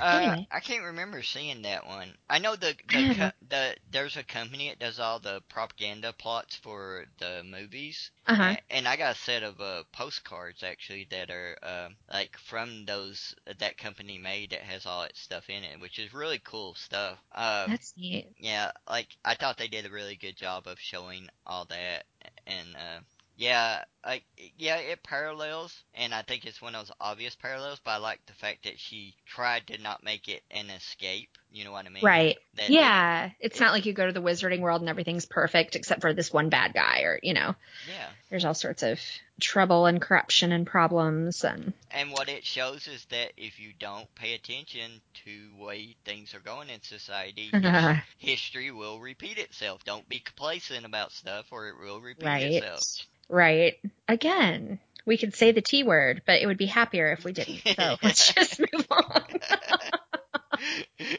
Uh, 0.00 0.20
Anyway. 0.20 0.48
I 0.50 0.60
can't 0.60 0.84
remember 0.84 1.22
seeing 1.22 1.62
that 1.62 1.86
one. 1.86 2.16
I 2.28 2.38
know 2.38 2.56
the 2.56 2.76
the, 2.88 3.04
co- 3.10 3.32
the 3.48 3.76
there's 3.90 4.16
a 4.16 4.24
company 4.24 4.68
that 4.68 4.78
does 4.80 4.98
all 4.98 5.20
the 5.20 5.42
propaganda 5.48 6.12
plots 6.12 6.56
for 6.56 7.06
the 7.18 7.42
movies, 7.44 8.10
Uh 8.26 8.34
huh. 8.36 8.56
a- 8.56 8.60
and 8.70 8.88
I 8.88 8.96
got 8.96 9.16
a 9.16 9.18
set 9.18 9.42
of 9.42 9.60
uh, 9.60 9.84
postcards 9.92 10.62
actually 10.62 11.06
that 11.10 11.30
are 11.30 11.58
uh, 11.62 11.88
like 12.12 12.36
from 12.38 12.86
those 12.86 13.34
that 13.58 13.78
company 13.78 14.18
made 14.18 14.50
that 14.50 14.62
has 14.62 14.86
all 14.86 15.02
that 15.02 15.16
stuff 15.16 15.48
in 15.50 15.64
it, 15.64 15.80
which 15.80 15.98
is 15.98 16.12
really 16.14 16.40
cool 16.40 16.74
stuff. 16.74 17.18
Uh, 17.32 17.68
That's 17.68 17.94
neat. 17.96 18.28
yeah, 18.38 18.72
like 18.88 19.08
I 19.24 19.34
thought 19.34 19.58
they 19.58 19.68
did 19.68 19.86
a 19.86 19.90
really 19.90 20.16
good 20.16 20.36
job 20.36 20.66
of 20.66 20.78
showing 20.80 21.28
all 21.46 21.64
that, 21.66 22.06
and 22.46 22.76
uh, 22.76 23.00
yeah, 23.36 23.84
like 24.04 24.24
yeah, 24.56 24.76
it 24.76 25.02
parallels, 25.02 25.82
and 25.94 26.14
I 26.14 26.22
think 26.22 26.44
it's 26.44 26.62
one 26.62 26.74
of 26.74 26.86
those 26.86 26.96
obvious 27.00 27.34
parallels. 27.34 27.80
But 27.84 27.92
I 27.92 27.96
like 27.98 28.24
the 28.26 28.32
fact 28.32 28.64
that 28.64 28.78
she 28.78 29.14
tried 29.26 29.66
to 29.68 29.78
not 29.78 30.02
make 30.02 30.28
it 30.28 30.42
an 30.50 30.70
escape. 30.70 31.28
You 31.52 31.64
know 31.64 31.72
what 31.72 31.86
I 31.86 31.88
mean? 31.88 32.04
Right. 32.04 32.38
That- 32.54 32.70
Yeah. 32.70 33.30
It's 33.40 33.58
not 33.58 33.72
like 33.72 33.84
you 33.84 33.92
go 33.92 34.06
to 34.06 34.12
the 34.12 34.22
wizarding 34.22 34.60
world 34.60 34.82
and 34.82 34.88
everything's 34.88 35.26
perfect 35.26 35.74
except 35.74 36.00
for 36.00 36.12
this 36.14 36.32
one 36.32 36.48
bad 36.48 36.74
guy 36.74 37.00
or, 37.00 37.18
you 37.22 37.34
know, 37.34 37.54
yeah. 37.88 38.06
there's 38.28 38.44
all 38.44 38.54
sorts 38.54 38.82
of 38.84 39.00
trouble 39.40 39.86
and 39.86 40.00
corruption 40.00 40.52
and 40.52 40.66
problems 40.66 41.44
and 41.44 41.72
And 41.90 42.12
what 42.12 42.28
it 42.28 42.44
shows 42.44 42.86
is 42.86 43.04
that 43.06 43.32
if 43.36 43.58
you 43.58 43.72
don't 43.78 44.12
pay 44.14 44.34
attention 44.34 45.00
to 45.24 45.48
way 45.58 45.96
things 46.04 46.34
are 46.34 46.40
going 46.40 46.68
in 46.68 46.82
society, 46.82 47.50
history 48.18 48.70
will 48.70 49.00
repeat 49.00 49.38
itself. 49.38 49.82
Don't 49.84 50.08
be 50.08 50.20
complacent 50.20 50.86
about 50.86 51.10
stuff, 51.10 51.46
or 51.50 51.68
it 51.68 51.74
will 51.80 52.00
repeat 52.00 52.26
right. 52.26 52.52
itself. 52.52 53.06
Right. 53.28 53.78
Again, 54.08 54.78
we 55.06 55.16
could 55.16 55.34
say 55.34 55.52
the 55.52 55.62
T 55.62 55.82
word, 55.82 56.22
but 56.26 56.40
it 56.40 56.46
would 56.46 56.58
be 56.58 56.66
happier 56.66 57.12
if 57.12 57.24
we 57.24 57.32
didn't. 57.32 57.60
So 57.76 57.96
let's 58.02 58.32
just 58.32 58.60
move 58.60 58.86
on. 58.90 59.24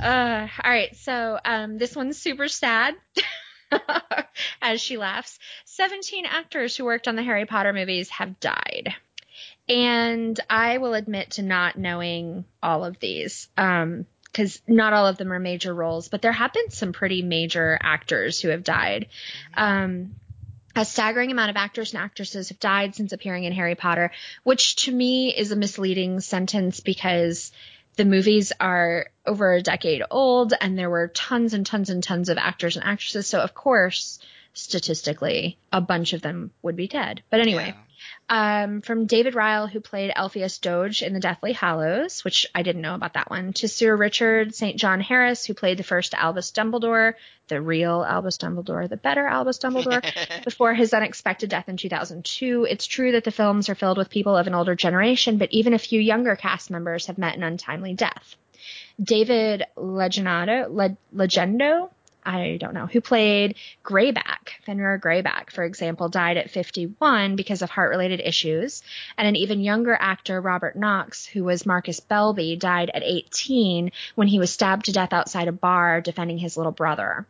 Uh, 0.00 0.46
all 0.62 0.70
right, 0.70 0.94
so 0.96 1.38
um, 1.44 1.78
this 1.78 1.96
one's 1.96 2.18
super 2.18 2.46
sad. 2.46 2.94
As 4.62 4.80
she 4.80 4.98
laughs, 4.98 5.38
17 5.64 6.26
actors 6.26 6.76
who 6.76 6.84
worked 6.84 7.08
on 7.08 7.16
the 7.16 7.22
Harry 7.22 7.46
Potter 7.46 7.72
movies 7.72 8.10
have 8.10 8.38
died. 8.38 8.94
And 9.68 10.38
I 10.48 10.78
will 10.78 10.94
admit 10.94 11.32
to 11.32 11.42
not 11.42 11.78
knowing 11.78 12.44
all 12.62 12.84
of 12.84 12.98
these, 13.00 13.48
because 13.56 14.60
not 14.66 14.92
all 14.92 15.06
of 15.06 15.16
them 15.16 15.32
are 15.32 15.38
major 15.38 15.74
roles, 15.74 16.08
but 16.08 16.22
there 16.22 16.32
have 16.32 16.52
been 16.52 16.70
some 16.70 16.92
pretty 16.92 17.22
major 17.22 17.78
actors 17.80 18.40
who 18.40 18.48
have 18.48 18.64
died. 18.64 19.08
Um, 19.54 20.16
a 20.78 20.84
staggering 20.84 21.32
amount 21.32 21.50
of 21.50 21.56
actors 21.56 21.92
and 21.92 22.00
actresses 22.00 22.50
have 22.50 22.60
died 22.60 22.94
since 22.94 23.12
appearing 23.12 23.42
in 23.42 23.52
Harry 23.52 23.74
Potter, 23.74 24.12
which 24.44 24.76
to 24.76 24.92
me 24.92 25.34
is 25.36 25.50
a 25.50 25.56
misleading 25.56 26.20
sentence 26.20 26.78
because 26.78 27.50
the 27.96 28.04
movies 28.04 28.52
are 28.60 29.08
over 29.26 29.54
a 29.54 29.62
decade 29.62 30.04
old 30.08 30.54
and 30.60 30.78
there 30.78 30.88
were 30.88 31.08
tons 31.08 31.52
and 31.52 31.66
tons 31.66 31.90
and 31.90 32.04
tons 32.04 32.28
of 32.28 32.38
actors 32.38 32.76
and 32.76 32.84
actresses. 32.84 33.26
So, 33.26 33.40
of 33.40 33.54
course, 33.54 34.20
statistically, 34.54 35.58
a 35.72 35.80
bunch 35.80 36.12
of 36.12 36.22
them 36.22 36.52
would 36.62 36.76
be 36.76 36.86
dead. 36.86 37.24
But 37.28 37.40
anyway, 37.40 37.74
um, 38.28 38.82
from 38.82 39.06
David 39.06 39.34
Ryall, 39.34 39.70
who 39.70 39.80
played 39.80 40.12
Elphias 40.14 40.60
Doge 40.60 41.02
in 41.02 41.14
The 41.14 41.20
Deathly 41.20 41.52
Hallows, 41.52 42.24
which 42.24 42.46
I 42.54 42.62
didn't 42.62 42.82
know 42.82 42.94
about 42.94 43.14
that 43.14 43.30
one, 43.30 43.52
to 43.54 43.68
Sir 43.68 43.96
Richard 43.96 44.54
St. 44.54 44.76
John 44.78 45.00
Harris, 45.00 45.44
who 45.44 45.54
played 45.54 45.78
the 45.78 45.84
first 45.84 46.14
Albus 46.14 46.50
Dumbledore, 46.52 47.14
the 47.48 47.60
real 47.60 48.04
Albus 48.06 48.36
Dumbledore, 48.36 48.88
the 48.88 48.96
better 48.96 49.26
Albus 49.26 49.58
Dumbledore, 49.58 50.02
before 50.44 50.74
his 50.74 50.92
unexpected 50.92 51.48
death 51.48 51.68
in 51.68 51.76
2002. 51.76 52.66
It's 52.68 52.86
true 52.86 53.12
that 53.12 53.24
the 53.24 53.30
films 53.30 53.68
are 53.68 53.74
filled 53.74 53.98
with 53.98 54.10
people 54.10 54.36
of 54.36 54.46
an 54.46 54.54
older 54.54 54.74
generation, 54.74 55.38
but 55.38 55.52
even 55.52 55.72
a 55.72 55.78
few 55.78 56.00
younger 56.00 56.36
cast 56.36 56.70
members 56.70 57.06
have 57.06 57.18
met 57.18 57.36
an 57.36 57.42
untimely 57.42 57.94
death. 57.94 58.36
David 59.02 59.64
Legendado, 59.76 60.68
Le- 60.68 60.96
Legendo, 61.14 61.90
I 62.24 62.58
don't 62.60 62.74
know, 62.74 62.86
who 62.86 63.00
played 63.00 63.56
Greyback, 63.84 64.50
Fenrir 64.66 64.98
Greyback, 64.98 65.50
for 65.50 65.64
example, 65.64 66.08
died 66.08 66.36
at 66.36 66.50
51 66.50 67.36
because 67.36 67.62
of 67.62 67.70
heart-related 67.70 68.20
issues, 68.20 68.82
and 69.16 69.26
an 69.26 69.36
even 69.36 69.60
younger 69.60 69.96
actor, 69.98 70.40
Robert 70.40 70.76
Knox, 70.76 71.24
who 71.24 71.44
was 71.44 71.64
Marcus 71.64 72.00
Belby, 72.00 72.56
died 72.56 72.90
at 72.92 73.02
18 73.02 73.92
when 74.14 74.28
he 74.28 74.38
was 74.38 74.50
stabbed 74.50 74.86
to 74.86 74.92
death 74.92 75.12
outside 75.12 75.48
a 75.48 75.52
bar 75.52 76.00
defending 76.00 76.38
his 76.38 76.56
little 76.56 76.72
brother. 76.72 77.26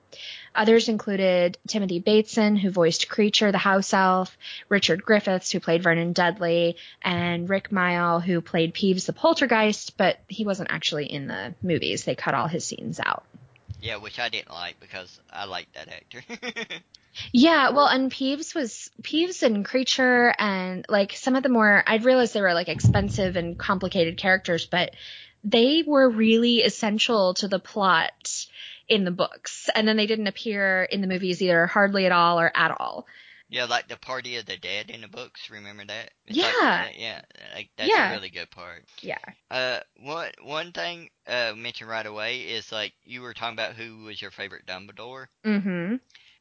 Others 0.55 0.89
included 0.89 1.59
Timothy 1.69 2.01
Bateson, 2.01 2.57
who 2.57 2.71
voiced 2.71 3.09
Kreacher, 3.09 3.53
the 3.53 3.59
house 3.59 3.95
elf, 3.95 4.37
Richard 4.69 5.05
Griffiths, 5.05 5.53
who 5.53 5.61
played 5.61 5.85
Vernon 5.85 6.13
Dudley, 6.13 6.77
and 7.03 7.49
Rik 7.49 7.71
Mayall, 7.71 8.21
who 8.21 8.41
played 8.41 8.75
Peeves 8.75 9.07
the 9.07 9.13
poltergeist, 9.13 9.97
but 9.97 10.19
he 10.27 10.45
wasn't 10.45 10.73
actually 10.73 11.07
in 11.07 11.29
the 11.29 11.55
movies. 11.63 12.05
They 12.05 12.17
cut 12.17 12.35
all 12.35 12.49
his 12.49 12.65
scenes 12.65 12.99
out. 12.99 13.25
Yeah, 13.81 13.97
which 13.97 14.19
I 14.19 14.29
didn't 14.29 14.51
like 14.51 14.81
because 14.81 15.21
I 15.33 15.45
liked 15.45 15.75
that 15.75 15.89
actor. 15.89 16.23
Yeah, 17.33 17.71
well, 17.71 17.87
and 17.87 18.11
Peeves 18.11 18.55
was 18.55 18.91
Peeves 19.03 19.43
and 19.43 19.65
Kreacher 19.65 20.33
and 20.39 20.85
like 20.89 21.13
some 21.13 21.37
of 21.37 21.43
the 21.43 21.49
more 21.49 21.83
I'd 21.87 22.05
realized 22.05 22.35
they 22.35 22.41
were 22.41 22.55
like 22.55 22.69
expensive 22.69 23.37
and 23.37 23.59
complicated 23.59 24.17
characters, 24.17 24.67
but 24.67 24.95
they 25.45 25.83
were 25.87 26.09
really 26.09 26.63
essential 26.63 27.35
to 27.35 27.49
the 27.49 27.59
plot 27.59 28.47
in 28.89 29.05
the 29.05 29.11
books. 29.11 29.69
And 29.75 29.87
then 29.87 29.97
they 29.97 30.07
didn't 30.07 30.27
appear 30.27 30.85
in 30.85 31.01
the 31.01 31.07
movies 31.07 31.43
either 31.43 31.67
hardly 31.67 32.07
at 32.07 32.13
all 32.13 32.41
or 32.41 32.51
at 32.55 32.71
all. 32.79 33.07
Yeah, 33.49 33.65
like 33.65 33.89
the 33.89 33.97
Party 33.97 34.37
of 34.37 34.47
the 34.47 34.57
Dead 34.57 34.91
in 34.91 35.01
the 35.03 35.09
books. 35.09 35.51
Remember 35.51 35.85
that? 35.87 36.11
Yeah. 36.27 36.85
Like, 36.87 36.99
yeah, 36.99 37.21
like 37.55 37.71
that's 37.77 37.91
Yeah. 37.91 38.11
a 38.11 38.15
really 38.15 38.31
good 38.31 38.51
part. 38.51 38.85
Yeah. 39.01 39.19
Uh, 39.51 39.81
one 40.03 40.31
one 40.43 40.73
thing 40.73 41.11
uh 41.27 41.53
mentioned 41.57 41.91
right 41.91 42.07
away 42.07 42.41
is 42.41 42.73
like 42.73 42.93
you 43.05 43.21
were 43.23 43.35
talking 43.35 43.55
about 43.55 43.75
who 43.75 44.05
was 44.05 44.21
your 44.21 44.31
favorite 44.31 44.67
Dumbledore. 44.67 45.27
Mm-hmm. 45.45 45.97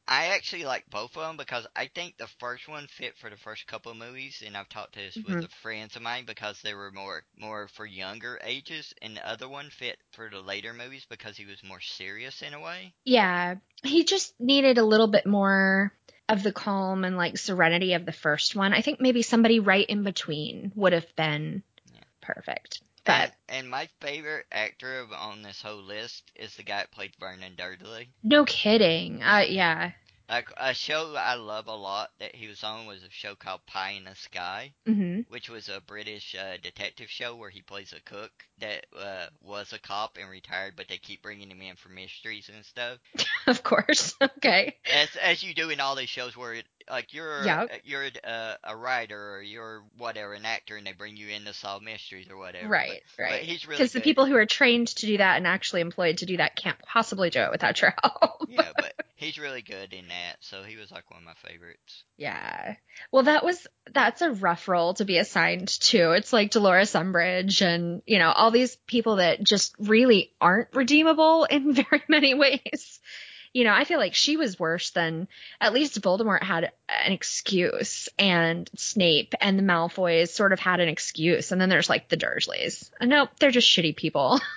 I 0.08 0.26
actually 0.28 0.64
like 0.64 0.84
both 0.90 1.16
of 1.16 1.22
them 1.22 1.36
because 1.36 1.66
I 1.76 1.88
think 1.94 2.16
the 2.16 2.26
first 2.38 2.66
one 2.68 2.86
fit 2.88 3.16
for 3.18 3.28
the 3.30 3.36
first 3.36 3.66
couple 3.66 3.92
of 3.92 3.98
movies, 3.98 4.42
and 4.44 4.56
I've 4.56 4.68
talked 4.68 4.94
to 4.94 5.00
this 5.00 5.16
Mhm. 5.16 5.26
with 5.26 5.42
the 5.42 5.48
friends 5.48 5.96
of 5.96 6.02
mine 6.02 6.24
because 6.26 6.60
they 6.62 6.74
were 6.74 6.90
more 6.92 7.24
more 7.36 7.68
for 7.68 7.84
younger 7.86 8.40
ages, 8.42 8.92
and 9.02 9.16
the 9.16 9.28
other 9.28 9.48
one 9.48 9.70
fit 9.70 9.98
for 10.12 10.28
the 10.30 10.40
later 10.40 10.72
movies 10.72 11.04
because 11.08 11.36
he 11.36 11.44
was 11.44 11.62
more 11.62 11.80
serious 11.80 12.42
in 12.42 12.54
a 12.54 12.60
way. 12.60 12.94
Yeah. 13.04 13.56
He 13.82 14.04
just 14.04 14.38
needed 14.40 14.78
a 14.78 14.84
little 14.84 15.08
bit 15.08 15.26
more 15.26 15.92
of 16.28 16.42
the 16.42 16.52
calm 16.52 17.04
and 17.04 17.16
like 17.16 17.38
serenity 17.38 17.94
of 17.94 18.04
the 18.04 18.12
first 18.12 18.54
one. 18.54 18.72
I 18.72 18.82
think 18.82 19.00
maybe 19.00 19.22
somebody 19.22 19.60
right 19.60 19.86
in 19.88 20.02
between 20.02 20.72
would 20.74 20.92
have 20.92 21.14
been 21.16 21.62
Yeah. 21.94 22.00
perfect. 22.20 22.82
But 23.04 23.14
And, 23.14 23.32
and 23.48 23.70
my 23.70 23.88
favorite 24.00 24.46
actor 24.52 25.06
on 25.16 25.42
this 25.42 25.62
whole 25.62 25.82
list 25.82 26.30
is 26.36 26.54
the 26.56 26.62
guy 26.62 26.78
that 26.78 26.90
played 26.92 27.12
Vernon 27.18 27.54
Dudley. 27.56 28.10
no 28.22 28.44
kidding. 28.44 29.22
Uh, 29.22 29.44
yeah. 29.48 29.92
Like 30.28 30.50
a 30.58 30.74
show 30.74 31.14
I 31.16 31.36
love 31.36 31.68
a 31.68 31.74
lot 31.74 32.10
that 32.18 32.34
he 32.34 32.48
was 32.48 32.62
on 32.62 32.84
was 32.86 33.02
a 33.02 33.10
show 33.10 33.34
called 33.34 33.64
Pie 33.64 33.92
in 33.92 34.04
the 34.04 34.14
Sky. 34.14 34.72
hmm 34.86 35.20
which 35.28 35.48
was 35.50 35.68
a 35.68 35.80
British 35.80 36.34
uh, 36.34 36.56
detective 36.62 37.08
show 37.10 37.34
where 37.36 37.50
he 37.50 37.60
plays 37.62 37.92
a 37.92 38.00
cook 38.00 38.32
that 38.60 38.86
uh, 38.98 39.26
was 39.42 39.72
a 39.72 39.78
cop 39.78 40.18
and 40.20 40.28
retired, 40.30 40.74
but 40.76 40.88
they 40.88 40.98
keep 40.98 41.22
bringing 41.22 41.50
him 41.50 41.60
in 41.62 41.76
for 41.76 41.88
mysteries 41.88 42.50
and 42.54 42.64
stuff. 42.64 42.98
Of 43.46 43.62
course. 43.62 44.14
okay. 44.22 44.76
As 44.94 45.08
as 45.16 45.42
you 45.42 45.54
do 45.54 45.70
in 45.70 45.80
all 45.80 45.94
these 45.96 46.10
shows 46.10 46.36
where 46.36 46.52
it, 46.52 46.66
like 46.90 47.14
you're 47.14 47.46
Yep. 47.46 47.70
uh, 47.72 47.76
you're 47.82 48.04
uh, 48.22 48.54
a 48.62 48.76
writer 48.76 49.36
or 49.36 49.40
you're 49.40 49.82
whatever 49.96 50.34
an 50.34 50.44
actor 50.44 50.76
and 50.76 50.86
they 50.86 50.92
bring 50.92 51.16
you 51.16 51.28
in 51.28 51.44
to 51.46 51.54
solve 51.54 51.82
mysteries 51.82 52.28
or 52.28 52.36
whatever. 52.36 52.68
Right. 52.68 53.00
But, 53.16 53.22
right. 53.22 53.30
But 53.30 53.40
he's 53.40 53.66
really 53.66 53.78
Because 53.78 53.92
the 53.92 54.02
people 54.02 54.26
who 54.26 54.36
are 54.36 54.44
trained 54.44 54.88
to 54.88 55.06
do 55.06 55.16
that 55.16 55.38
and 55.38 55.46
actually 55.46 55.80
employed 55.80 56.18
to 56.18 56.26
do 56.26 56.36
that 56.36 56.56
can't 56.56 56.78
possibly 56.82 57.30
do 57.30 57.40
it 57.40 57.50
without 57.50 57.80
your 57.80 57.94
help. 58.02 58.46
yeah, 58.50 58.70
but 58.76 58.92
he's 59.16 59.38
really 59.38 59.62
good 59.62 59.94
in 59.94 60.08
that. 60.08 60.36
So 60.40 60.62
he 60.62 60.76
was 60.76 60.90
like 60.90 61.10
one 61.10 61.20
of 61.20 61.24
my 61.24 61.48
favorites. 61.48 62.04
Yeah. 62.18 62.74
Well, 63.10 63.22
that 63.22 63.44
was 63.44 63.66
that's 63.94 64.20
a 64.20 64.32
rough 64.32 64.68
role 64.68 64.92
to 64.94 65.06
be 65.06 65.16
assigned 65.16 65.68
to. 65.68 66.12
It's 66.12 66.34
like 66.34 66.50
Dolores 66.50 66.92
Umbridge 66.92 67.62
and, 67.62 68.02
you 68.04 68.18
know, 68.18 68.30
all 68.30 68.47
these 68.50 68.76
people 68.86 69.16
that 69.16 69.42
just 69.42 69.74
really 69.78 70.32
aren't 70.40 70.74
redeemable 70.74 71.44
in 71.50 71.72
very 71.74 72.02
many 72.08 72.34
ways. 72.34 73.00
You 73.54 73.64
know, 73.64 73.72
I 73.72 73.84
feel 73.84 73.98
like 73.98 74.14
she 74.14 74.36
was 74.36 74.60
worse 74.60 74.90
than 74.90 75.26
at 75.60 75.72
least 75.72 76.00
Voldemort 76.00 76.42
had 76.42 76.70
an 76.88 77.12
excuse 77.12 78.08
and 78.18 78.68
Snape 78.76 79.34
and 79.40 79.58
the 79.58 79.62
Malfoys 79.62 80.28
sort 80.28 80.52
of 80.52 80.60
had 80.60 80.80
an 80.80 80.88
excuse. 80.88 81.50
And 81.50 81.60
then 81.60 81.70
there's 81.70 81.88
like 81.88 82.08
the 82.08 82.18
Dursleys. 82.18 82.90
Uh, 83.00 83.06
Nope, 83.06 83.30
they're 83.40 83.50
just 83.50 83.68
shitty 83.68 83.96
people. 83.96 84.40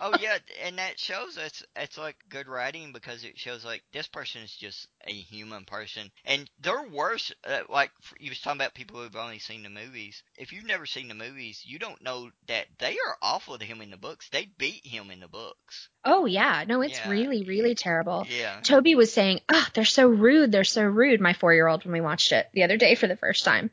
oh 0.00 0.14
yeah, 0.20 0.38
and 0.64 0.78
that 0.78 0.98
shows 0.98 1.36
it's 1.36 1.64
it's 1.76 1.98
like 1.98 2.16
good 2.28 2.48
writing 2.48 2.92
because 2.92 3.24
it 3.24 3.38
shows 3.38 3.64
like 3.64 3.82
this 3.92 4.06
person 4.08 4.42
is 4.42 4.54
just 4.54 4.88
a 5.06 5.12
human 5.12 5.64
person, 5.64 6.10
and 6.24 6.48
they're 6.60 6.88
worse. 6.92 7.32
Uh, 7.44 7.60
like 7.68 7.90
you 8.18 8.30
was 8.30 8.40
talking 8.40 8.60
about 8.60 8.74
people 8.74 9.00
who've 9.00 9.16
only 9.16 9.38
seen 9.38 9.62
the 9.62 9.70
movies. 9.70 10.22
If 10.36 10.52
you've 10.52 10.66
never 10.66 10.86
seen 10.86 11.08
the 11.08 11.14
movies, 11.14 11.62
you 11.64 11.78
don't 11.78 12.02
know 12.02 12.30
that 12.48 12.66
they 12.78 12.92
are 12.92 13.16
awful 13.22 13.58
to 13.58 13.64
him 13.64 13.80
in 13.80 13.90
the 13.90 13.96
books. 13.96 14.28
They 14.30 14.50
beat 14.58 14.86
him 14.86 15.10
in 15.10 15.20
the 15.20 15.28
books. 15.28 15.88
Oh 16.04 16.24
yeah. 16.26 16.64
No, 16.66 16.80
it's 16.80 16.98
Yeah. 16.98 17.10
really, 17.10 17.44
really 17.44 17.74
terrible. 17.74 18.26
Yeah. 18.28 18.60
Toby 18.62 18.94
was 18.94 19.12
saying, 19.12 19.40
"Ah, 19.48 19.68
they're 19.74 19.84
so 19.84 20.06
rude. 20.08 20.52
They're 20.52 20.64
so 20.64 20.82
rude." 20.82 21.20
My 21.20 21.32
four-year-old 21.34 21.84
when 21.84 21.92
we 21.92 22.00
watched 22.00 22.32
it 22.32 22.48
the 22.52 22.62
other 22.62 22.76
day 22.76 22.94
for 22.94 23.06
the 23.06 23.16
first 23.16 23.44
time, 23.44 23.70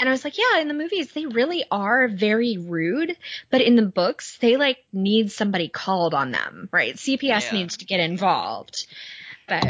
And 0.00 0.08
I 0.08 0.12
was 0.12 0.24
like, 0.24 0.38
yeah, 0.38 0.60
in 0.60 0.68
the 0.68 0.74
movies, 0.74 1.12
they 1.12 1.26
really 1.26 1.64
are 1.70 2.08
very 2.08 2.56
rude, 2.58 3.16
but 3.50 3.60
in 3.60 3.76
the 3.76 3.86
books, 3.86 4.38
they 4.40 4.56
like 4.56 4.78
need 4.92 5.30
somebody 5.30 5.68
called 5.68 6.14
on 6.14 6.32
them, 6.32 6.68
right? 6.72 6.96
CPS 6.96 7.52
Yeah. 7.52 7.52
needs 7.52 7.76
to 7.78 7.84
get 7.84 8.00
involved. 8.00 8.86
But 9.46 9.64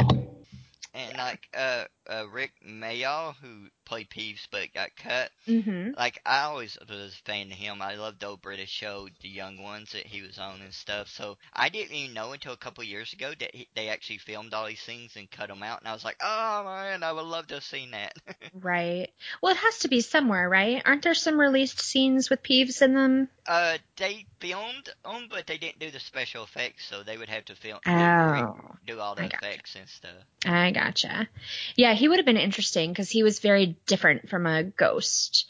And 0.95 1.17
like 1.19 1.49
uh, 1.57 1.85
uh 2.11 2.29
Rik 2.29 2.53
Mayall 2.67 3.35
who 3.37 3.69
played 3.85 4.11
Peeves 4.11 4.47
but 4.51 4.73
got 4.75 4.91
cut. 4.97 5.31
hmm 5.47 5.93
Like 5.97 6.21
I 6.27 6.43
always 6.43 6.79
was 6.89 7.15
a 7.15 7.23
fan 7.31 7.53
of 7.53 7.59
him. 7.59 7.83
I 7.83 7.95
loved 7.97 8.21
the 8.21 8.27
old 8.29 8.43
British 8.43 8.71
show, 8.71 9.09
The 9.21 9.29
Young 9.29 9.63
Ones 9.63 9.93
that 9.93 10.07
he 10.07 10.23
was 10.23 10.39
on 10.39 10.61
and 10.63 10.75
stuff. 10.75 11.09
So 11.09 11.39
I 11.55 11.69
didn't 11.69 11.95
even 11.95 12.15
know 12.15 12.33
until 12.33 12.53
a 12.53 12.57
couple 12.59 12.85
years 12.85 13.13
ago 13.13 13.33
that 13.39 13.55
he, 13.55 13.69
they 13.75 13.89
actually 13.89 14.19
filmed 14.19 14.55
all 14.55 14.67
these 14.67 14.83
things 14.83 15.17
and 15.17 15.31
cut 15.31 15.49
them 15.49 15.63
out. 15.63 15.81
And 15.81 15.89
I 15.89 15.93
was 15.93 16.05
like, 16.05 16.19
oh 16.23 16.65
man, 16.65 17.03
I 17.03 17.13
would 17.13 17.25
love 17.27 17.47
to 17.49 17.55
have 17.55 17.65
seen 17.65 17.93
that. 17.93 18.15
right. 18.63 19.09
Well, 19.43 19.53
it 19.53 19.59
has 19.59 19.79
to 19.81 19.89
be 19.89 20.01
somewhere, 20.01 20.49
right? 20.49 20.83
Aren't 20.85 21.03
there 21.03 21.15
some 21.15 21.41
released 21.41 21.81
scenes 21.81 22.31
with 22.31 22.43
Peeves 22.43 22.83
in 22.83 22.95
them? 22.95 23.29
uh, 23.47 23.79
they 23.97 24.27
filmed 24.41 24.89
them, 25.05 25.27
but 25.31 25.47
they 25.47 25.59
didn't 25.59 25.79
do 25.79 25.91
the 25.91 26.01
special 26.01 26.45
effects, 26.45 26.87
so 26.87 27.03
they 27.03 27.17
would 27.19 27.29
have 27.29 27.45
to 27.47 27.55
film 27.57 27.81
Oh, 27.87 28.57
do 28.87 29.01
all 29.01 29.15
the 29.15 29.27
effects 29.27 29.75
and 29.77 29.89
stuff. 29.89 30.25
I 30.45 30.71
gotcha. 30.71 31.29
Yeah, 31.77 31.95
he 32.01 32.09
would 32.09 32.19
have 32.19 32.27
been 32.27 32.37
interesting 32.37 32.91
because 32.91 33.11
he 33.11 33.23
was 33.23 33.39
very 33.39 33.77
different 33.87 34.31
from 34.31 34.47
a 34.47 34.65
ghost. 34.65 35.47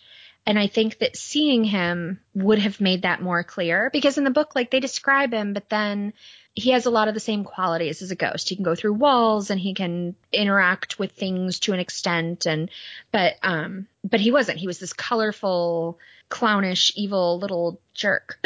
And 0.47 0.59
I 0.59 0.67
think 0.67 0.99
that 0.99 1.17
seeing 1.17 1.65
him 1.65 2.19
would 2.35 2.59
have 2.59 2.81
made 2.81 3.03
that 3.03 3.23
more 3.23 3.45
clear 3.45 3.89
because 3.93 4.19
in 4.19 4.25
the 4.25 4.31
book, 4.31 4.55
like 4.57 4.71
they 4.71 4.81
describe 4.81 5.33
him, 5.33 5.53
but 5.53 5.69
then 5.69 6.13
he 6.55 6.71
has 6.71 6.87
a 6.87 6.91
lot 6.91 7.07
of 7.07 7.15
the 7.15 7.21
same 7.21 7.45
qualities 7.45 8.03
as 8.03 8.11
a 8.11 8.17
ghost. 8.17 8.49
He 8.49 8.57
can 8.57 8.65
go 8.65 8.75
through 8.75 8.95
walls 8.95 9.51
and 9.51 9.61
he 9.61 9.75
can 9.75 10.17
interact 10.33 10.99
with 10.99 11.13
things 11.13 11.61
to 11.61 11.73
an 11.73 11.79
extent. 11.79 12.47
And, 12.47 12.69
but, 13.13 13.37
um, 13.45 13.87
but 14.03 14.19
he 14.19 14.33
wasn't. 14.33 14.59
He 14.59 14.67
was 14.67 14.81
this 14.81 14.93
colorful, 14.93 15.99
clownish, 16.31 16.93
evil 16.97 17.39
little 17.39 17.81
jerk 17.95 18.45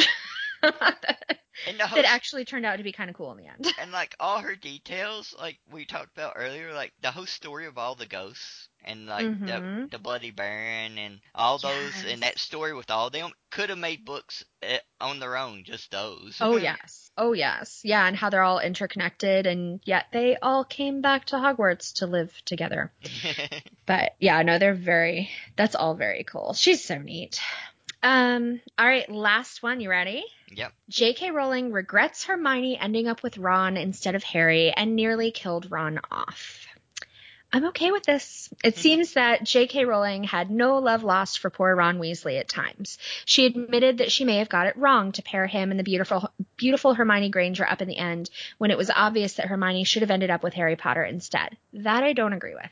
that 1.65 1.71
And 1.71 1.81
the 1.81 1.87
host, 1.87 2.05
actually 2.07 2.45
turned 2.45 2.67
out 2.67 2.77
to 2.77 2.83
be 2.83 2.93
kind 2.93 3.11
of 3.11 3.17
cool 3.17 3.33
in 3.33 3.39
the 3.39 3.47
end. 3.47 3.73
and 3.79 3.93
like 3.93 4.15
all 4.21 4.39
her 4.41 4.55
details, 4.57 5.35
like 5.39 5.59
we 5.71 5.85
talked 5.85 6.17
about 6.17 6.35
earlier, 6.37 6.73
like 6.73 6.93
the 7.01 7.11
whole 7.11 7.27
story 7.27 7.67
of 7.67 7.79
all 7.79 7.95
the 7.95 8.07
ghosts 8.07 8.69
and 8.85 9.07
like 9.07 9.27
the 9.47 9.53
Mhm. 9.53 9.91
the 9.91 9.99
Bloody 9.99 10.31
Baron 10.31 10.99
and 10.99 11.21
all 11.35 11.59
those 11.59 11.95
Yes. 11.95 12.05
and 12.13 12.23
that 12.23 12.39
story 12.39 12.75
with 12.75 12.91
all 12.91 13.11
them 13.11 13.31
could 13.51 13.71
have 13.71 13.79
made 13.79 14.05
books 14.05 14.45
eh, 14.63 14.79
on 15.01 15.21
their 15.21 15.37
own, 15.37 15.65
just 15.65 15.91
those. 15.91 16.37
Oh 16.41 16.57
yes. 16.59 17.11
Oh 17.17 17.33
yes. 17.33 17.81
Yeah, 17.85 18.07
and 18.07 18.17
how 18.17 18.29
they're 18.31 18.43
all 18.43 18.59
interconnected 18.61 19.47
and 19.47 19.81
yet 19.85 20.07
they 20.13 20.37
all 20.37 20.65
came 20.65 21.01
back 21.01 21.27
to 21.27 21.37
Hogwarts 21.37 21.95
to 21.95 22.07
live 22.07 22.33
together. 22.45 22.93
But 23.87 24.15
yeah, 24.19 24.41
no, 24.43 24.59
they're 24.59 24.75
very 24.75 25.31
that's 25.57 25.75
all 25.75 25.95
very 25.95 26.25
cool. 26.25 26.55
She's 26.55 26.83
so 26.85 26.97
neat. 26.99 27.39
Um, 28.03 28.61
all 28.79 28.87
right, 28.87 29.09
last 29.11 29.63
one. 29.63 29.81
You 29.81 29.91
ready? 29.91 30.25
Yep. 30.57 30.73
J.K. 30.89 31.31
Rowling 31.31 31.73
regrets 31.73 32.25
Hermione 32.25 32.79
ending 32.79 33.09
up 33.09 33.23
with 33.23 33.39
Ron 33.39 33.77
instead 33.77 34.15
of 34.15 34.23
Harry 34.23 34.73
and 34.73 34.97
nearly 34.97 35.31
killed 35.31 35.71
Ron 35.71 36.01
off. 36.11 36.67
I'm 37.55 37.67
okay 37.67 37.93
with 37.93 38.03
this. 38.03 38.53
It 38.65 38.77
seems 38.77 39.13
that 39.13 39.45
J.K. 39.45 39.85
Rowling 39.85 40.25
had 40.25 40.51
no 40.51 40.79
love 40.79 41.05
lost 41.05 41.39
for 41.39 41.51
poor 41.51 41.77
Ron 41.77 42.01
Weasley 42.01 42.41
at 42.41 42.49
times. 42.49 42.99
She 43.27 43.47
admitted 43.47 43.99
that 43.99 44.11
she 44.11 44.25
may 44.25 44.39
have 44.39 44.49
got 44.49 44.67
it 44.67 44.77
wrong 44.77 45.13
to 45.13 45.23
pair 45.23 45.47
him 45.47 45.71
and 45.71 45.79
the 45.79 45.85
beautiful, 45.85 46.29
beautiful 46.57 46.95
Hermione 46.95 47.29
Granger 47.29 47.65
up 47.65 47.81
in 47.81 47.87
the 47.87 47.97
end 47.97 48.29
when 48.59 48.73
it 48.73 48.77
was 48.77 48.91
obvious 48.91 49.35
that 49.35 49.47
Hermione 49.47 49.85
should 49.85 50.03
have 50.03 50.11
ended 50.11 50.31
up 50.31 50.43
with 50.43 50.55
Harry 50.55 50.75
Potter 50.75 51.05
instead. 51.05 51.57
That 51.75 52.03
I 52.03 52.13
don't 52.13 52.33
agree 52.33 52.55
with. 52.55 52.71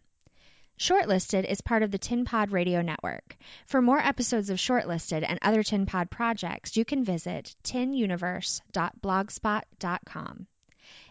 Shortlisted 0.77 1.45
is 1.45 1.61
part 1.61 1.85
of 1.85 1.93
the 1.93 1.99
Tin 1.99 2.25
Pod 2.25 2.51
Radio 2.51 2.83
Network. 2.83 3.37
For 3.67 3.81
more 3.81 4.01
episodes 4.01 4.51
of 4.51 4.59
Shortlisted 4.59 5.25
and 5.25 5.39
other 5.43 5.63
Tin 5.63 5.87
Pod 5.87 6.11
projects, 6.11 6.77
you 6.77 6.85
can 6.85 7.05
visit 7.05 7.55
tinuniverse.blogspot.com. 7.63 10.47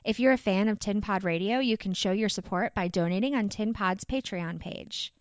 If 0.03 0.19
you're 0.19 0.33
a 0.33 0.37
fan 0.37 0.67
of 0.67 0.79
Tin 0.79 1.01
Pod 1.01 1.23
Radio, 1.23 1.59
you 1.59 1.77
can 1.77 1.93
show 1.93 2.11
your 2.11 2.29
support 2.29 2.73
by 2.73 2.87
donating 2.87 3.35
on 3.35 3.49
Tin 3.49 3.73
Pod's 3.73 4.03
Patreon 4.03 4.59
page. 4.59 5.13